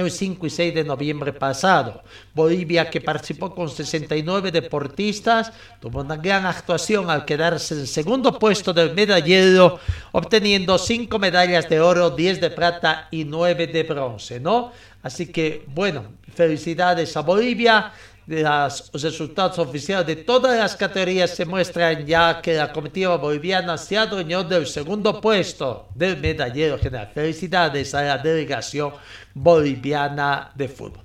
el 0.01 0.11
5 0.11 0.45
y 0.45 0.49
6 0.49 0.75
de 0.75 0.83
noviembre 0.83 1.33
pasado. 1.33 2.03
Bolivia, 2.33 2.89
que 2.89 3.01
participó 3.01 3.55
con 3.55 3.69
69 3.69 4.51
deportistas, 4.51 5.51
tuvo 5.79 6.01
una 6.01 6.17
gran 6.17 6.45
actuación 6.45 7.09
al 7.09 7.25
quedarse 7.25 7.75
en 7.75 7.87
segundo 7.87 8.37
puesto 8.37 8.73
del 8.73 8.93
medallero, 8.93 9.79
obteniendo 10.11 10.77
5 10.77 11.17
medallas 11.19 11.69
de 11.69 11.79
oro, 11.79 12.09
10 12.09 12.41
de 12.41 12.49
plata 12.49 13.07
y 13.11 13.23
9 13.23 13.67
de 13.67 13.83
bronce, 13.83 14.39
¿no? 14.39 14.71
Así 15.03 15.27
que, 15.27 15.63
bueno, 15.67 16.03
felicidades 16.33 17.15
a 17.17 17.21
Bolivia 17.21 17.91
los 18.31 18.91
resultados 18.93 19.59
oficiales 19.59 20.07
de 20.07 20.15
todas 20.15 20.57
las 20.57 20.75
categorías 20.75 21.31
se 21.31 21.45
muestran 21.45 22.05
ya 22.05 22.41
que 22.41 22.53
la 22.53 22.71
comitiva 22.71 23.17
boliviana 23.17 23.77
se 23.77 23.97
adueñó 23.97 24.43
del 24.43 24.65
segundo 24.65 25.19
puesto 25.19 25.89
del 25.93 26.17
medallero 26.17 26.79
general. 26.79 27.11
Felicidades 27.13 27.93
a 27.93 28.03
la 28.03 28.17
delegación 28.17 28.93
boliviana 29.33 30.51
de 30.55 30.67
fútbol. 30.69 31.03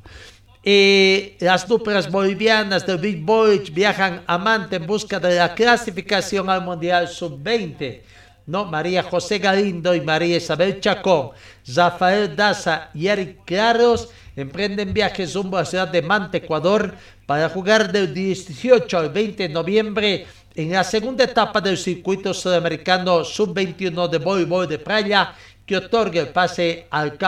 Y 0.63 1.35
las 1.41 1.67
duplas 1.67 2.11
bolivianas 2.11 2.87
del 2.87 2.99
Big 2.99 3.25
Boy 3.25 3.59
viajan 3.73 4.23
a 4.27 4.39
Manta 4.39 4.77
en 4.77 4.87
busca 4.87 5.19
de 5.19 5.37
la 5.37 5.55
clasificación 5.55 6.49
al 6.49 6.63
Mundial 6.63 7.09
Sub-20. 7.09 8.03
¿no? 8.47 8.65
María 8.65 9.03
José 9.03 9.39
Galindo 9.39 9.95
y 9.95 10.01
María 10.01 10.37
Isabel 10.37 10.81
Chacón, 10.81 11.31
Rafael 11.75 12.35
Daza 12.35 12.91
y 12.95 13.09
Eric 13.09 13.45
Claros 13.45 14.09
emprenden 14.37 14.93
viajes 14.93 15.35
rumbo 15.35 15.57
a 15.57 15.61
la 15.61 15.67
ciudad 15.67 15.89
de 15.89 16.03
Manta, 16.03 16.37
Ecuador, 16.37 16.95
para 17.25 17.49
jugar 17.49 17.91
del 17.91 18.15
18 18.15 18.99
al 18.99 19.11
20 19.11 19.43
de 19.43 19.49
noviembre 19.49 20.27
en 20.55 20.73
la 20.73 20.85
segunda 20.85 21.25
etapa 21.25 21.61
del 21.61 21.77
circuito 21.77 22.33
sudamericano 22.33 23.25
sub-21 23.25 24.09
de 24.09 24.19
voleibol 24.19 24.69
de 24.69 24.79
playa 24.79 25.35
que 25.67 25.77
otorga 25.77 26.21
el 26.21 26.29
pase 26.29 26.87
al, 26.91 27.19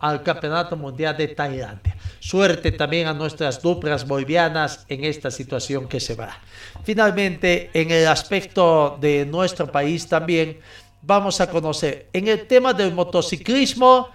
al 0.00 0.22
Campeonato 0.22 0.76
Mundial 0.76 1.16
de 1.16 1.28
Tailandia. 1.28 1.96
Suerte 2.20 2.72
también 2.72 3.08
a 3.08 3.12
nuestras 3.12 3.60
duplas 3.60 4.06
bolivianas 4.06 4.86
en 4.88 5.04
esta 5.04 5.30
situación 5.30 5.88
que 5.88 5.98
se 5.98 6.14
va. 6.14 6.38
Finalmente, 6.84 7.70
en 7.74 7.90
el 7.90 8.06
aspecto 8.06 8.96
de 9.00 9.26
nuestro 9.26 9.70
país 9.70 10.06
también 10.06 10.60
vamos 11.02 11.40
a 11.40 11.50
conocer 11.50 12.08
en 12.12 12.28
el 12.28 12.46
tema 12.46 12.72
del 12.72 12.94
motociclismo. 12.94 14.08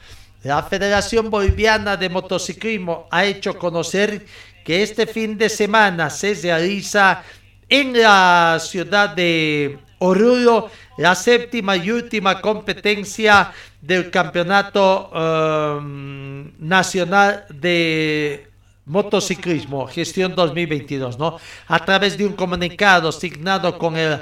La 0.43 0.61
Federación 0.61 1.29
Boliviana 1.29 1.95
de 1.95 2.09
Motociclismo 2.09 3.07
ha 3.09 3.23
hecho 3.23 3.57
conocer 3.57 4.25
que 4.65 4.83
este 4.83 5.07
fin 5.07 5.37
de 5.37 5.47
semana 5.47 6.09
se 6.09 6.33
realiza 6.33 7.23
en 7.69 7.93
la 7.93 8.57
ciudad 8.59 9.09
de 9.09 9.79
Oruro 9.99 10.69
la 10.97 11.15
séptima 11.15 11.77
y 11.77 11.91
última 11.91 12.41
competencia 12.41 13.53
del 13.81 14.11
Campeonato 14.11 15.09
um, 15.11 16.51
Nacional 16.59 17.45
de 17.49 18.49
Motociclismo, 18.85 19.87
gestión 19.87 20.35
2022, 20.35 21.17
¿no? 21.17 21.39
A 21.67 21.79
través 21.85 22.17
de 22.17 22.25
un 22.25 22.33
comunicado 22.33 23.07
asignado 23.07 23.77
con 23.77 23.95
el 23.95 24.19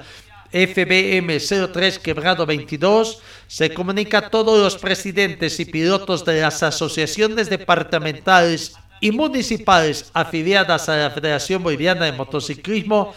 FBM 0.51 1.39
03 1.39 1.99
quebrado 1.99 2.45
22, 2.45 3.19
se 3.47 3.73
comunica 3.73 4.17
a 4.17 4.29
todos 4.29 4.61
los 4.61 4.77
presidentes 4.77 5.59
y 5.59 5.65
pilotos 5.65 6.25
de 6.25 6.41
las 6.41 6.61
asociaciones 6.61 7.49
departamentales 7.49 8.75
y 8.99 9.11
municipales 9.11 10.11
afiliadas 10.13 10.89
a 10.89 10.97
la 10.97 11.09
Federación 11.09 11.63
Boliviana 11.63 12.05
de 12.05 12.11
Motociclismo 12.11 13.13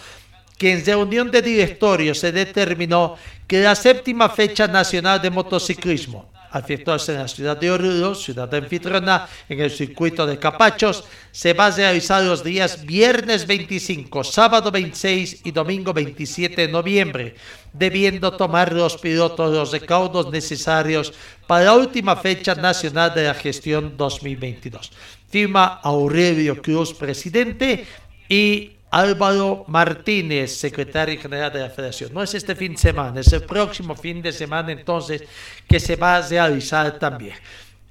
que 0.57 0.73
en 0.73 0.87
reunión 0.87 1.31
de 1.31 1.43
directorio 1.43 2.15
se 2.15 2.31
determinó 2.31 3.17
que 3.47 3.63
la 3.63 3.75
séptima 3.75 4.29
fecha 4.29 4.69
nacional 4.69 5.21
de 5.21 5.31
motociclismo, 5.31 6.31
efectuarse 6.59 7.13
en 7.13 7.19
la 7.19 7.29
ciudad 7.29 7.57
de 7.57 7.71
Oruro, 7.71 8.15
ciudad 8.15 8.53
anfitriona, 8.55 9.29
en 9.49 9.61
el 9.61 9.71
circuito 9.71 10.27
de 10.27 10.39
Capachos, 10.39 11.05
se 11.31 11.53
va 11.53 11.67
a 11.67 11.71
realizar 11.71 12.23
los 12.23 12.45
días 12.45 12.85
viernes 12.85 13.47
25, 13.47 14.25
sábado 14.25 14.71
26 14.71 15.41
y 15.45 15.51
domingo 15.51 15.93
27 15.93 16.67
de 16.67 16.69
noviembre, 16.69 17.35
debiendo 17.73 18.33
tomar 18.33 18.73
los 18.73 18.97
pilotos 18.97 19.53
los 19.53 19.73
recaudos 19.73 20.31
necesarios 20.31 21.13
para 21.47 21.67
la 21.67 21.75
última 21.75 22.17
fecha 22.17 22.55
nacional 22.55 23.15
de 23.15 23.25
la 23.25 23.35
gestión 23.35 23.97
2022. 23.97 24.93
Firma 25.29 25.81
Aurelio 25.83 26.63
Cruz, 26.63 26.95
presidente, 26.95 27.87
y 28.29 28.73
Álvaro 28.95 29.65
Martínez, 29.67 30.57
secretario 30.57 31.21
general 31.21 31.53
de 31.53 31.59
la 31.59 31.69
federación. 31.69 32.15
No 32.15 32.23
es 32.23 32.33
este 32.33 32.55
fin 32.55 32.75
de 32.75 32.79
semana, 32.79 33.21
es 33.23 33.33
el 33.33 33.43
próximo 33.43 33.97
fin 33.97 34.23
de 34.23 34.31
semana 34.31 34.71
entonces 34.71 35.25
que 35.69 35.81
se 35.81 35.97
va 35.97 36.19
a 36.19 36.23
realizar 36.23 36.97
también. 37.01 37.35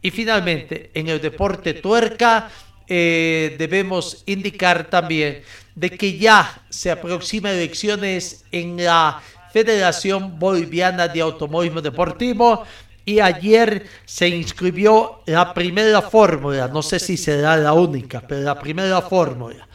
Y 0.02 0.12
finalmente, 0.12 0.92
en 0.94 1.10
el 1.10 1.20
deporte 1.20 1.74
tuerca, 1.74 2.50
eh, 2.88 3.54
debemos 3.60 4.24
indicar 4.28 4.90
también 4.90 5.42
de 5.76 5.90
que 5.90 6.18
ya 6.18 6.62
se 6.70 6.90
aproximan 6.90 7.52
elecciones 7.54 8.46
en 8.54 8.82
la 8.82 9.22
Federación 9.52 10.40
Boliviana 10.40 11.10
de 11.10 11.20
Automovilismo 11.20 11.82
Deportivo 11.82 12.64
y 13.04 13.20
ayer 13.20 13.88
se 14.06 14.30
inscribió 14.30 15.22
la 15.26 15.54
primera 15.54 16.02
fórmula, 16.02 16.70
no 16.70 16.82
sé 16.82 16.98
si 16.98 17.18
será 17.18 17.58
la 17.58 17.74
única, 17.74 18.22
pero 18.22 18.40
la 18.40 18.58
primera 18.58 19.02
fórmula 19.02 19.68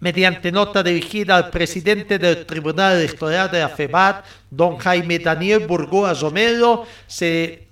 mediante 0.00 0.52
nota 0.52 0.82
dirigida 0.82 1.36
al 1.36 1.50
presidente 1.50 2.18
del 2.18 2.46
Tribunal 2.46 2.98
Electoral 2.98 3.50
de 3.50 3.60
la 3.60 3.68
FEBAT, 3.68 4.24
don 4.50 4.78
Jaime 4.78 5.18
Daniel 5.18 5.66
Burgoa 5.66 6.14
Romero, 6.14 6.86
se, 7.06 7.68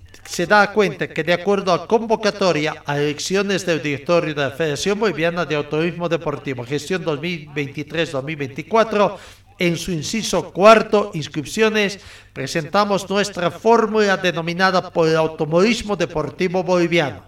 da 0.47 0.71
cuenta 0.73 1.07
que 1.07 1.23
de 1.23 1.33
acuerdo 1.33 1.71
a 1.71 1.87
convocatoria 1.87 2.83
a 2.85 2.97
elecciones 2.97 3.65
del 3.65 3.81
directorio 3.81 4.35
de 4.35 4.41
la 4.41 4.51
Federación 4.51 4.99
Boliviana 4.99 5.45
de 5.45 5.55
Autorismo 5.55 6.09
Deportivo, 6.09 6.65
gestión 6.65 7.05
2023-2024, 7.05 9.17
en 9.59 9.75
su 9.75 9.91
inciso 9.91 10.51
cuarto, 10.51 11.09
inscripciones, 11.15 11.99
presentamos 12.31 13.09
nuestra 13.09 13.49
fórmula 13.49 14.17
denominada 14.17 14.91
por 14.91 15.07
el 15.07 15.15
automovilismo 15.15 15.95
deportivo 15.95 16.61
boliviano 16.61 17.23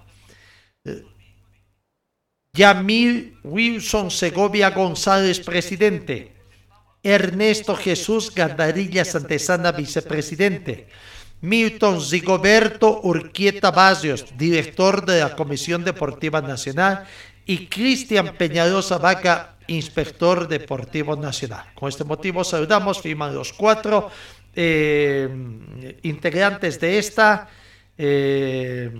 Yamil 2.54 3.38
Wilson 3.44 4.10
Segovia 4.12 4.72
González, 4.72 5.40
presidente. 5.40 6.36
Ernesto 7.02 7.76
Jesús 7.76 8.34
Gandarilla 8.34 9.06
Santesana, 9.06 9.72
vicepresidente. 9.72 10.88
Milton 11.42 12.02
Zigoberto 12.02 13.00
Urquieta 13.04 13.72
Barrios, 13.72 14.26
director 14.38 15.06
de 15.06 15.22
la 15.22 15.36
Comisión 15.36 15.84
Deportiva 15.84 16.42
Nacional. 16.42 17.06
Y 17.46 17.68
Cristian 17.68 18.36
Peñalosa 18.36 18.98
Vaca, 18.98 19.56
inspector 19.68 20.48
deportivo 20.48 21.16
nacional. 21.16 21.66
Con 21.76 21.90
este 21.90 22.04
motivo 22.04 22.44
saludamos, 22.44 23.02
firman 23.02 23.34
los 23.34 23.54
cuatro 23.54 24.10
eh, 24.56 25.30
integrantes 26.04 26.80
de 26.80 26.98
esta. 26.98 27.48
Eh, 27.98 28.92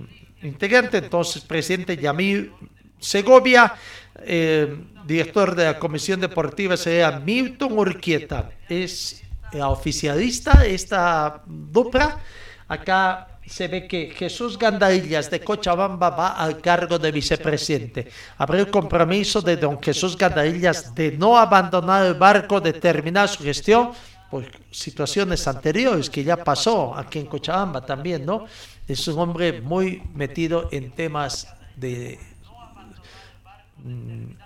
integrante 0.42 0.98
entonces, 0.98 1.42
presidente 1.42 1.96
Yamil 1.96 2.52
Segovia, 3.00 3.74
eh, 4.22 4.76
director 5.06 5.54
de 5.56 5.64
la 5.64 5.78
Comisión 5.78 6.20
Deportiva 6.20 6.76
sería 6.76 7.18
Milton 7.18 7.76
Urquieta. 7.78 8.50
Es 8.68 9.22
oficialista 9.58 10.64
esta 10.64 11.42
dupla. 11.46 12.20
Acá 12.68 13.26
se 13.44 13.66
ve 13.66 13.88
que 13.88 14.10
Jesús 14.10 14.56
Gandarillas 14.56 15.28
de 15.28 15.40
Cochabamba 15.40 16.10
va 16.10 16.28
al 16.36 16.60
cargo 16.60 16.98
de 16.98 17.10
vicepresidente. 17.10 18.06
Habrá 18.38 18.60
el 18.60 18.70
compromiso 18.70 19.40
de 19.40 19.56
don 19.56 19.82
Jesús 19.82 20.16
Gandarillas 20.16 20.94
de 20.94 21.12
no 21.12 21.36
abandonar 21.36 22.06
el 22.06 22.14
barco, 22.14 22.60
de 22.60 22.74
terminar 22.74 23.28
su 23.28 23.42
gestión 23.42 23.90
por 24.30 24.44
situaciones 24.70 25.48
anteriores 25.48 26.08
que 26.08 26.22
ya 26.22 26.36
pasó 26.36 26.94
aquí 26.94 27.18
en 27.18 27.26
Cochabamba 27.26 27.84
también, 27.84 28.24
¿no? 28.24 28.44
Es 28.86 29.08
un 29.08 29.18
hombre 29.18 29.60
muy 29.60 30.00
metido 30.14 30.68
en 30.70 30.92
temas 30.92 31.48
de 31.74 32.20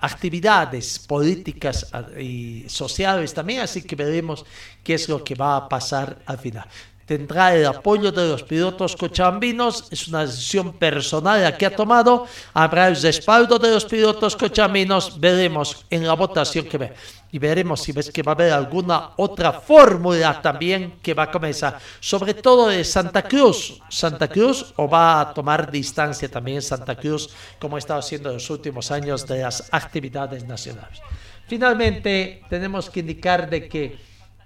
actividades 0.01 0.99
políticas 0.99 1.91
y 2.19 2.65
sociales 2.69 3.33
también, 3.35 3.61
así 3.61 3.83
que 3.83 3.97
veremos 3.97 4.45
qué 4.83 4.95
es 4.95 5.09
lo 5.09 5.23
que 5.23 5.35
va 5.35 5.57
a 5.57 5.69
pasar 5.69 6.19
al 6.27 6.39
final. 6.39 6.67
tendrá 7.07 7.55
el 7.55 7.67
apoyo 7.67 8.11
de 8.11 8.29
los 8.29 8.43
pilotos 8.43 8.97
cochabambinos. 8.97 9.89
Es 9.91 10.09
una 10.09 10.25
decisión 10.27 10.73
personal 10.73 11.43
la 11.43 11.57
que 11.57 11.67
ha 11.67 11.77
tomado. 11.77 12.27
Habrá 12.55 12.89
el 12.89 12.97
respaldo 12.97 13.59
de 13.59 13.71
los 13.71 13.85
pilotos 13.85 14.37
cochabambinos. 14.37 15.21
Veremos 15.21 15.85
en 15.91 16.07
la 16.07 16.15
votación 16.15 16.65
que 16.67 16.79
ve. 16.79 16.93
Y 17.35 17.39
veremos 17.41 17.81
si 17.81 17.91
ves 17.91 18.13
que 18.13 18.23
va 18.23 18.31
a 18.31 18.35
haber 18.37 18.53
alguna 18.53 19.11
otra 19.17 19.53
fórmula 19.55 20.41
también 20.41 21.01
que 21.03 21.15
va 21.15 21.25
a 21.25 21.31
comenzar. 21.33 21.81
Sobre 21.99 22.33
todo 22.33 22.69
de 22.69 22.85
Santa 22.85 23.23
Cruz. 23.23 23.81
Santa 23.89 24.29
Cruz 24.29 24.73
o 24.77 24.89
va 24.89 25.21
a 25.21 25.35
tomar 25.35 25.69
distancia 25.69 26.29
también 26.29 26.63
Santa 26.63 26.95
Cruz 26.95 27.35
como 27.59 27.75
ha 27.75 27.81
estado 27.81 27.99
haciendo 27.99 28.29
en 28.29 28.37
los 28.37 28.49
últimos 28.51 28.93
años 28.93 29.27
de 29.27 29.43
las 29.43 29.69
actividades 29.73 30.47
nacionales. 30.47 31.01
Finalmente, 31.49 32.45
tenemos 32.49 32.89
que 32.89 33.01
indicar 33.01 33.51
de 33.51 33.69
que 33.69 33.99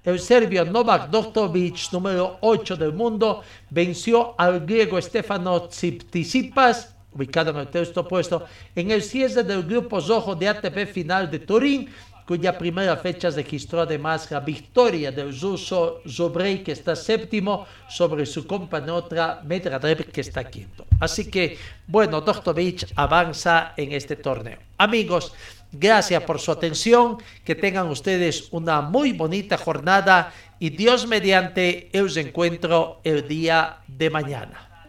el 0.02 0.18
serbio 0.18 0.64
Novak 0.64 1.10
Djokovic, 1.10 1.92
número 1.92 2.38
8 2.40 2.74
del 2.74 2.94
mundo, 2.94 3.42
venció 3.68 4.34
al 4.38 4.60
griego 4.64 4.98
Stefano 5.02 5.68
Tsitsipas, 5.68 6.94
ubicado 7.12 7.50
en 7.50 7.58
el 7.58 7.68
texto 7.68 8.00
opuesto, 8.00 8.46
en 8.74 8.90
el 8.90 9.02
cierre 9.02 9.42
del 9.42 9.64
grupo 9.64 10.00
rojo 10.00 10.34
de 10.34 10.48
ATP 10.48 10.86
final 10.86 11.30
de 11.30 11.40
Turín, 11.40 11.90
cuya 12.28 12.58
primera 12.58 12.94
fecha 12.98 13.30
registró 13.30 13.80
además 13.80 14.30
la 14.30 14.40
victoria 14.40 15.10
del 15.10 15.32
ruso 15.40 16.02
Zobrey, 16.06 16.62
que 16.62 16.72
está 16.72 16.94
séptimo, 16.94 17.66
sobre 17.88 18.26
su 18.26 18.46
compañera 18.46 19.40
Medvedev, 19.42 20.12
que 20.12 20.20
está 20.20 20.44
quinto. 20.44 20.84
Así 21.00 21.30
que, 21.30 21.56
bueno, 21.86 22.20
Djokovic 22.20 22.92
avanza 22.96 23.72
en 23.78 23.92
este 23.92 24.16
torneo. 24.16 24.58
Amigos, 24.76 25.32
Gracias 25.70 26.22
por 26.22 26.40
su 26.40 26.50
atención, 26.50 27.18
que 27.44 27.54
tengan 27.54 27.88
ustedes 27.88 28.48
una 28.52 28.80
muy 28.80 29.12
bonita 29.12 29.58
jornada 29.58 30.32
y 30.58 30.70
Dios 30.70 31.06
mediante 31.06 31.90
os 32.02 32.16
encuentro 32.16 33.02
el 33.04 33.28
día 33.28 33.80
de 33.86 34.08
mañana. 34.08 34.88